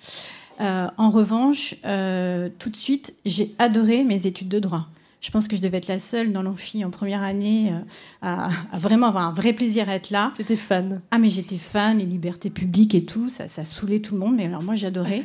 [0.60, 4.86] En revanche, tout de suite, j'ai adoré mes études de droit.
[5.26, 7.80] Je pense que je devais être la seule dans l'amphi en première année euh,
[8.22, 10.32] à, à vraiment avoir un vrai plaisir à être là.
[10.38, 11.02] J'étais fan.
[11.10, 14.36] Ah mais j'étais fan, les libertés publiques et tout, ça, ça saoulait tout le monde,
[14.38, 15.24] mais alors moi j'adorais.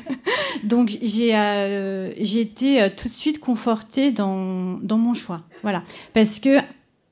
[0.64, 5.42] Donc j'ai euh, été euh, tout de suite confortée dans, dans mon choix.
[5.62, 5.82] Voilà.
[6.14, 6.56] Parce que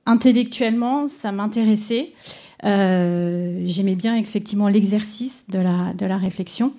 [0.07, 2.15] intellectuellement, ça m'intéressait.
[2.65, 6.73] Euh, J'aimais bien effectivement l'exercice de la, de la réflexion.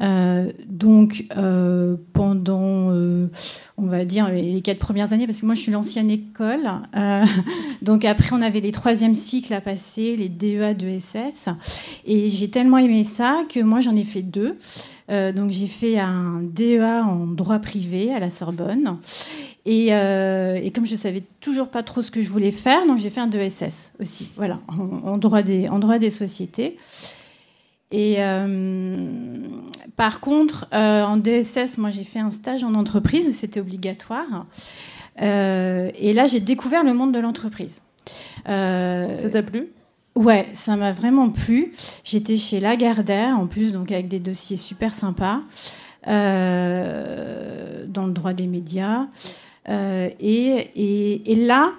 [0.00, 3.28] Euh, donc euh, pendant, euh,
[3.76, 6.68] on va dire, les quatre premières années, parce que moi je suis l'ancienne école,
[7.82, 11.48] donc après on avait les troisièmes cycles à passer, les DEA de SS,
[12.06, 14.56] et j'ai tellement aimé ça que moi j'en ai fait deux.
[15.08, 18.96] Donc j'ai fait un DEA en droit privé à la Sorbonne.
[19.66, 19.88] Et,
[20.74, 23.26] comme je savais toujours pas trop ce que je voulais faire, donc j'ai fait un
[23.26, 26.78] DESS aussi, voilà, en droit, des, en droit des sociétés.
[27.92, 29.06] Et euh,
[29.96, 34.46] par contre, euh, en DSS, moi j'ai fait un stage en entreprise, c'était obligatoire.
[35.20, 37.82] Euh, et là, j'ai découvert le monde de l'entreprise.
[38.46, 39.68] Ça t'a plu?
[40.14, 41.72] Ouais, ça m'a vraiment plu.
[42.04, 45.40] J'étais chez Lagardère, en plus, donc avec des dossiers super sympas,
[46.06, 49.06] euh, dans le droit des médias.
[49.68, 51.72] Euh, et, et, et là,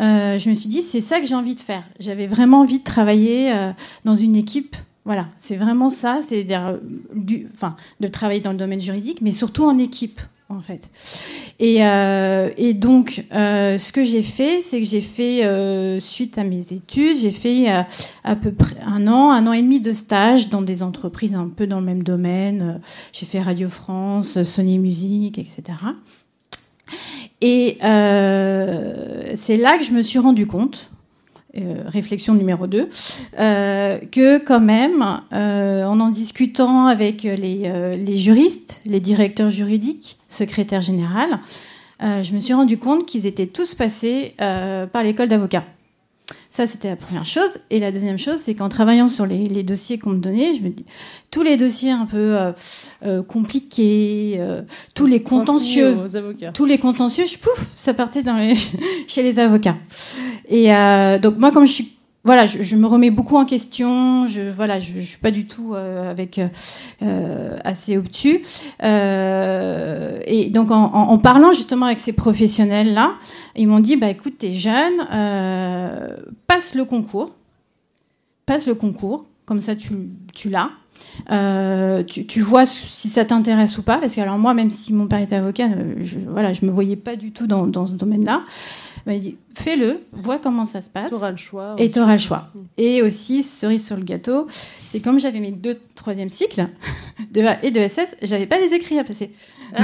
[0.00, 1.84] euh, je me suis dit, c'est ça que j'ai envie de faire.
[2.00, 3.52] J'avais vraiment envie de travailler
[4.04, 4.76] dans une équipe.
[5.06, 6.78] Voilà, c'est vraiment ça, c'est-à-dire euh,
[7.54, 10.90] enfin, de travailler dans le domaine juridique, mais surtout en équipe, en fait.
[11.60, 16.72] Et, euh, donc, euh, ce que j'ai fait, c'est que j'ai fait, suite à mes
[16.72, 17.68] études, j'ai fait
[18.24, 21.48] à peu près un an, un an et demi de stage dans des entreprises un
[21.54, 22.80] peu dans le même domaine.
[23.12, 25.62] J'ai fait Radio France, Sony Music, etc.
[27.40, 30.90] Et c'est là que je me suis rendu compte,
[31.58, 32.88] euh, réflexion numéro 2,
[33.38, 39.50] euh, que quand même, euh, en en discutant avec les, euh, les juristes, les directeurs
[39.50, 41.06] juridiques, secrétaires généraux,
[42.02, 45.64] euh, je me suis rendu compte qu'ils étaient tous passés par l'école d'avocat.
[46.56, 47.58] Ça, c'était la première chose.
[47.68, 50.62] Et la deuxième chose, c'est qu'en travaillant sur les, les dossiers qu'on me donnait, je
[50.62, 50.86] me dis,
[51.30, 52.52] tous les dossiers un peu euh,
[53.04, 54.62] euh, compliqués, euh,
[54.94, 55.94] tous les contentieux,
[56.54, 58.54] tous les contentieux, je, pouf, ça partait dans les,
[59.06, 59.76] chez les avocats.
[60.48, 60.68] Et
[61.20, 61.95] donc moi, comme je suis
[62.26, 64.26] voilà, je, je me remets beaucoup en question.
[64.26, 66.38] Je voilà, je, je suis pas du tout euh, avec
[67.02, 68.42] euh, assez obtus.
[68.82, 73.12] Euh, et donc en, en, en parlant justement avec ces professionnels là,
[73.54, 76.16] ils m'ont dit bah écoute, t'es jeune, euh,
[76.46, 77.30] passe le concours,
[78.44, 79.94] passe le concours, comme ça tu
[80.34, 80.70] tu l'as.
[81.30, 84.92] Euh, tu, tu vois si ça t'intéresse ou pas, parce que alors moi, même si
[84.92, 87.86] mon père était avocat, euh, je, voilà, je me voyais pas du tout dans, dans
[87.86, 88.42] ce domaine-là.
[89.06, 91.10] Il m'a dit fais-le, vois comment ça se passe.
[91.10, 91.76] T'auras le choix.
[91.78, 92.48] Et tu auras le choix.
[92.76, 96.66] Et aussi, cerise sur le gâteau, c'est comme j'avais mes deux troisième cycles,
[97.30, 99.30] de A et de SS, j'avais pas les écrits à passer.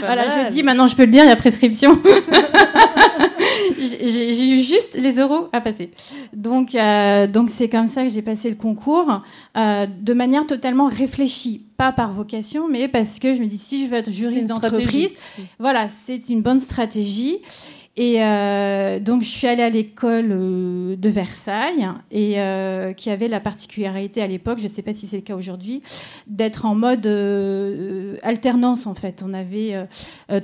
[0.00, 0.48] voilà, mal.
[0.48, 2.00] je dis maintenant, je peux le dire, il y a prescription.
[3.78, 5.90] j'ai eu juste les euros à passer.
[6.32, 9.22] Donc, euh, donc c'est comme ça que j'ai passé le concours
[9.56, 13.84] euh, de manière totalement réfléchie, pas par vocation, mais parce que je me dis si
[13.84, 15.14] je veux être juriste d'entreprise,
[15.58, 17.38] voilà, c'est une bonne stratégie.
[18.00, 23.26] Et euh, donc, je suis allée à l'école euh, de Versailles, et euh, qui avait
[23.26, 25.82] la particularité à l'époque, je ne sais pas si c'est le cas aujourd'hui,
[26.28, 27.04] d'être en mode
[28.22, 29.24] alternance en fait.
[29.26, 29.74] On avait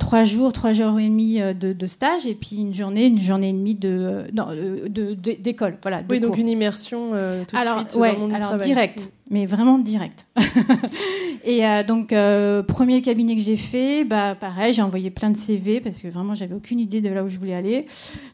[0.00, 3.50] trois jours, trois jours et demi de, de stage, et puis une journée, une journée
[3.50, 6.02] et demie de de- de- d'école, voilà.
[6.02, 6.40] de Oui, donc cours.
[6.40, 8.66] une immersion tout de alors, suite ouais, dans le monde du travail.
[8.66, 10.26] direct, mais vraiment direct.
[11.44, 15.36] et euh, donc, euh, premier cabinet que j'ai fait, bah, pareil, j'ai envoyé plein de
[15.36, 17.86] CV parce que vraiment, j'avais aucune idée de là où je voulais aller.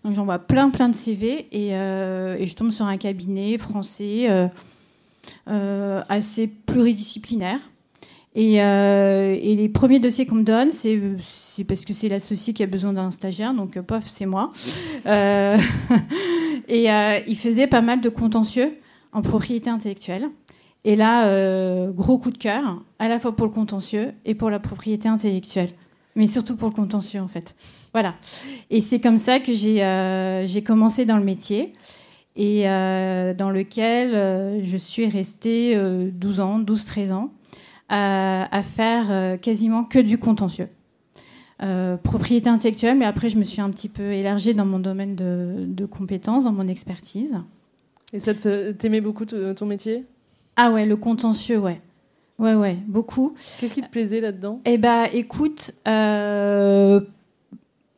[0.05, 4.29] Donc, j'envoie plein, plein de CV et, euh, et je tombe sur un cabinet français
[5.47, 7.61] assez pluridisciplinaire.
[8.35, 12.67] Et, et les premiers dossiers qu'on me donne, c'est parce que c'est l'associé qui a
[12.67, 14.51] besoin d'un stagiaire, donc pof, c'est moi.
[16.69, 16.87] Et
[17.27, 18.73] il faisait pas mal de contentieux
[19.12, 20.29] en propriété intellectuelle.
[20.85, 24.51] Et là, euh, gros coup de cœur, à la fois pour le contentieux et pour
[24.51, 25.70] la propriété intellectuelle.
[26.16, 27.55] Mais surtout pour le contentieux, en fait.
[27.93, 28.15] Voilà.
[28.70, 31.73] Et c'est comme ça que j'ai euh, commencé dans le métier
[32.36, 37.32] et euh, dans lequel je suis restée euh, 12 ans, 12-13 ans,
[37.89, 40.69] à, faire quasiment que du contentieux.
[42.05, 45.66] Propriété intellectuelle, mais après je me suis un petit peu élargie dans mon domaine de,
[45.66, 47.35] de compétences, dans mon expertise.
[48.12, 50.05] Et ça t'aimais beaucoup ton métier?
[50.62, 51.81] Ah ouais, le contentieux, ouais.
[52.39, 53.35] Ouais, ouais, beaucoup.
[53.59, 54.61] Qu'est-ce qui te plaisait là-dedans?
[54.66, 57.01] Eh ben, écoute, euh,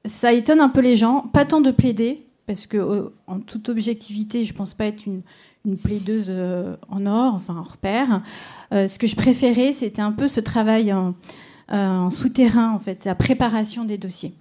[0.04, 1.22] ça étonne un peu les gens.
[1.32, 5.22] Pas tant de plaider, parce que euh, en toute objectivité, je pense pas être une,
[5.64, 8.22] une plaideuse euh, en or, enfin hors pair.
[8.70, 11.14] Ce que je préférais, c'était un peu ce travail en,
[11.68, 14.34] en souterrain, en fait, la préparation des dossiers.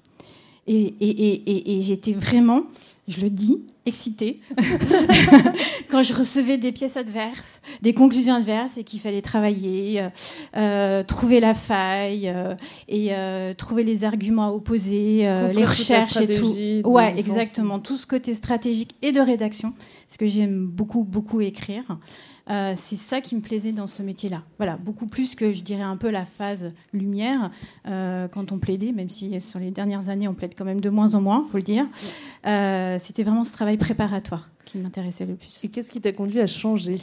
[0.68, 2.62] Et, et, et, et j'étais vraiment,
[3.08, 4.40] je le dis, excitée
[5.90, 10.10] quand je recevais des pièces adverses, des conclusions adverses et qu'il fallait travailler, euh,
[10.56, 12.56] euh, trouver la faille euh,
[12.88, 15.24] et euh, trouver les arguments à opposer,
[15.56, 16.56] les recherches et tout.
[16.90, 17.80] Ouais, exactement.
[17.80, 19.74] Tout ce côté stratégique et de rédaction,
[20.08, 21.98] parce que j'aime beaucoup, beaucoup écrire.
[22.52, 24.42] Euh, c'est ça qui me plaisait dans ce métier-là.
[24.58, 27.50] Voilà, beaucoup plus que je dirais un peu la phase lumière
[27.88, 30.90] euh, quand on plaidait, même si sur les dernières années on plaide quand même de
[30.90, 31.86] moins en moins, faut le dire.
[32.46, 35.64] Euh, C'était vraiment ce travail préparatoire qui m'intéressait le plus.
[35.64, 36.98] Et qu'est-ce qui t'a conduit à changer?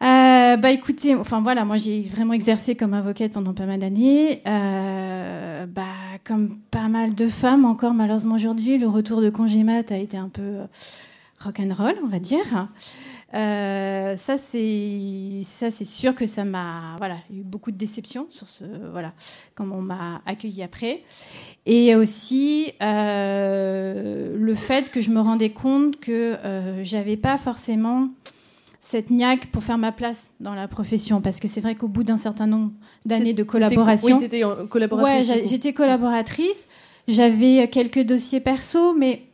[0.00, 4.40] Bah écoutez, enfin voilà, moi j'ai vraiment exercé comme avocate pendant pas mal d'années.
[4.44, 5.82] Bah
[6.24, 10.16] comme pas mal de femmes encore malheureusement aujourd'hui, le retour de congé mat a été
[10.16, 10.60] un peu
[11.40, 12.68] rock'n'roll, on va dire.
[13.34, 18.48] Euh, ça c'est ça c'est sûr que ça m'a voilà eu beaucoup de déceptions sur
[18.48, 19.12] ce voilà
[19.54, 21.02] comment on m'a accueilli après.
[21.66, 28.08] Et aussi euh, le fait que je me rendais compte que euh, j'avais pas forcément
[28.80, 31.20] cette niaque pour faire ma place dans la profession.
[31.20, 32.72] Parce que c'est vrai qu'au bout d'un certain nombre
[33.04, 36.64] d'années de collaboration oui, collaboratrice, ouais, j'étais collaboratrice.
[37.06, 39.27] J'avais quelques dossiers perso mais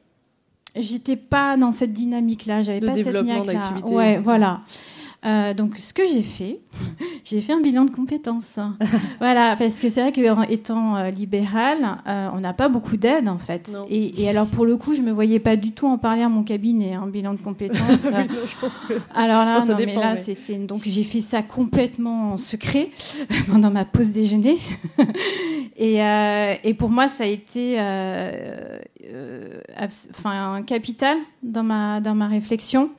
[0.77, 3.95] j'étais pas dans cette dynamique là j'avais pas cette développement niaque là d'activité.
[3.95, 4.61] ouais voilà
[5.27, 6.61] Euh, donc ce que j'ai fait,
[7.25, 8.59] j'ai fait un bilan de compétences.
[9.21, 13.29] voilà, parce que c'est vrai qu'en étant euh, libérale, euh, on n'a pas beaucoup d'aide
[13.29, 13.75] en fait.
[13.89, 16.29] Et, et alors pour le coup, je me voyais pas du tout en parler à
[16.29, 17.81] mon cabinet, un bilan de compétences.
[18.05, 21.43] Oui, non, je pense que- alors là, Non, mais là, c'était donc j'ai fait ça
[21.43, 22.91] complètement en secret
[23.51, 24.59] pendant ma pause déjeuner.
[25.77, 27.79] et, euh, et pour moi, ça a été
[29.77, 32.91] abs- enfin capital dans ma dans ma réflexion.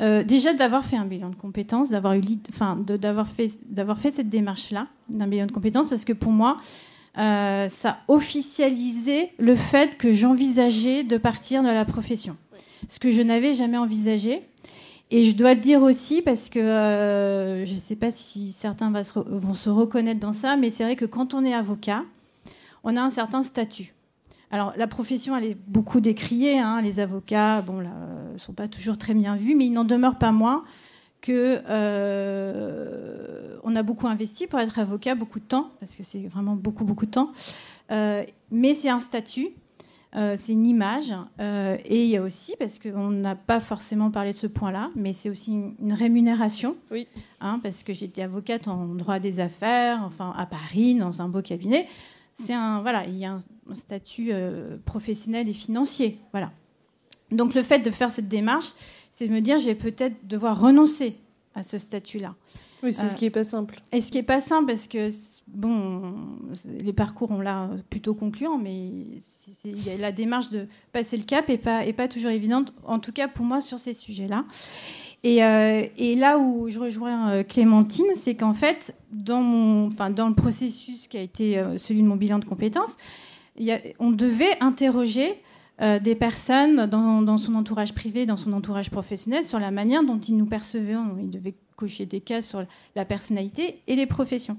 [0.00, 4.10] Euh, déjà d'avoir fait un bilan de compétences, d'avoir eu, enfin, d'avoir fait, d'avoir fait
[4.10, 6.56] cette démarche-là d'un bilan de compétences, parce que pour moi,
[7.16, 12.36] euh, ça officialisait le fait que j'envisageais de partir de la profession,
[12.88, 14.42] ce que je n'avais jamais envisagé.
[15.10, 18.90] Et je dois le dire aussi parce que euh, je ne sais pas si certains
[19.14, 22.02] vont se reconnaître dans ça, mais c'est vrai que quand on est avocat,
[22.82, 23.94] on a un certain statut.
[24.54, 26.60] Alors la profession, elle est beaucoup décriée.
[26.60, 26.80] hein.
[26.80, 30.16] Les avocats, bon, là, euh, sont pas toujours très bien vus, mais il n'en demeure
[30.16, 30.62] pas moins
[31.20, 36.20] que euh, on a beaucoup investi pour être avocat, beaucoup de temps, parce que c'est
[36.28, 37.32] vraiment beaucoup beaucoup de temps.
[37.90, 38.22] Euh,
[38.52, 39.48] mais c'est un statut.
[40.14, 44.30] euh, c'est une image et il y a aussi, parce qu'on n'a pas forcément parlé
[44.30, 46.76] de ce point-là, mais c'est aussi une, une rémunération.
[46.92, 47.08] Oui.
[47.40, 51.42] Hein, parce que j'étais avocate en droit des affaires, enfin à Paris, dans un beau
[51.42, 51.88] cabinet.
[52.34, 53.38] C'est un voilà, il y a un,
[53.70, 56.52] un statut euh, professionnel et financier, voilà.
[57.30, 58.72] Donc le fait de faire cette démarche,
[59.10, 61.16] c'est de me dire, je vais peut-être devoir renoncer
[61.54, 62.34] à ce statut-là.
[62.82, 63.80] Oui, c'est ce qui est pas simple.
[63.92, 65.08] Et ce qui est pas simple parce que
[65.48, 66.14] bon,
[66.82, 68.90] les parcours ont là plutôt concluants, mais
[69.98, 72.74] la démarche de passer le cap et pas et pas toujours évidente.
[72.84, 74.44] En tout cas pour moi sur ces sujets-là.
[75.24, 80.10] Et, euh, et là où je rejoins euh, Clémentine, c'est qu'en fait, dans, mon, enfin,
[80.10, 82.94] dans le processus qui a été euh, celui de mon bilan de compétences,
[83.98, 85.40] on devait interroger
[85.80, 90.04] euh, des personnes dans, dans son entourage privé, dans son entourage professionnel, sur la manière
[90.04, 90.96] dont ils nous percevaient.
[91.18, 92.64] Ils devaient cocher des cases sur
[92.94, 94.56] la personnalité et les professions.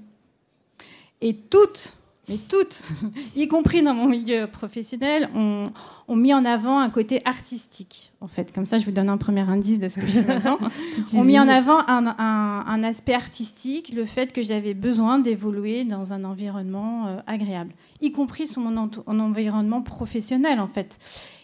[1.20, 1.95] Et toutes,
[2.28, 2.82] mais toutes,
[3.36, 5.64] y compris dans mon milieu professionnel, ont,
[6.08, 8.12] ont mis en avant un côté artistique.
[8.20, 10.26] En fait, comme ça, je vous donne un premier indice de ce que je fais
[10.34, 10.58] maintenant.
[11.14, 15.84] Ont mis en avant un, un- un aspect artistique, le fait que j'avais besoin d'évoluer
[15.84, 18.76] dans un environnement euh, agréable, y compris sur mon
[19.20, 20.98] environnement professionnel, en fait.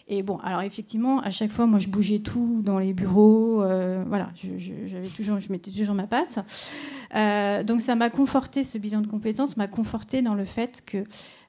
[0.07, 3.63] Et bon, alors effectivement, à chaque fois, moi, je bougeais tout dans les bureaux.
[3.63, 6.39] euh, voilà, je, toujours, je mettais toujours ma patte.
[7.15, 11.05] Euh, donc, ça m'a conforté, ce bilan de compétences m'a conforté dans le fait que,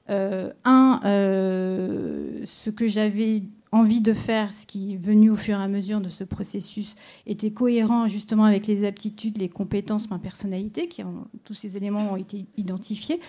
[0.09, 5.63] euh, un, ce que j'avais envie de faire, ce qui est venu au fur et
[5.63, 6.95] à mesure de ce processus,
[7.27, 12.13] était cohérent justement avec les aptitudes, les compétences, ma personnalité, qui ont, tous ces éléments
[12.13, 13.19] ont été identifiés,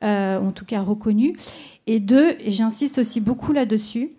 [0.00, 1.36] en tout cas reconnus.
[1.86, 4.12] Et deux, j'insiste aussi beaucoup là-dessus,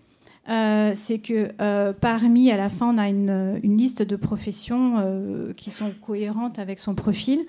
[0.49, 4.95] euh, c'est que euh, parmi, à la fin, on a une, une liste de professions
[4.97, 7.39] euh, qui sont cohérentes avec son profil.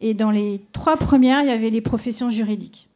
[0.00, 2.88] Et dans les trois premières, il y avait les professions juridiques.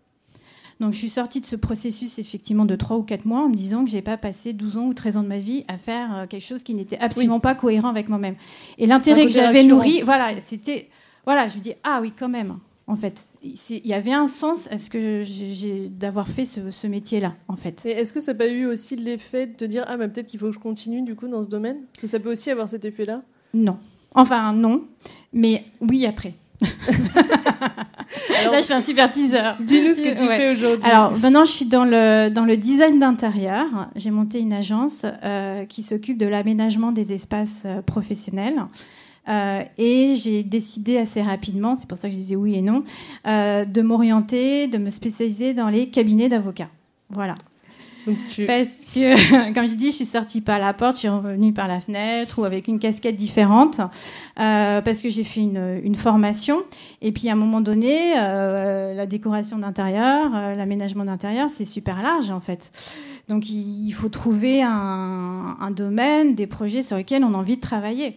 [0.80, 3.54] Donc je suis sortie de ce processus effectivement de 3 ou 4 mois en me
[3.54, 6.14] disant que j'ai pas passé 12 ans ou 13 ans de ma vie à faire
[6.14, 8.36] euh, quelque chose qui n'était absolument pas cohérent avec moi-même.
[8.78, 10.88] Et l'intérêt que j'avais nourri, voilà, c'était
[11.24, 12.58] voilà, je me dis ah oui quand même.
[12.88, 13.26] En fait.
[13.42, 17.86] Il y avait un sens à ce que j'ai d'avoir fait ce, métier-là, en fait.
[17.86, 20.46] Est-ce que ça n'a pas eu aussi l'effet de te dire ah peut-être qu'il faut
[20.46, 21.76] que je continue du coup dans ce domaine?
[21.92, 23.22] Parce que ça peut aussi avoir cet effet-là.
[23.54, 23.76] Non.
[24.14, 24.84] Enfin non,
[25.32, 26.34] mais oui après.
[28.50, 29.52] Là, je fais un super teaser.
[29.60, 30.88] Dis-nous ce que tu fais aujourd'hui.
[30.88, 33.66] Alors, maintenant, je suis dans le, dans le design d'intérieur.
[33.94, 38.56] J'ai monté une agence euh, qui s'occupe de l'aménagement des espaces euh, professionnels.
[39.28, 42.82] Euh, et j'ai décidé assez rapidement, c'est pour ça que je disais oui et non,
[43.26, 46.70] euh, de m'orienter, de me spécialiser dans les cabinets d'avocats.
[47.10, 47.34] Voilà.
[48.46, 51.68] Parce que, comme je dis, je suis sortie par la porte, je suis revenue par
[51.68, 53.80] la fenêtre ou avec une casquette différente,
[54.40, 56.62] euh, parce que j'ai fait une, une, formation.
[57.02, 62.40] Et puis à un moment donné, la décoration d'intérieur, l'aménagement d'intérieur, c'est super large en
[62.40, 62.70] fait.
[63.28, 67.60] Donc il faut trouver un, un, domaine, des projets sur lesquels on a envie de
[67.60, 68.16] travailler.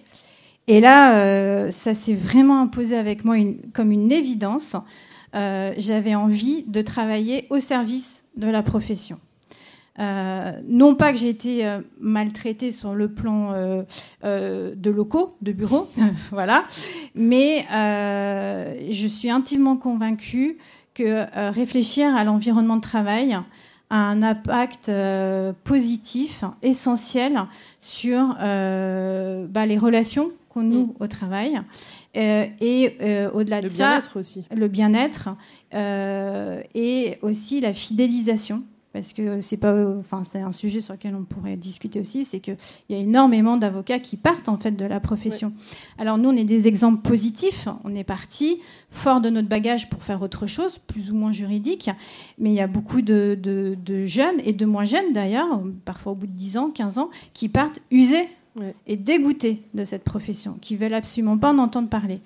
[0.72, 3.36] Et là, euh, ça s'est vraiment imposé avec moi
[3.74, 4.78] comme une évidence.
[5.36, 9.20] Euh, j'avais envie de travailler au service de la profession.
[10.00, 11.70] Euh, non pas que j'ai été
[12.00, 13.52] maltraitée sur le plan
[14.24, 15.90] de locaux, de bureaux,
[16.32, 16.64] voilà,
[17.16, 20.58] mais je suis intimement convaincue
[20.94, 23.38] que réfléchir à l'environnement de travail
[23.90, 24.90] a un impact
[25.66, 27.42] positif, essentiel
[27.82, 31.04] sur bah, les relations qu'on noue mm.
[31.04, 31.62] au travail.
[32.16, 34.46] Euh, et euh, au-delà de ça, le bien-être aussi.
[34.56, 35.30] Le bien-être
[35.74, 38.64] euh, et aussi la fidélisation.
[38.94, 42.42] Parce que c'est pas, enfin c'est un sujet sur lequel on pourrait discuter aussi, c'est
[42.42, 42.58] qu'il
[42.90, 45.54] y a énormément d'avocats qui partent en fait de la profession.
[45.98, 48.60] Alors nous on est des exemples positifs, on est parti
[48.90, 51.90] fort de notre bagage pour faire autre chose, plus ou moins juridique,
[52.38, 56.16] mais il y a beaucoup de, de jeunes et de moins jeunes d'ailleurs, parfois au
[56.16, 58.28] bout de 10 ans, 15 ans, qui partent usés
[58.88, 62.20] et dégoûtés de cette profession, qui veulent absolument pas en entendre parler.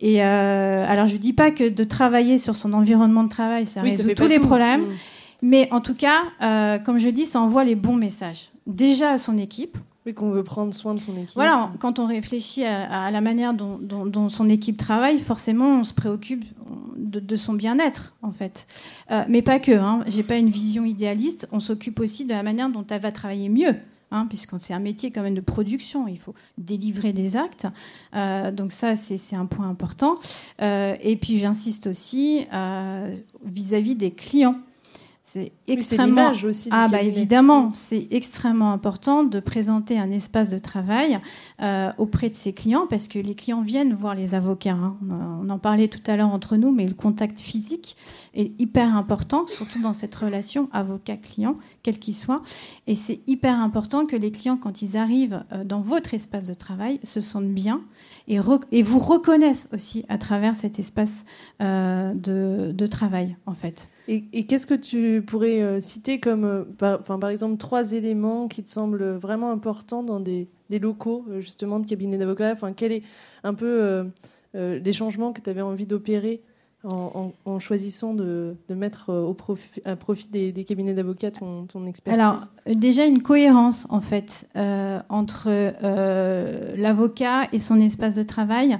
[0.00, 3.82] Et euh, alors, je dis pas que de travailler sur son environnement de travail, ça
[3.82, 4.94] résout tous les problèmes, mm.
[5.42, 8.50] mais en tout cas, euh, comme je dis, ça envoie les bons messages.
[8.66, 9.76] Déjà à son équipe.
[10.04, 11.34] Oui, qu'on veut prendre soin de son équipe.
[11.34, 16.44] Voilà, quand on réfléchit à, la manière dont, son équipe travaille, forcément, on se préoccupe
[16.96, 18.68] de, son bien-être, en fait.
[19.10, 19.72] Euh, mais pas que.
[19.72, 20.04] Hein.
[20.06, 21.48] J'ai pas une vision idéaliste.
[21.50, 23.74] On s'occupe aussi de la manière dont elle va travailler mieux.
[24.12, 27.66] Hein, puisque c'est un métier quand même de production, il faut délivrer des actes.
[28.14, 30.16] Euh, donc ça, c'est un point important.
[30.62, 33.12] Euh, et puis j'insiste aussi euh,
[33.44, 34.60] vis-à-vis des clients.
[35.28, 36.30] C'est extrêmement.
[36.30, 36.68] aussi.
[36.70, 41.18] Ah bah évidemment, c'est extrêmement important de présenter un espace de travail
[41.98, 44.78] auprès de ses clients parce que les clients viennent voir les avocats.
[44.80, 44.96] Hein.
[45.42, 47.96] On en parlait tout à l'heure entre nous, mais le contact physique
[48.36, 52.42] est hyper important, surtout dans cette relation avocat-client, quel qu'il soit.
[52.86, 56.54] Et c'est hyper important que les clients, quand ils arrivent euh, dans votre espace de
[56.54, 57.80] travail, se sentent bien
[58.28, 58.38] et,
[58.72, 61.24] et vous reconnaissent aussi à travers cet espace
[61.60, 63.88] euh, de, de, travail, en fait.
[64.08, 68.62] Et, qu'est-ce que tu pourrais euh, citer comme, par, enfin, par exemple, trois éléments qui
[68.62, 72.52] te semblent vraiment importants dans des, locaux, justement, de cabinet d'avocats?
[72.52, 73.02] Enfin, quel est
[73.42, 74.04] un peu
[74.54, 76.40] les changements que tu avais envie d'opérer
[76.84, 79.36] en, choisissant de, mettre au
[79.84, 82.20] à profit des, cabinets d'avocats ton, expertise?
[82.20, 88.78] Alors, déjà une cohérence, en fait, euh, entre euh, l'avocat et son espace de travail.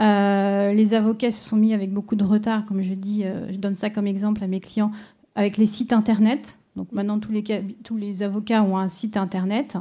[0.00, 3.74] Euh, les avocats se sont mis avec beaucoup de retard, comme je dis, je donne
[3.74, 4.90] ça comme exemple à mes clients,
[5.34, 6.58] avec les sites internet.
[6.76, 7.44] Donc maintenant, tous les,
[7.84, 9.76] tous les avocats ont un site internet.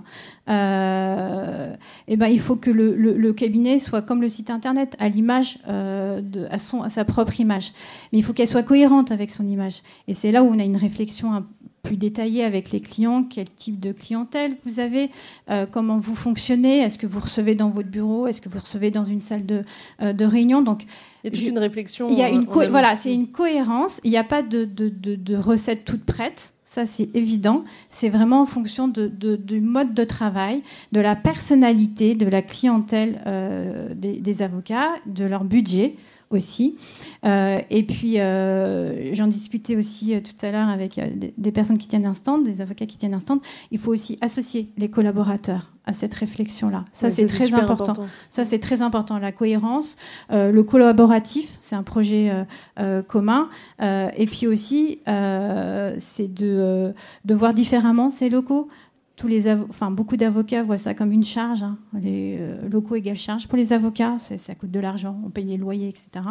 [0.48, 1.76] Euh,
[2.08, 6.22] et ben, il faut que le, cabinet soit comme le site internet, à l'image, euh,
[6.52, 7.72] à, à sa propre image.
[8.12, 9.82] Mais il faut qu'elle soit cohérente avec son image.
[10.08, 11.44] Et c'est là où on a une réflexion
[11.84, 15.10] plus détaillée avec les clients, quel type de clientèle vous avez,
[15.50, 18.90] euh, comment vous fonctionnez, est-ce que vous recevez dans votre bureau, est-ce que vous recevez
[18.90, 19.62] dans une salle de,
[20.02, 20.62] euh, de réunion.
[20.62, 20.84] Donc,
[21.24, 22.10] il y a toute une réflexion.
[22.10, 24.00] Il y a une voilà, c'est une cohérence.
[24.04, 26.54] Il n'y a pas de, de, de, de recette toute prête.
[26.74, 27.64] Ça, c'est évident.
[27.92, 33.94] C'est vraiment en fonction du mode de travail, de la personnalité, de la clientèle euh,
[33.94, 35.94] des, avocats, de leur budget
[36.34, 36.78] aussi.
[37.26, 41.00] Euh, et puis, euh, j'en discutais aussi tout à l'heure avec
[41.38, 43.40] des, personnes qui tiennent un stand, des avocats qui tiennent un stand.
[43.72, 46.86] Il faut aussi associer les collaborateurs à cette réflexion-là.
[46.94, 47.94] Ça, c'est très important.
[48.30, 49.20] Ça, c'est très important.
[49.20, 49.98] La cohérence,
[50.32, 52.44] euh, le collaboratif, c'est un projet euh,
[52.80, 53.50] euh, commun.
[53.82, 56.94] et puis aussi, c'est de,
[57.26, 58.70] de voir différemment ces locaux
[59.16, 61.62] tous les enfin, beaucoup d'avocats voient ça comme une charge.
[61.62, 61.78] Hein.
[61.94, 63.48] Les euh, locaux égale charge.
[63.48, 66.26] Pour les avocats, ça coûte de l'argent, on paye les loyers, etc.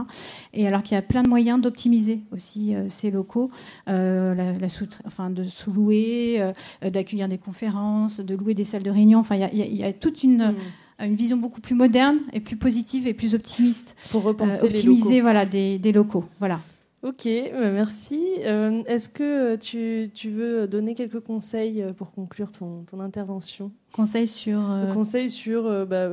[0.52, 3.50] Et alors qu'il y a plein de moyens d'optimiser aussi euh, ces locaux,
[3.88, 4.66] euh, la,
[5.06, 6.52] enfin, de sous-louer,
[6.82, 9.20] d'accueillir des conférences, de louer des salles de réunion.
[9.20, 10.52] Enfin, il y, a toute une.
[10.52, 11.04] Mm.
[11.04, 13.96] une vision beaucoup plus moderne et plus positive et plus optimiste.
[14.10, 15.22] Pour repenser optimiser locaux.
[15.22, 16.24] voilà, des, des locaux.
[16.38, 16.58] Voilà.
[17.02, 18.22] Ok, bah, merci.
[18.44, 23.72] Euh, Est-ce que tu, tu veux donner quelques conseils euh, pour conclure ton, ton intervention?
[23.92, 24.60] Conseils sur.
[24.70, 26.08] euh, Conseils sur, euh, bah,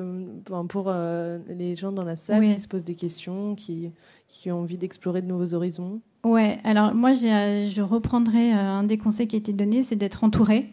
[0.67, 0.91] pour
[1.47, 2.55] les gens dans la salle Oui.
[2.55, 3.91] qui se posent des questions, qui,
[4.27, 6.01] qui ont envie d'explorer de nouveaux horizons?
[6.25, 10.69] Ouais, alors moi je reprendrai un des conseils qui a été donné, c'est d'être entouré.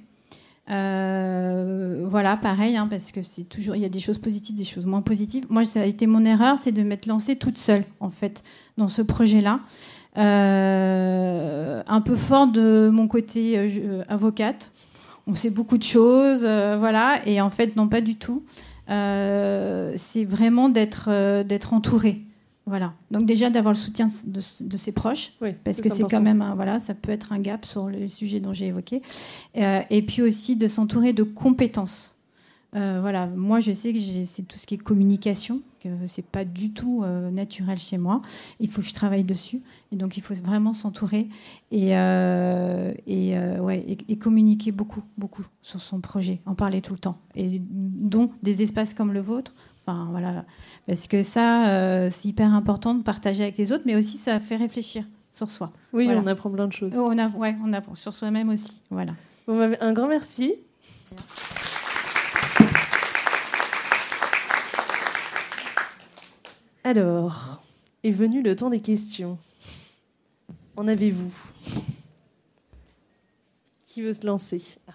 [0.69, 4.65] Euh, voilà, pareil, hein, parce que c'est toujours, il y a des choses positives, des
[4.65, 5.47] choses moins positives.
[5.49, 8.43] Moi, ça a été mon erreur, c'est de m'être lancée toute seule, en fait,
[8.77, 9.61] dans ce projet-là.
[10.19, 14.71] Euh, un peu fort de mon côté euh, euh, avocate.
[15.27, 18.45] On sait beaucoup de choses, voilà, et en fait, non, pas du tout.
[18.87, 22.23] C'est vraiment d'être d'être entouré.
[22.69, 22.95] Voilà.
[23.13, 25.33] Donc déjà d'avoir le soutien de, de ses proches,
[25.63, 28.41] parce que c'est quand même un, voilà, ça peut être un gap sur le sujet
[28.41, 29.03] dont j'ai évoqué.
[29.57, 32.16] Euh, et puis aussi de s'entourer de compétences.
[32.75, 36.45] Euh, voilà, moi je sais que c'est tout ce qui est communication, que c'est pas
[36.45, 38.21] du tout euh, naturel chez moi.
[38.61, 39.61] Il faut que je travaille dessus,
[39.93, 41.29] et donc il faut vraiment s'entourer
[41.71, 46.93] et euh, et, ouais et, et communiquer beaucoup beaucoup sur son projet, en parler tout
[46.93, 49.53] le temps, et dont des espaces comme le vôtre.
[49.87, 50.45] Enfin voilà,
[50.87, 54.57] parce que ça c'est hyper important de partager avec les autres, mais aussi ça fait
[54.57, 55.71] réfléchir sur soi.
[55.93, 56.21] Oui, Voilà.
[56.21, 56.95] on apprend plein de choses.
[56.97, 58.83] Oh, on a, ouais, on apprend sur soi-même aussi.
[58.91, 59.13] Voilà.
[59.47, 60.53] Bon, bah, un grand merci.
[66.87, 67.61] Alors,
[68.05, 69.39] est venu le temps des questions.
[70.77, 71.35] En avez-vous?
[73.85, 74.63] Qui veut se lancer?
[74.87, 74.93] Ah.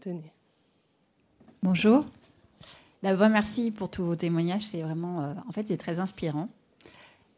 [0.00, 0.32] Tenez.
[1.62, 2.06] Bonjour.
[3.02, 4.64] Merci pour tous vos témoignages.
[4.64, 6.48] C'est vraiment, euh, en fait, très inspirant.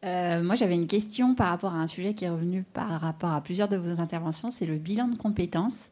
[0.05, 3.31] Euh, moi, j'avais une question par rapport à un sujet qui est revenu par rapport
[3.31, 4.49] à plusieurs de vos interventions.
[4.49, 5.89] C'est le bilan de compétences,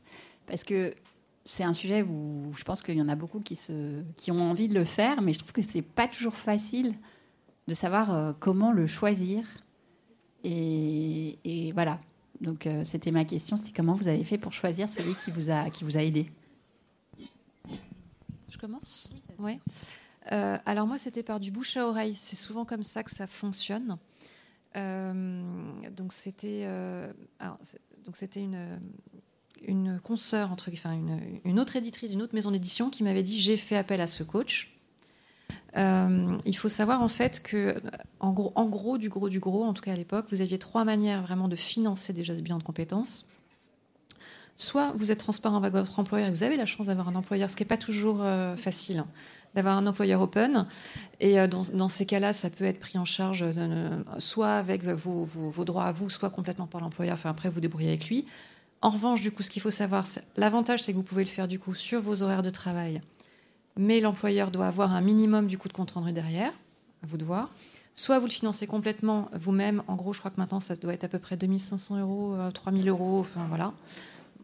[0.48, 0.94] parce que
[1.46, 4.50] c'est un sujet où je pense qu'il y en a beaucoup qui, se, qui ont
[4.50, 6.94] envie de le faire, mais je trouve que c'est pas toujours facile
[7.68, 9.44] de savoir euh, comment le choisir.
[10.44, 12.00] Et, voilà.
[12.42, 13.56] Donc, euh, c'était ma question.
[13.56, 16.30] C'est comment vous avez fait pour choisir celui qui vous a, qui vous a aidé?
[18.50, 19.14] Je commence?
[19.40, 19.60] Oui.
[20.32, 22.16] Euh, alors moi, c'était par du bouche à oreille.
[22.18, 23.98] C'est souvent comme ça que ça fonctionne.
[24.76, 25.44] Euh,
[25.92, 26.64] donc c'était
[28.36, 28.80] une
[29.68, 33.40] une consoeur entre, enfin une, une autre éditrice, une autre maison d'édition qui m'avait dit
[33.40, 34.78] j'ai fait appel à ce coach.
[35.76, 37.82] Euh, il faut savoir en fait que,
[38.20, 40.60] en gros, en gros, du gros, du gros, en tout cas à l'époque, vous aviez
[40.60, 43.30] trois manières vraiment de financer déjà ce bilan de compétences.
[44.56, 47.50] Soit vous êtes transparent avec votre employeur et vous avez la chance d'avoir un employeur,
[47.50, 49.08] ce qui n'est pas toujours euh, facile, hein,
[49.56, 50.68] d'avoir un employeur open.
[51.20, 53.44] Et euh, dans, ces cas-là, ça peut être pris en charge
[54.20, 57.16] soit avec vos, vos- vos droits à vous, soit complètement par l'employeur.
[57.16, 58.26] Enfin, après, vous débrouillez avec lui.
[58.84, 60.06] En revanche, du coup, ce qu'il faut savoir,
[60.36, 63.00] l'avantage, c'est que vous pouvez le faire du coup sur vos horaires de travail,
[63.78, 66.52] mais l'employeur doit avoir un minimum du coup de compte rendu derrière,
[67.02, 67.50] à vous de voir.
[67.96, 69.84] Soit vous le financez complètement vous-même.
[69.88, 72.52] En gros, je crois que maintenant, ça doit être à peu près 2500 euros, euh,
[72.52, 73.72] 3000 euros, enfin voilà,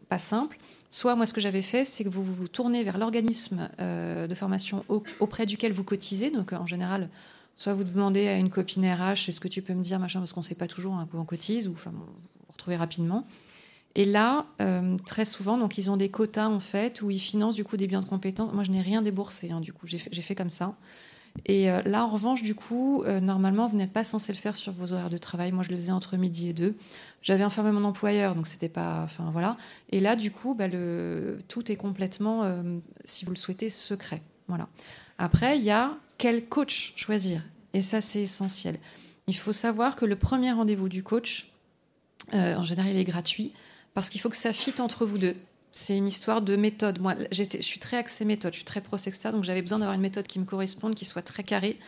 [0.08, 0.56] pas simple.
[0.88, 4.34] Soit moi, ce que j'avais fait, c'est que vous vous tournez vers l'organisme euh, de
[4.34, 6.30] formation au- auprès duquel vous cotisez.
[6.30, 7.10] Donc, euh, en général,
[7.56, 10.32] soit vous demandez à une copine RH, est-ce que tu peux me dire machin, parce
[10.32, 12.06] qu'on ne sait pas toujours un coup on cotise, ou enfin, vous
[12.52, 13.26] retrouvez rapidement.
[13.96, 17.56] Et là, euh, très souvent, donc ils ont des quotas en fait où ils financent
[17.56, 18.52] du coup des biens de compétences.
[18.52, 20.76] Moi, je n'ai rien déboursé, hein, du coup, j'ai fait, comme ça.
[21.46, 24.56] Et euh, là, en revanche, du coup, euh, normalement, vous n'êtes pas censé le faire
[24.56, 25.50] sur vos horaires de travail.
[25.52, 26.76] Moi, je le faisais entre midi et deux.
[27.22, 29.56] J'avais informé mon employeur, donc c'était pas, enfin voilà.
[29.90, 30.68] Et là, du coup, bah,
[31.48, 32.62] tout est complètement,
[33.04, 34.22] si vous le souhaitez, secret.
[34.48, 34.68] Voilà.
[35.18, 37.42] Après, il y a quel coach choisir,
[37.74, 38.78] et ça, c'est essentiel.
[39.26, 41.52] Il faut savoir que le premier rendez-vous du coach,
[42.32, 43.52] en général, il est gratuit
[43.94, 45.36] parce qu'il faut que ça fitte entre vous deux.
[45.72, 47.00] C'est une histoire de méthode.
[47.00, 49.94] Moi, je suis très axée méthode, je suis très pro sexta, donc j'avais besoin d'avoir
[49.94, 51.78] une méthode qui me corresponde, qui soit très carrée,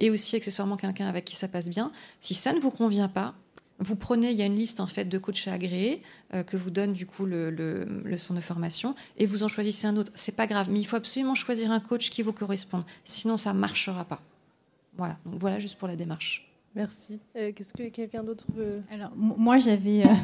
[0.00, 1.92] et aussi accessoirement quelqu'un avec qui ça passe bien.
[2.20, 3.34] Si ça ne vous convient pas,
[3.78, 6.02] vous prenez, il y a une liste en fait de coachs agréés
[6.34, 9.48] euh, que vous donne du coup le, le, le centre de formation, et vous en
[9.48, 10.10] choisissez un autre.
[10.16, 13.52] C'est pas grave, mais il faut absolument choisir un coach qui vous corresponde, sinon ça
[13.52, 14.20] marchera pas.
[14.96, 15.16] Voilà.
[15.24, 16.44] Donc voilà juste pour la démarche.
[16.74, 17.18] Merci.
[17.36, 18.82] Euh, Qu'est-ce que quelqu'un d'autre veut?
[18.90, 20.14] Alors, moi, j'avais euh,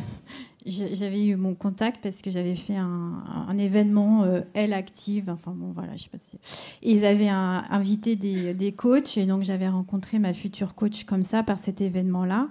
[0.67, 5.29] j'avais eu mon contact parce que j'avais fait un, événement euh, Elle Active.
[5.29, 6.39] Enfin, bon, voilà, je sais pas si.
[6.83, 11.59] Ils avaient invité des, coachs et donc j'avais rencontré ma future coach comme ça par
[11.59, 12.49] cet événement-là.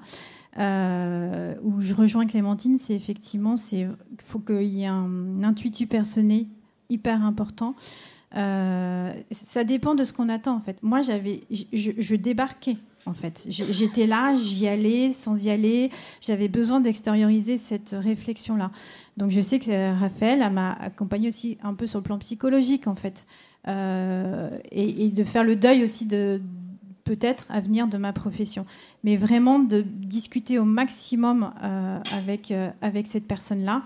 [0.60, 3.88] Euh, où je rejoins Clémentine, c'est effectivement, c'est
[4.24, 6.48] faut qu'il y ait un intuitu personné
[6.90, 7.76] hyper important.
[8.36, 10.82] Euh, ça dépend de ce qu'on attend en fait.
[10.84, 15.90] Moi, j'avais, je débarquais En fait, j'étais là, j'y allais sans y aller.
[16.22, 18.72] J'avais besoin d'extérioriser cette réflexion-là.
[19.18, 22.96] Donc, je sais que Raphaël m'a accompagnée aussi un peu sur le plan psychologique, en
[22.96, 23.26] fait,
[23.68, 26.42] euh, et, de faire le deuil aussi de
[27.04, 28.66] peut-être à venir de ma profession,
[29.04, 33.82] mais vraiment de discuter au maximum euh, avec euh, avec cette personne-là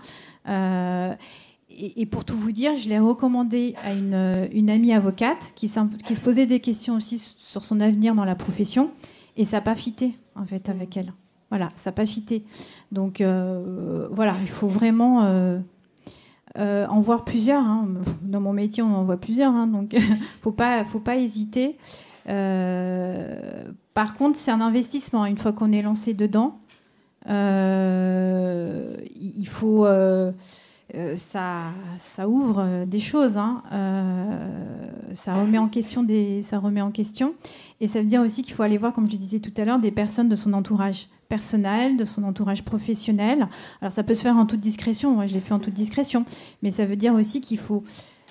[1.78, 6.22] et, pour tout vous dire, je l'ai recommandé à une, une, amie avocate qui, se
[6.22, 8.90] posait des questions aussi sur son avenir dans la profession.
[9.36, 11.14] Et ça n'a pas fité, en fait, avec elle.
[11.50, 12.44] Voilà, ça n'a pas fité.
[12.92, 15.60] Donc, euh, voilà, il faut vraiment euh,
[16.58, 17.64] euh, en voir plusieurs.
[17.64, 17.90] Hein.
[18.24, 19.54] Dans mon métier, on en voit plusieurs.
[19.54, 21.78] Hein, donc, il ne faut pas, faut pas hésiter.
[22.26, 25.26] par contre, c'est un investissement.
[25.26, 26.60] Une fois qu'on est lancé dedans,
[27.28, 27.34] il
[29.48, 29.86] faut
[30.96, 31.74] euh, ça,
[32.28, 33.62] ouvre euh, des choses, hein.
[33.74, 34.38] euh,
[35.14, 36.08] ça, remet en question
[36.42, 37.34] ça remet en question.
[37.82, 39.80] Et ça veut dire aussi qu'il faut aller voir, comme je disais tout à l'heure,
[39.80, 43.50] des personnes de son entourage personnel, de son entourage professionnel.
[43.82, 46.24] Alors ça peut se faire en toute discrétion, moi je l'ai fait en toute discrétion,
[46.64, 47.84] mais ça veut dire aussi qu'il faut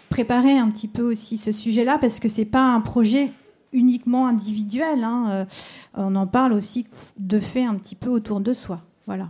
[0.08, 3.30] préparer un petit peu aussi ce sujet-là, parce que c'est pas un projet
[3.74, 5.04] uniquement individuel.
[5.04, 5.46] Hein.
[5.92, 6.86] on en parle aussi
[7.18, 8.80] de fait un petit peu autour de soi.
[9.06, 9.28] Voilà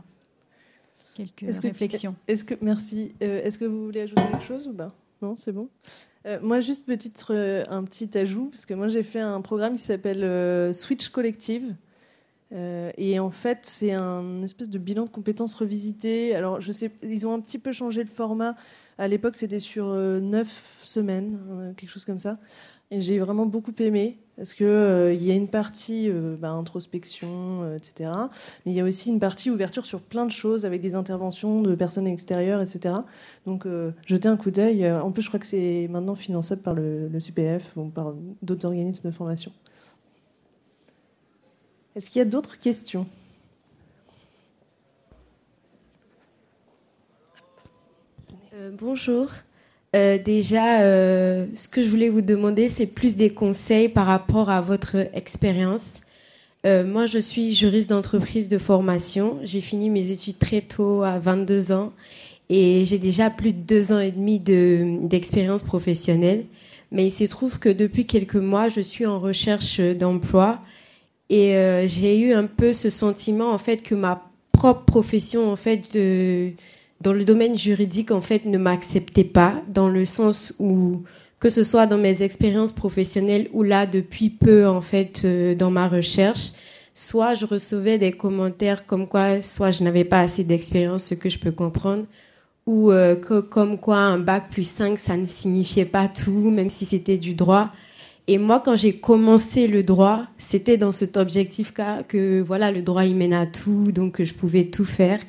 [1.16, 2.14] quelques réflexions.
[2.28, 3.12] est-ce que, merci.
[3.22, 4.88] Euh, est-ce que vous voulez ajouter quelque chose ou pas?
[5.22, 5.68] Non, c'est bon.
[6.26, 9.74] Euh, moi, juste petite, euh, un petit ajout, parce que moi, j'ai fait un programme
[9.74, 11.74] qui s'appelle Switch Collective.
[12.52, 16.34] et en fait, c'est un espèce de bilan de compétences revisité.
[16.34, 18.54] Alors, je sais, ils ont un petit peu changé le format.
[18.98, 22.38] À l'époque, c'était sur neuf semaines, quelque chose comme ça.
[22.90, 27.62] Et j'ai vraiment beaucoup aimé parce qu'il euh, y a une partie euh, bah, introspection,
[27.62, 28.10] euh, etc.
[28.64, 31.62] Mais il y a aussi une partie ouverture sur plein de choses avec des interventions
[31.62, 32.96] de personnes extérieures, etc.
[33.46, 33.66] Donc
[34.06, 34.90] jetez un coup d'œil.
[34.90, 38.66] En plus, je crois que c'est maintenant finançable par le, le CPF ou par d'autres
[38.66, 39.52] organismes de formation.
[41.94, 43.06] Est-ce qu'il y a d'autres questions?
[48.72, 49.30] Bonjour.
[49.94, 54.50] Euh, déjà, euh, ce que je voulais vous demander, c'est plus des conseils par rapport
[54.50, 56.00] à votre expérience.
[56.66, 59.38] Euh, moi, je suis juriste d'entreprise de formation.
[59.44, 61.92] J'ai fini mes études très tôt, à 22 ans,
[62.50, 66.44] et j'ai déjà plus de deux ans et demi d'expérience professionnelle.
[66.92, 70.60] Mais il se trouve que depuis quelques mois, je suis en recherche d'emploi
[71.30, 74.22] et j'ai eu un peu ce sentiment, en fait, que ma
[74.52, 76.52] propre profession, en fait, de
[77.00, 81.02] dans le domaine juridique, en fait, ne m'acceptait pas, dans le sens où,
[81.38, 85.70] que ce soit dans mes expériences professionnelles ou là, depuis peu, en fait, euh, dans
[85.70, 86.52] ma recherche,
[86.94, 91.28] soit je recevais des commentaires comme quoi, soit je n'avais pas assez d'expérience, ce que
[91.28, 92.04] je peux comprendre,
[92.64, 96.70] ou euh, que, comme quoi un bac plus 5, ça ne signifiait pas tout, même
[96.70, 97.70] si c'était du droit.
[98.28, 101.72] Et moi, quand j'ai commencé le droit, c'était dans cet objectif
[102.08, 105.20] que, voilà, le droit, il mène à tout, donc je pouvais tout faire.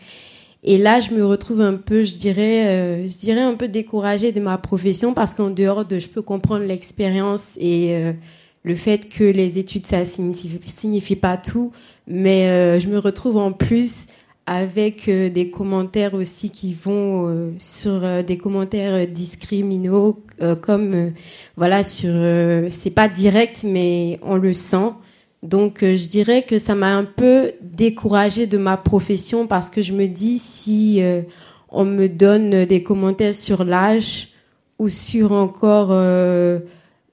[0.64, 4.32] Et là, je me retrouve un peu, je dirais, euh, je dirais un peu découragée
[4.32, 8.14] de ma profession parce qu'en dehors de, je peux comprendre l'expérience et euh,
[8.64, 11.72] le fait que les études ça signifie, signifie pas tout,
[12.08, 14.08] mais euh, je me retrouve en plus
[14.48, 20.24] avec des commentaires aussi qui vont sur des commentaires discriminaux,
[20.62, 21.12] comme
[21.58, 22.14] voilà sur,
[22.70, 24.94] c'est pas direct mais on le sent.
[25.43, 29.81] Donc euh, je dirais que ça m'a un peu découragée de ma profession parce que
[29.81, 31.22] je me dis si euh,
[31.69, 34.30] on me donne des commentaires sur l'âge
[34.80, 36.59] ou sur encore euh,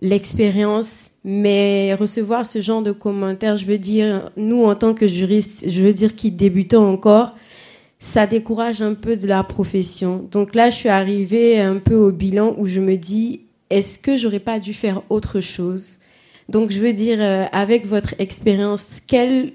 [0.00, 5.68] l'expérience, mais recevoir ce genre de commentaires, je veux dire, nous en tant que juristes,
[5.68, 7.34] je veux dire qui débutons encore,
[7.98, 10.28] ça décourage un peu de la profession.
[10.30, 14.16] Donc là, je suis arrivée un peu au bilan où je me dis, est-ce que
[14.16, 15.98] j'aurais pas dû faire autre chose?
[16.48, 19.50] Donc, je veux dire, euh, avec votre expérience, euh,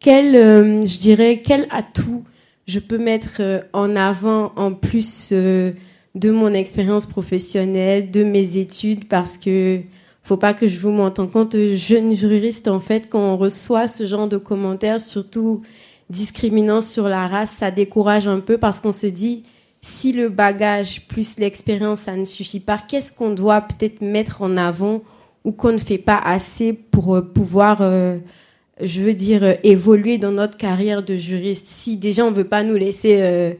[0.00, 2.24] quel atout
[2.66, 9.08] je peux mettre euh, en avant en plus de mon expérience professionnelle, de mes études,
[9.08, 9.80] parce que
[10.22, 13.88] faut pas que je vous monte en compte, jeune juriste, en fait, quand on reçoit
[13.88, 15.60] ce genre de commentaires, surtout
[16.08, 19.44] discriminant sur la race, ça décourage un peu parce qu'on se dit,
[19.82, 24.56] si le bagage plus l'expérience, ça ne suffit pas, qu'est-ce qu'on doit peut-être mettre en
[24.56, 25.02] avant
[25.44, 28.18] ou qu'on ne fait pas assez pour euh, pouvoir, euh,
[28.80, 31.66] je veux dire, euh, évoluer dans notre carrière de juriste?
[31.66, 33.58] Si déjà on ne veut pas nous laisser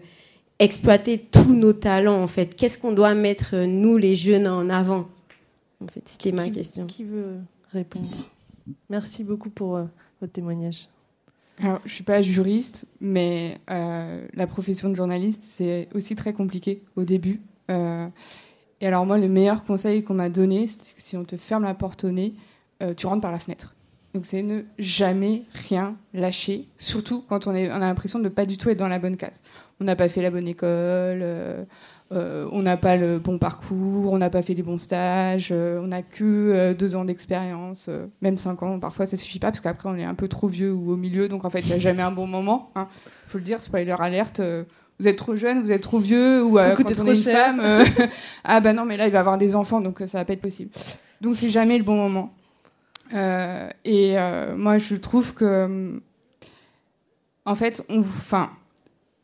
[0.58, 5.08] exploiter tous nos talents, en fait, qu'est-ce qu'on doit mettre, nous les jeunes, en avant?
[5.82, 6.86] En fait, c'était ma question.
[6.86, 7.36] Qui veut
[7.72, 8.08] répondre?
[8.88, 9.80] Merci beaucoup pour
[10.20, 10.88] votre témoignage.
[11.60, 16.82] Alors, je ne suis pas juriste, mais la profession de journaliste, c'est aussi très compliqué
[16.96, 17.40] au début.
[18.84, 21.62] Et alors moi, le meilleur conseil qu'on m'a donné, c'est que si on te ferme
[21.64, 22.34] la porte au nez,
[22.82, 23.74] euh, tu rentres par la fenêtre.
[24.12, 28.58] Donc c'est ne jamais rien lâcher, surtout quand on, a l'impression de ne pas du
[28.58, 29.40] tout être dans la bonne case.
[29.80, 31.64] On n'a pas fait la bonne école, euh,
[32.12, 35.86] euh, on n'a pas le bon parcours, on n'a pas fait les bons stages, on
[35.86, 37.88] n'a que deux ans d'expérience,
[38.20, 40.72] même cinq ans, parfois ça suffit pas parce qu'après on est un peu trop vieux
[40.74, 42.70] ou au milieu, donc en fait il n'y a jamais un bon moment.
[42.76, 42.84] Il
[43.30, 44.42] faut le dire, spoiler alerte.
[45.00, 47.16] Vous êtes trop jeune, vous êtes trop vieux, ou euh, quand on trop est une
[47.16, 47.36] cher.
[47.36, 47.84] femme, euh,
[48.44, 50.34] ah bah non mais là il va avoir des enfants donc euh, ça va pas
[50.34, 50.70] être possible.
[51.20, 52.32] Donc c'est jamais le bon moment.
[53.12, 56.00] Euh, et euh, moi je trouve que hum,
[57.44, 58.50] en fait, on, enfin,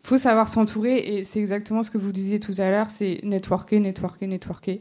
[0.02, 3.80] faut savoir s'entourer et c'est exactement ce que vous disiez tout à l'heure, c'est networker,
[3.80, 4.80] networker, networker.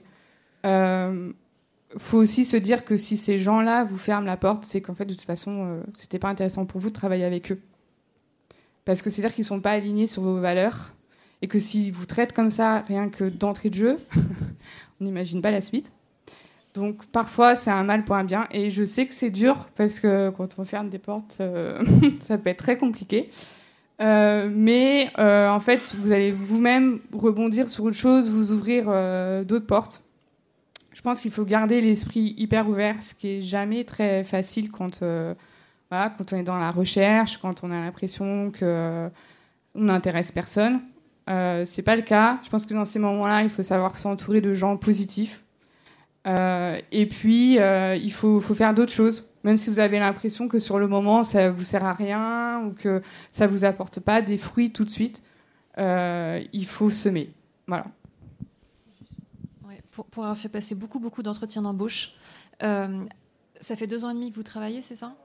[1.98, 5.06] Faut aussi se dire que si ces gens-là vous ferment la porte, c'est qu'en fait
[5.06, 7.60] de toute façon, c'était pas intéressant pour vous de travailler avec eux,
[8.86, 10.94] parce que c'est-à-dire qu'ils sont pas alignés sur vos valeurs
[11.42, 14.00] et que s'ils vous traitent comme ça, rien que d'entrée de jeu,
[15.00, 15.92] on n'imagine pas la suite.
[16.74, 20.00] Donc parfois c'est un mal pour un bien et je sais que c'est dur parce
[20.00, 21.84] que quand on ferme des portes, euh,
[22.20, 23.30] ça peut être très compliqué.
[24.02, 28.86] Euh, mais euh, en fait, vous allez vous-même rebondir sur autre chose, vous ouvrir
[29.46, 30.04] d'autres portes.
[30.94, 35.02] Je pense qu'il faut garder l'esprit hyper ouvert, ce qui est jamais très facile quand,
[35.90, 39.10] quand on est dans la recherche, quand on a l'impression que euh,
[39.76, 40.82] on n'intéresse personne.
[41.30, 42.40] Euh, c'est pas le cas.
[42.44, 45.44] Je pense que dans ces moments-là, il faut savoir s'entourer de gens positifs.
[46.28, 49.28] Euh, et puis, euh, il faut, faire d'autres choses.
[49.44, 52.72] Même si vous avez l'impression que sur le moment, ça vous sert à rien ou
[52.72, 53.02] que
[53.32, 55.24] ça vous apporte pas des fruits tout de suite,
[55.78, 57.32] il faut semer.
[57.68, 57.86] Voilà.
[59.92, 62.16] Pour, pour avoir fait passer beaucoup, beaucoup d'entretiens d'embauche,
[62.60, 65.16] ça fait deux ans et demi que vous travaillez, c'est ça?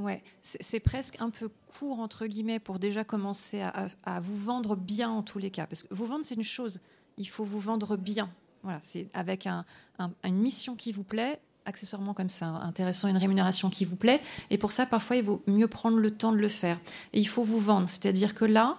[0.00, 5.10] Ouais, c'est presque un peu court, entre guillemets, pour déjà commencer à, vous vendre bien
[5.10, 5.66] en tous les cas.
[5.66, 6.80] Parce que vous vendre, c'est une chose,
[7.18, 8.30] il faut vous vendre bien.
[8.62, 9.64] Voilà, c'est avec un-
[9.98, 14.20] un- une mission qui vous plaît, accessoirement comme ça, intéressant, une rémunération qui vous plaît.
[14.50, 16.78] Et pour ça, parfois, il vaut mieux prendre le temps de le faire.
[17.12, 17.88] Et il faut vous vendre.
[17.88, 18.78] C'est-à-dire que là,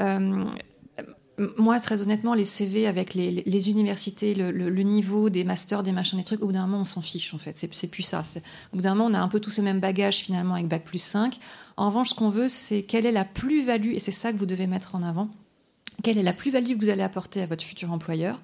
[0.00, 0.44] euh,
[1.58, 6.18] moi, très honnêtement, les CV avec les, universités, le, le- niveau des masters, des machins,
[6.18, 7.56] des trucs, au bout d'un moment, on s'en fiche, en fait.
[7.72, 8.22] C'est plus ça.
[8.72, 10.84] Au bout d'un moment, on a un peu tout ce même bagage, finalement, avec Bac
[10.84, 11.38] plus 5.
[11.76, 14.46] En revanche, ce qu'on veut, c'est quelle est la plus-value, et c'est ça que vous
[14.46, 15.28] devez mettre en avant,
[16.02, 18.40] quelle est la plus-value que vous allez apporter à votre futur employeur.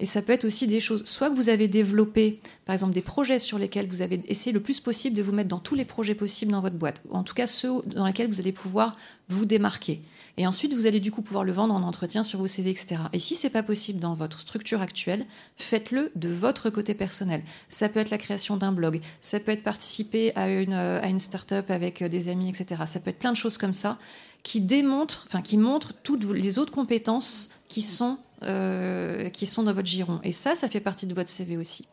[0.00, 3.00] Et ça peut être aussi des choses, soit que vous avez développé, par exemple, des
[3.00, 5.84] projets sur lesquels vous avez essayé le plus possible de vous mettre dans tous les
[5.84, 8.96] projets possibles dans votre boîte, ou en tout cas ceux dans lesquels vous allez pouvoir
[9.28, 10.00] vous démarquer.
[10.36, 12.96] Et ensuite, vous allez du coup pouvoir le vendre en entretien sur vos CV, etc.
[13.12, 17.42] Et si c'est pas possible dans votre structure actuelle, faites-le de votre côté personnel.
[17.68, 21.06] Ça peut être la création d'un blog, ça peut être participer à une, euh, à
[21.06, 22.82] une start-up avec euh, des amis, etc.
[22.86, 23.98] Ça peut être plein de choses comme ça
[24.42, 29.72] qui démontrent, enfin qui montrent toutes les autres compétences qui sont, euh, qui sont dans
[29.72, 30.20] votre giron.
[30.24, 31.86] Et ça, ça fait partie de votre CV aussi.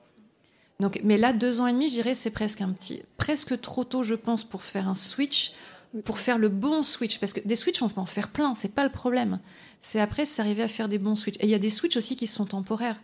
[0.80, 3.84] Donc, mais là, deux ans et demi, je dirais, c'est presque un petit, presque trop
[3.84, 5.54] tôt, je pense, pour faire un switch,
[6.04, 7.20] pour faire le bon switch.
[7.20, 9.40] Parce que des switches, on peut en faire plein, c'est pas le problème.
[9.80, 11.38] C'est après, c'est arriver à faire des bons switches.
[11.42, 12.98] Et il y a des switches aussi qui sont temporaires.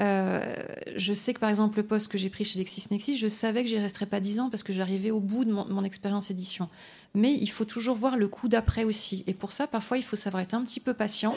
[0.00, 0.54] Euh,
[0.96, 3.68] je sais que par exemple le poste que j'ai pris chez LexisNexis, je savais que
[3.68, 6.68] j'y resterais pas 10 ans parce que j'arrivais au bout de mon, expérience édition.
[7.14, 9.22] Mais il faut toujours voir le coup d'après aussi.
[9.28, 11.36] Et pour ça, parfois, il faut savoir être un petit peu patient,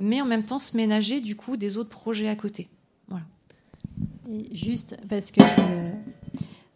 [0.00, 2.68] mais en même temps se ménager du coup des autres projets à côté.
[3.08, 3.24] Voilà.
[4.52, 5.40] Juste parce que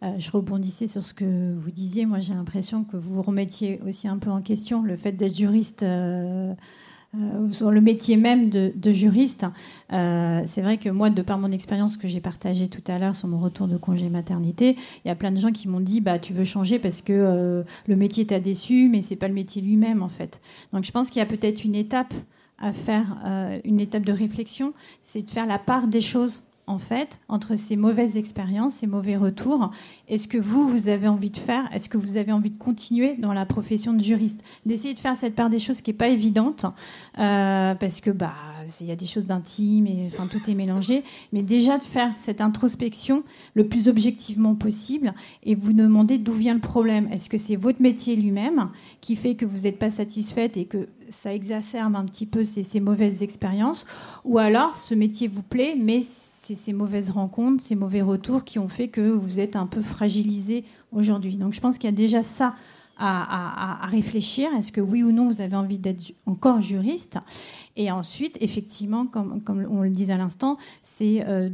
[0.03, 4.07] euh, je rebondissais sur ce que vous disiez, moi j'ai l'impression que vous remettiez aussi
[4.07, 5.83] un peu en question le fait d'être juriste.
[5.83, 6.53] euh,
[7.15, 9.45] euh, sur le métier même de, de juriste,
[9.91, 13.15] Euh, c'est vrai que moi, de par mon expérience que j'ai partagée tout à l'heure
[13.15, 15.99] sur mon retour de congé maternité, il y a plein de gens qui m'ont dit
[15.99, 19.33] bah tu veux changer parce que euh, le métier t'a déçu, mais c'est pas le
[19.33, 20.39] métier lui-même en fait.
[20.71, 22.13] Donc je pense qu'il y a peut-être une étape
[22.59, 23.17] à faire,
[23.63, 27.75] une étape de réflexion, c'est de faire la part des choses en fait, entre ces
[27.75, 29.71] mauvaises expériences, ces mauvais retours,
[30.07, 33.15] est-ce que vous, vous avez envie de faire Est-ce que vous avez envie de continuer
[33.17, 34.43] dans la profession de juriste?
[34.67, 36.65] D'essayer de faire cette part des choses qui n'est pas évidente,
[37.17, 38.33] euh, parce que bah
[38.81, 42.11] il y a des choses d'intimes et enfin tout est mélangé, mais déjà de faire
[42.17, 43.23] cette introspection
[43.55, 47.09] le plus objectivement possible et vous demander d'où vient le problème.
[47.11, 48.69] Est-ce que c'est votre métier lui-même
[49.01, 52.61] qui fait que vous n'êtes pas satisfaite et que ça exacerbe un petit peu ces,
[52.61, 53.87] ces mauvaises expériences,
[54.23, 56.01] ou alors ce métier vous plaît, mais
[56.49, 59.81] c'est ces mauvaises rencontres, ces mauvais retours qui ont fait que vous êtes un peu
[59.81, 61.35] fragilisé aujourd'hui.
[61.35, 62.55] Donc je pense qu'il y a déjà ça
[62.99, 64.49] à, réfléchir.
[64.57, 67.17] Est-ce que oui ou non vous avez envie d'être encore juriste?
[67.75, 71.49] Et ensuite, effectivement, comme, on le disait à l'instant, c'est euh,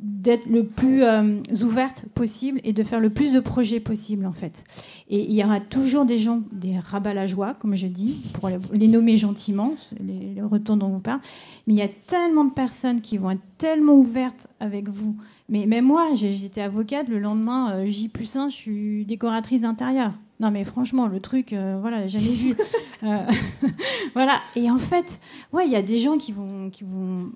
[0.00, 4.32] d'être le plus euh, ouverte possible et de faire le plus de projets possible en
[4.32, 4.64] fait.
[5.10, 8.48] Et il y aura toujours des gens, des rabats la joie, comme je dis, pour
[8.72, 11.20] les- nommer gentiment, les, les retours dont vous parlez.
[11.66, 15.16] Mais il y a tellement de personnes qui vont être tellement ouvertes avec vous
[15.48, 20.12] Mais même moi, j'étais avocate, le lendemain, euh, J plus 1, je suis décoratrice d'intérieur.
[20.40, 22.54] Non, mais franchement, le truc, euh, voilà, jamais vu.
[23.04, 23.30] Euh,
[24.14, 24.40] voilà.
[24.56, 25.20] Et en fait,
[25.52, 27.30] ouais, il y a des gens qui vont, qui vont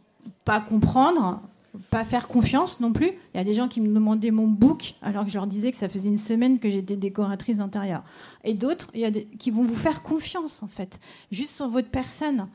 [0.45, 1.41] pas comprendre,
[1.89, 3.13] pas faire confiance non plus.
[3.33, 5.71] Il y a des gens qui me demandaient mon book alors que je leur disais
[5.71, 8.03] que ça faisait une semaine que j'étais décoratrice d'intérieur.
[8.43, 10.99] Et d'autres, il y a des, qui vont vous faire confiance en fait,
[11.31, 12.49] juste sur votre personne.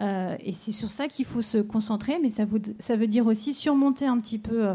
[0.00, 4.06] Euh, et c'est sur ça qu'il faut se concentrer, mais ça, veut dire aussi surmonter
[4.06, 4.74] un petit peu euh,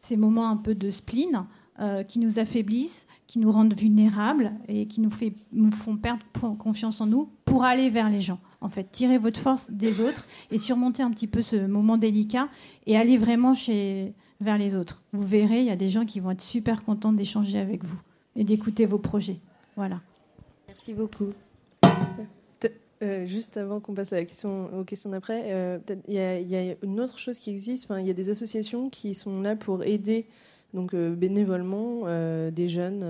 [0.00, 1.46] ces moments un peu de spleen
[1.80, 6.22] euh, qui nous affaiblissent, qui nous rendent vulnérables et qui nous, font perdre
[6.58, 8.38] confiance en nous pour aller vers les gens.
[8.60, 12.48] En fait, tirer votre force des autres et surmonter un petit peu ce moment délicat
[12.86, 13.54] et aller vraiment
[14.40, 15.02] vers les autres.
[15.12, 17.98] Vous verrez, il y a des gens qui vont être super contents d'échanger avec vous
[18.36, 19.38] et d'écouter vos projets.
[19.76, 20.00] Voilà.
[20.66, 21.32] Merci beaucoup.
[23.04, 25.78] Euh, juste avant qu'on passe à la question, aux questions d'après, euh,
[26.08, 27.92] il y, a une autre chose qui existe.
[27.98, 30.26] Il y a des associations qui sont là pour aider
[30.72, 32.02] donc euh, bénévolement
[32.50, 33.04] des jeunes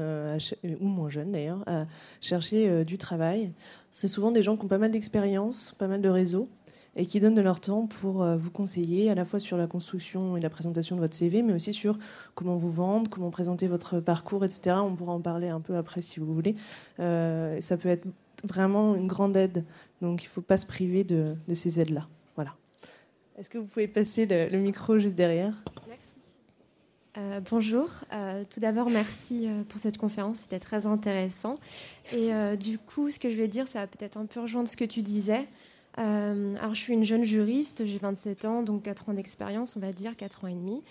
[0.80, 1.86] ou moins jeunes d'ailleurs à
[2.20, 3.52] chercher du travail.
[3.90, 6.48] C'est souvent des gens qui ont pas mal d'expérience, pas mal de réseaux
[6.96, 10.36] et qui donnent de leur temps pour vous conseiller à la fois sur la construction
[10.36, 11.98] et la présentation de votre CV, mais aussi sur
[12.34, 14.76] comment vous vendre, comment présenter votre parcours, etc.
[14.80, 16.54] On pourra en parler un peu après si vous voulez.
[16.98, 18.06] ça peut être
[18.44, 19.64] vraiment une grande aide.
[20.00, 22.06] Donc il ne faut pas se priver de, ces aides-là.
[22.34, 22.54] Voilà.
[23.38, 25.54] Est-ce que vous pouvez passer le, micro juste derrière?
[25.88, 26.18] Merci.
[27.16, 27.88] Euh, bonjour.
[28.12, 30.38] Euh, tout d'abord, merci euh, pour cette conférence.
[30.38, 31.54] C'était très intéressant.
[32.12, 34.76] Et du coup, ce que je vais dire, ça va peut-être un peu rejoindre ce
[34.76, 35.46] que tu disais.
[35.96, 39.92] alors, je suis une jeune juriste, j'ai 27 ans, donc 4 ans d'expérience, on va
[39.92, 40.82] dire, 4 ans et demi.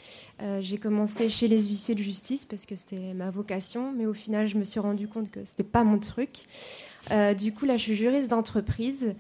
[0.59, 4.47] j'ai commencé chez les huissiers de justice parce que c'était ma vocation, mais au final,
[4.47, 6.47] je me suis rendu compte que c'était pas mon truc.
[7.11, 9.15] Euh, du coup, là, je suis juriste d'entreprise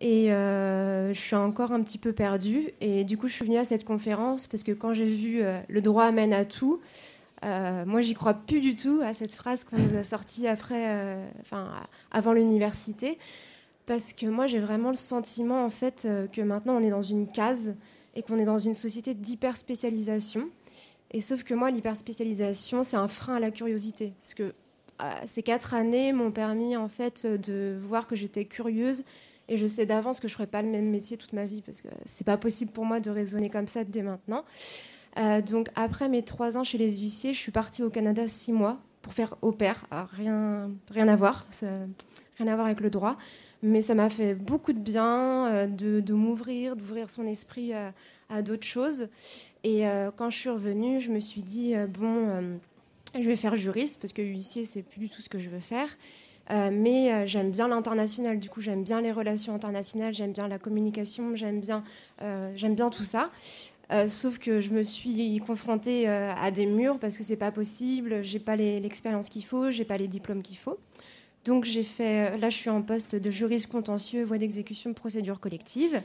[0.00, 2.70] et euh, je suis encore un petit peu perdue.
[2.80, 5.60] Et du coup, je suis venue à cette conférence parce que quand j'ai vu euh,
[5.68, 6.80] le droit amène à tout,
[7.42, 11.70] moi, j'y crois plus du tout à cette phrase qu'on nous a sortie après, enfin,
[12.10, 13.16] avant l'université,
[13.86, 17.30] parce que moi, j'ai vraiment le sentiment en fait que maintenant, on est dans une
[17.30, 17.76] case
[18.16, 20.48] et qu'on est dans une société d'hyper spécialisation.
[21.12, 24.52] Et sauf que moi, l'hyper spécialisation, c'est un frein à la curiosité, parce que
[25.26, 29.04] ces quatre années m'ont permis en fait de voir que j'étais curieuse
[29.48, 31.80] et je sais d'avance que je ferai pas le même métier toute ma vie parce
[31.80, 34.44] que c'est pas possible pour moi de raisonner comme ça dès maintenant.
[35.18, 38.52] Euh, donc après mes trois ans chez les huissiers, je suis partie au Canada six
[38.52, 39.86] mois pour faire au pair.
[40.12, 43.16] rien, rien à voir, rien à voir avec le droit,
[43.62, 47.94] mais ça m'a fait beaucoup de bien euh, de, m'ouvrir, d'ouvrir son esprit à,
[48.28, 49.08] à d'autres choses.
[49.64, 52.58] Et euh, quand je suis revenue, je me suis dit bon
[53.14, 55.60] je vais faire juriste parce que huissier, c'est plus du tout ce que je veux
[55.60, 55.88] faire.
[56.50, 60.48] Euh, mais euh, j'aime bien l'international, du coup j'aime bien les relations internationales, j'aime bien
[60.48, 61.84] la communication, j'aime bien,
[62.22, 63.30] euh, j'aime bien tout ça.
[64.08, 68.38] sauf que je me suis confrontée à des murs parce que c'est pas possible, j'ai
[68.38, 70.78] pas l'expérience qu'il faut, j'ai pas les diplômes qu'il faut.
[71.44, 76.02] Donc j'ai fait, là je suis en poste de juriste contentieux, voie d'exécution, procédure collective.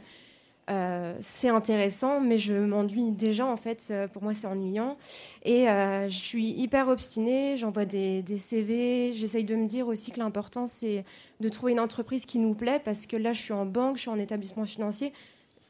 [0.70, 3.88] Euh, c'est intéressant, mais je m'ennuie déjà en fait.
[3.92, 4.98] Euh, pour moi, c'est ennuyant.
[5.44, 7.58] Et euh, je suis hyper obstinée.
[7.58, 9.12] J'envoie des, CV.
[9.14, 11.04] J'essaye de me dire aussi que l'important c'est
[11.40, 14.02] de trouver une entreprise qui nous plaît, parce que là, je suis en banque, je
[14.02, 15.12] suis en établissement financier.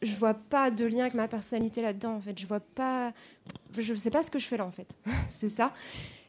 [0.01, 2.15] Je vois pas de lien avec ma personnalité là-dedans.
[2.15, 3.13] En fait, je vois pas.
[3.77, 4.95] Je sais pas ce que je fais là en fait.
[5.29, 5.73] c'est ça.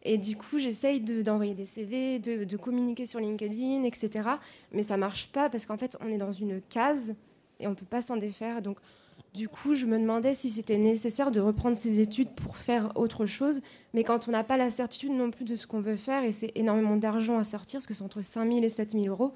[0.06, 4.28] Et du coup, j'essaye d'envoyer des CV, de, de communiquer sur LinkedIn, etc.
[4.72, 7.16] Mais ça marche pas parce qu'en fait, on est dans une case
[7.60, 8.62] et on ne peut pas s'en défaire.
[8.62, 8.78] Donc,
[9.34, 13.26] du coup, je me demandais si c'était nécessaire de reprendre ses études pour faire autre
[13.26, 13.62] chose.
[13.92, 16.32] Mais quand on n'a pas la certitude non plus de ce qu'on veut faire, et
[16.32, 19.32] c'est énormément d'argent à sortir, parce que c'est entre 5 000 et 7 000 euros.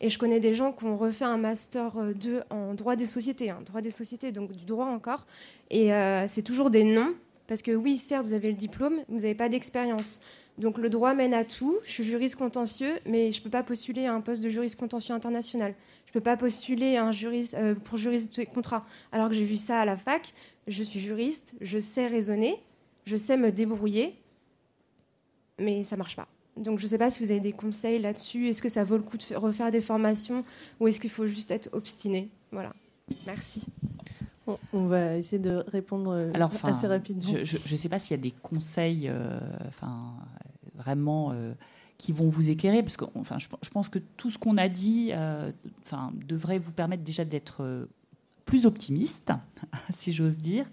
[0.00, 3.06] Et je connais des gens qui ont refait un master 2 euh, en droit des
[3.06, 5.26] sociétés, hein, droit des sociétés, donc du droit encore.
[5.70, 7.14] Et euh, c'est toujours des noms,
[7.46, 10.20] parce que oui, certes, vous avez le diplôme, vous n'avez pas d'expérience.
[10.58, 11.76] Donc le droit mène à tout.
[11.84, 14.78] Je suis juriste contentieux, mais je ne peux pas postuler à un poste de juriste
[14.78, 15.74] contentieux international.
[16.12, 18.84] Je ne peux pas postuler un juriste, euh, pour juriste de contrat.
[19.12, 20.34] Alors que j'ai vu ça à la fac.
[20.66, 22.62] Je suis juriste, je sais raisonner,
[23.06, 24.14] je sais me débrouiller,
[25.58, 26.28] mais ça ne marche pas.
[26.58, 28.48] Donc je ne sais pas si vous avez des conseils là-dessus.
[28.48, 30.44] Est-ce que ça vaut le coup de refaire des formations
[30.80, 32.28] ou est-ce qu'il faut juste être obstiné?
[32.52, 32.74] Voilà.
[33.24, 33.64] Merci.
[34.74, 37.22] on va essayer de répondre euh, Alors, assez rapidement.
[37.42, 40.12] Je ne sais pas s'il y a des conseils euh, enfin,
[40.74, 41.34] vraiment
[42.02, 45.10] qui vont vous éclairer, parce que enfin, je, pense que tout ce qu'on a dit
[45.12, 45.52] euh,
[45.84, 47.86] enfin, devrait vous permettre déjà d'être euh,
[48.44, 49.30] plus optimiste,
[49.96, 50.66] si j'ose dire.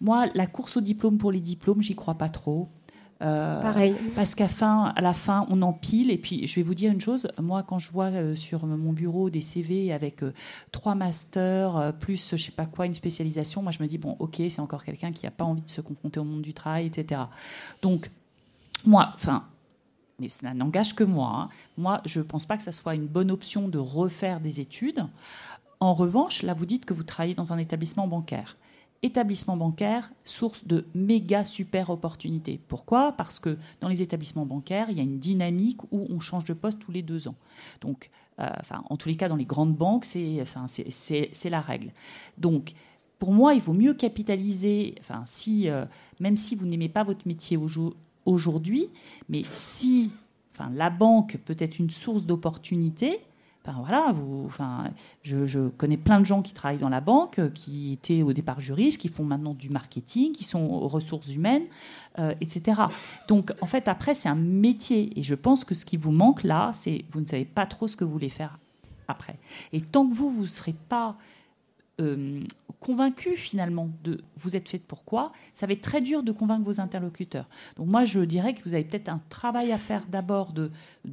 [0.00, 2.68] Moi, la course au diplôme pour les diplômes, j'y crois pas trop.
[3.22, 3.96] Euh, Pareil.
[4.14, 6.12] Parce qu'à fin, à la fin, on empile.
[6.12, 7.26] Et puis, je vais vous dire une chose.
[7.42, 10.32] Moi, quand je vois euh, sur mon bureau des CV avec euh,
[10.70, 14.40] trois masters, plus je sais pas quoi, une spécialisation, moi, je me dis, bon, ok,
[14.48, 17.22] c'est encore quelqu'un qui n'a pas envie de se confronter au monde du travail, etc.
[17.82, 18.12] Donc,
[18.86, 19.42] moi, enfin,
[20.18, 21.32] mais ça n'engage que moi.
[21.34, 21.48] hein.
[21.76, 25.06] Moi, je ne pense pas que ça soit une bonne option de refaire des études.
[25.80, 28.56] En revanche, là, vous dites que vous travaillez dans un établissement bancaire.
[29.04, 32.60] Établissement bancaire, source de méga super opportunités.
[32.66, 33.12] Pourquoi?
[33.12, 36.52] Parce que dans les établissements bancaires, il y a une dynamique où on change de
[36.52, 37.36] poste tous les deux ans.
[37.80, 38.50] Donc, euh,
[38.90, 40.44] en tous les cas, dans les grandes banques, c'est
[41.44, 41.92] la règle.
[42.38, 42.72] Donc,
[43.20, 45.86] pour moi, il vaut mieux capitaliser, enfin, euh,
[46.18, 47.94] même si vous n'aimez pas votre métier aujo-
[48.26, 48.88] aujourd'hui,
[49.28, 50.10] mais si
[50.54, 53.20] enfin, la banque peut être une source d'opportunités,
[53.64, 54.84] ben voilà, vous, enfin,
[55.22, 58.60] je, je connais plein de gens qui travaillent dans la banque, qui étaient au départ
[58.60, 61.64] juristes, qui font maintenant du marketing, qui sont aux ressources humaines,
[62.18, 62.80] euh, etc.
[63.26, 65.12] Donc, en fait, après, c'est un métier.
[65.18, 67.88] Et je pense que ce qui vous manque là, c'est vous ne savez pas trop
[67.88, 68.58] ce que vous voulez faire
[69.06, 69.38] après.
[69.74, 71.16] Et tant que vous, vous ne serez pas
[72.00, 72.40] euh,
[72.80, 76.80] convaincu finalement de vous êtes fait pourquoi, ça va être très dur de convaincre vos
[76.80, 77.48] interlocuteurs.
[77.76, 80.70] Donc moi je dirais que vous avez peut-être un travail à faire d'abord de,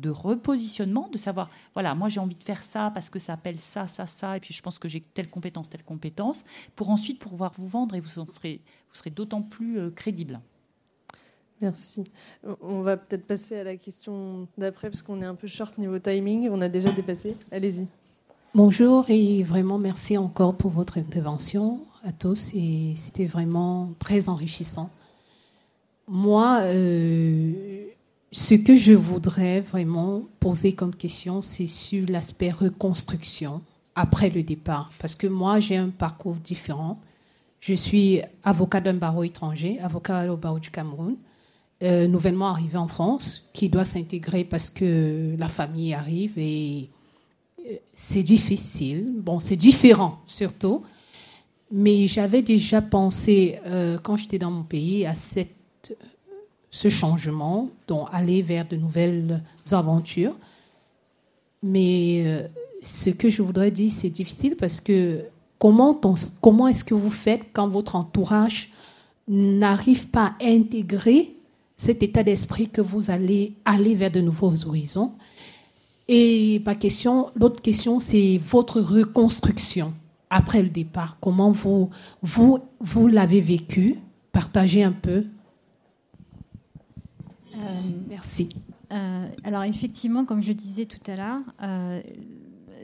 [0.10, 3.88] repositionnement, de savoir, voilà, moi j'ai envie de faire ça parce que ça appelle ça,
[3.88, 6.44] ça, ça, et puis je pense que j'ai telle compétence, telle compétence,
[6.76, 8.62] pour ensuite pouvoir vous vendre et vous serez,
[8.94, 10.40] serez d'autant plus euh, crédible.
[11.62, 12.04] Merci.
[12.62, 15.98] On va peut-être passer à la question d'après parce qu'on est un peu short niveau
[16.00, 16.50] timing.
[16.52, 17.38] On a déjà dépassé.
[17.50, 17.88] Allez-y.
[18.56, 24.90] Bonjour et vraiment merci encore pour votre intervention à tous et c'était vraiment très enrichissant.
[26.08, 27.52] Moi, euh,
[28.32, 33.62] ce que je voudrais vraiment poser comme question, c'est sur l'aspect reconstruction
[33.94, 34.90] après le départ.
[35.00, 37.02] Parce que moi, j'ai un parcours différent.
[37.60, 41.18] Je suis avocat d'un barreau étranger, avocat au barreau du Cameroun,
[41.84, 46.90] euh, nouvellement arrivé en France, qui doit s'intégrer parce que la famille arrive et
[47.94, 49.14] c'est difficile.
[49.18, 50.84] Bon, c'est différent surtout.
[51.72, 55.98] Mais j'avais déjà pensé, euh, quand j'étais dans mon pays, à cette,
[56.70, 60.36] ce changement, donc aller vers de nouvelles aventures.
[61.64, 62.48] Mais euh,
[62.84, 65.24] ce que je voudrais dire, c'est difficile parce que
[65.58, 65.98] comment
[66.68, 68.72] est-ce que vous faites quand votre entourage
[69.28, 71.36] n'arrive pas à intégrer
[71.78, 75.14] cet état d'esprit que vous allez aller vers de nouveaux horizons?
[76.08, 79.94] Et ma question, l'autre question, c'est votre reconstruction
[80.30, 81.18] après le départ.
[81.20, 81.90] Comment vous,
[82.22, 84.00] vous, vous l'avez vécu?
[84.32, 85.26] Partagez un peu.
[88.10, 88.50] Merci.
[88.92, 92.02] Euh, alors effectivement, comme je disais tout à l'heure, euh,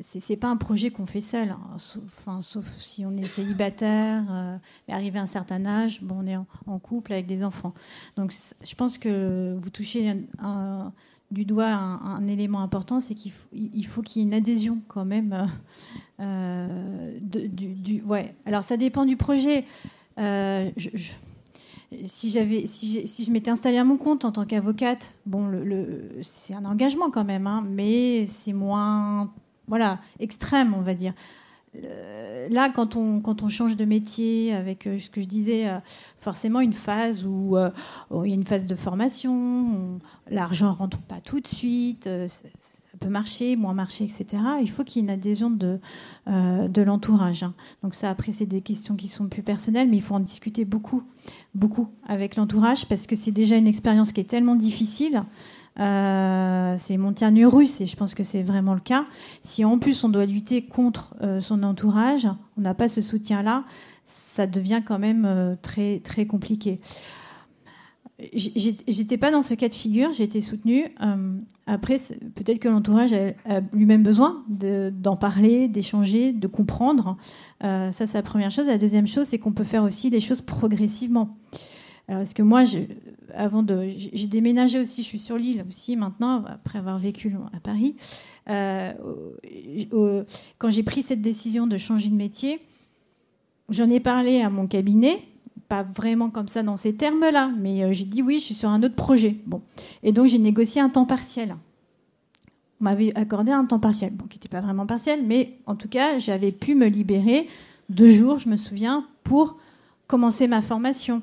[0.02, 1.49] c'est pas un projet qu'on fait seul.
[1.49, 1.60] hein.
[1.77, 4.57] Sauf, enfin, sauf si on est célibataire, euh,
[4.88, 7.73] mais arrivé à un certain âge, bon, on est en, en couple avec des enfants.
[8.15, 8.34] Donc
[8.64, 10.93] je pense que vous touchez un- un-
[11.32, 14.80] du doigt un, élément important, c'est qu'il faut, il faut qu'il y ait une adhésion
[14.88, 15.34] quand même.
[15.34, 15.45] euh,
[16.22, 18.36] euh, du, du- ouais.
[18.45, 19.66] Alors ça dépend du projet.
[20.20, 20.70] Euh,
[22.03, 22.32] si
[22.68, 26.53] si, si je m'étais installée à mon compte en tant qu'avocate, bon, le, le- c'est
[26.53, 29.32] un engagement quand même, hein, mais c'est moins,
[29.68, 31.14] voilà, extrême, on va dire.
[31.73, 35.77] Là, quand on, quand on change de métier, avec euh, ce que je disais, euh,
[36.19, 37.69] forcément une phase où euh,
[38.10, 39.99] où il y a une phase de formation, on-
[40.30, 42.47] l'argent rentre pas tout de suite, ça,
[42.99, 44.26] peut marcher, moins marcher, etc.
[44.62, 45.79] Il faut qu'il y ait une adhésion de,
[46.28, 47.41] de l'entourage.
[47.41, 47.54] hein.
[47.81, 50.65] Donc ça, après, c'est des questions qui sont plus personnelles, mais il faut en discuter
[50.65, 51.02] beaucoup,
[51.55, 55.23] beaucoup avec l'entourage, parce que c'est déjà une expérience qui est tellement difficile.
[55.80, 59.06] Euh, c'est montagne russe et je pense que c'est vraiment le cas.
[59.41, 62.28] Si en plus on doit lutter contre euh, son entourage,
[62.58, 63.64] on n'a pas ce soutien-là,
[64.06, 66.80] ça devient quand même euh, très très compliqué.
[68.36, 70.84] J'étais pas dans ce cas de figure, j'ai été soutenue.
[71.66, 71.98] Après,
[72.36, 77.18] peut-être que l'entourage a, lui-même besoin de- d'en parler, d'échanger, de comprendre.
[77.62, 78.68] Ça, c'est la première chose.
[78.68, 81.36] La deuxième chose, c'est qu'on peut faire aussi les choses progressivement.
[82.12, 82.64] Alors, parce que moi,
[83.34, 87.60] avant de, j'ai déménagé aussi, je suis sur l'île aussi maintenant, après avoir vécu à
[87.62, 87.96] Paris.
[88.49, 88.94] Euh,
[90.57, 92.60] quand j'ai pris cette décision de changer de métier,
[93.70, 95.23] j'en ai parlé à mon cabinet,
[95.70, 98.68] pas vraiment comme ça dans ces termes-là, mais euh, j'ai dit oui, je suis sur
[98.68, 99.38] un autre projet.
[99.46, 99.62] Bon.
[100.04, 101.56] Et donc j'ai négocié un temps partiel.
[102.81, 106.18] On m'avait accordé un temps partiel, qui n'était pas vraiment partiel, mais en tout cas,
[106.18, 107.48] j'avais pu me libérer
[107.88, 109.56] deux jours, je me souviens, pour
[110.07, 111.22] commencer ma formation.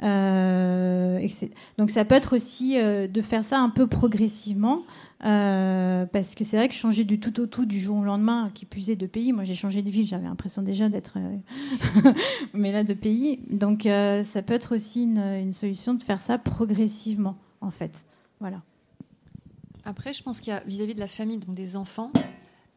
[0.00, 4.82] Donc ça peut être aussi de faire ça un peu progressivement.
[5.20, 8.66] parce que c'est vrai que changer du tout au tout du jour au lendemain, qui
[8.66, 11.18] puisait de pays, moi j'ai changé de ville, j'avais l'impression déjà d'être,
[12.54, 13.40] mais là de pays.
[13.50, 18.04] Donc ça peut être aussi une, solution de faire ça progressivement, en fait.
[18.40, 18.62] Voilà.
[19.86, 22.10] Après, je pense qu'il y a vis-à-vis de la famille, donc des enfants,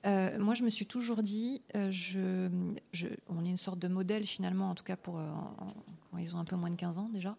[0.06, 2.50] euh, moi, je me suis toujours dit, euh, je,
[3.28, 5.26] on est une sorte de modèle finalement, en tout cas pour euh,
[6.12, 7.36] quand ils ont un peu moins de 15 ans déjà.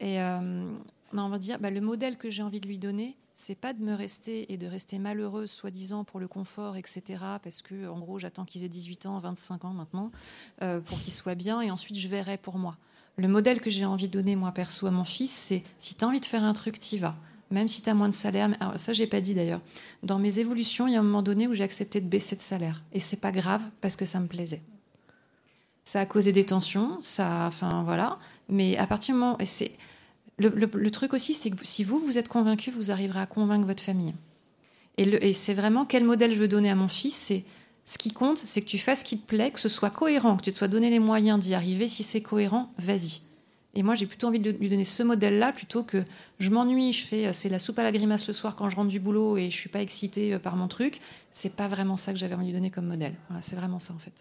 [0.00, 3.72] Et on va dire, bah, le modèle que j'ai envie de lui donner, c'est pas
[3.72, 7.02] de me rester et de rester malheureuse, soi-disant pour le confort, etc.
[7.42, 10.12] Parce que, en gros, j'attends qu'ils aient 18 ans, 25 ans maintenant,
[10.60, 12.76] pour qu'ils soient bien, et ensuite je verrai pour moi.
[13.16, 16.04] Le modèle que j'ai envie de donner, moi perso, à mon fils, c'est si tu
[16.04, 17.16] as envie de faire un truc, t'y vas
[17.50, 18.50] même si tu as moins de salaire.
[18.60, 19.60] Alors, ça, j'ai pas dit d'ailleurs.
[20.02, 22.40] Dans mes évolutions, il y a un moment donné où j'ai accepté de baisser de
[22.40, 22.82] salaire.
[22.92, 24.62] Et c'est pas grave parce que ça me plaisait.
[25.84, 28.18] Ça a causé des tensions, ça, enfin voilà.
[28.50, 29.72] Mais à partir du moment, et c'est
[30.38, 33.82] le, truc aussi, c'est que si vous vous êtes convaincu, vous arriverez à convaincre votre
[33.82, 34.14] famille.
[34.98, 37.14] Et, et c'est vraiment quel modèle je veux donner à mon fils.
[37.14, 37.44] C'est
[37.84, 40.36] ce qui compte, c'est que tu fasses ce qui te plaît, que ce soit cohérent,
[40.36, 41.88] que tu te sois donné les moyens d'y arriver.
[41.88, 43.27] Si c'est cohérent, vas-y.
[43.74, 46.02] Et moi, j'ai plutôt envie de lui donner ce modèle-là plutôt que
[46.38, 48.88] je m'ennuie, je fais c'est la soupe à la grimace le soir quand je rentre
[48.88, 51.00] du boulot et je suis pas excitée euh, par mon truc.
[51.30, 53.14] C'est pas vraiment ça que j'avais envie de lui donner comme modèle.
[53.28, 54.12] Voilà, c'est vraiment ça en fait.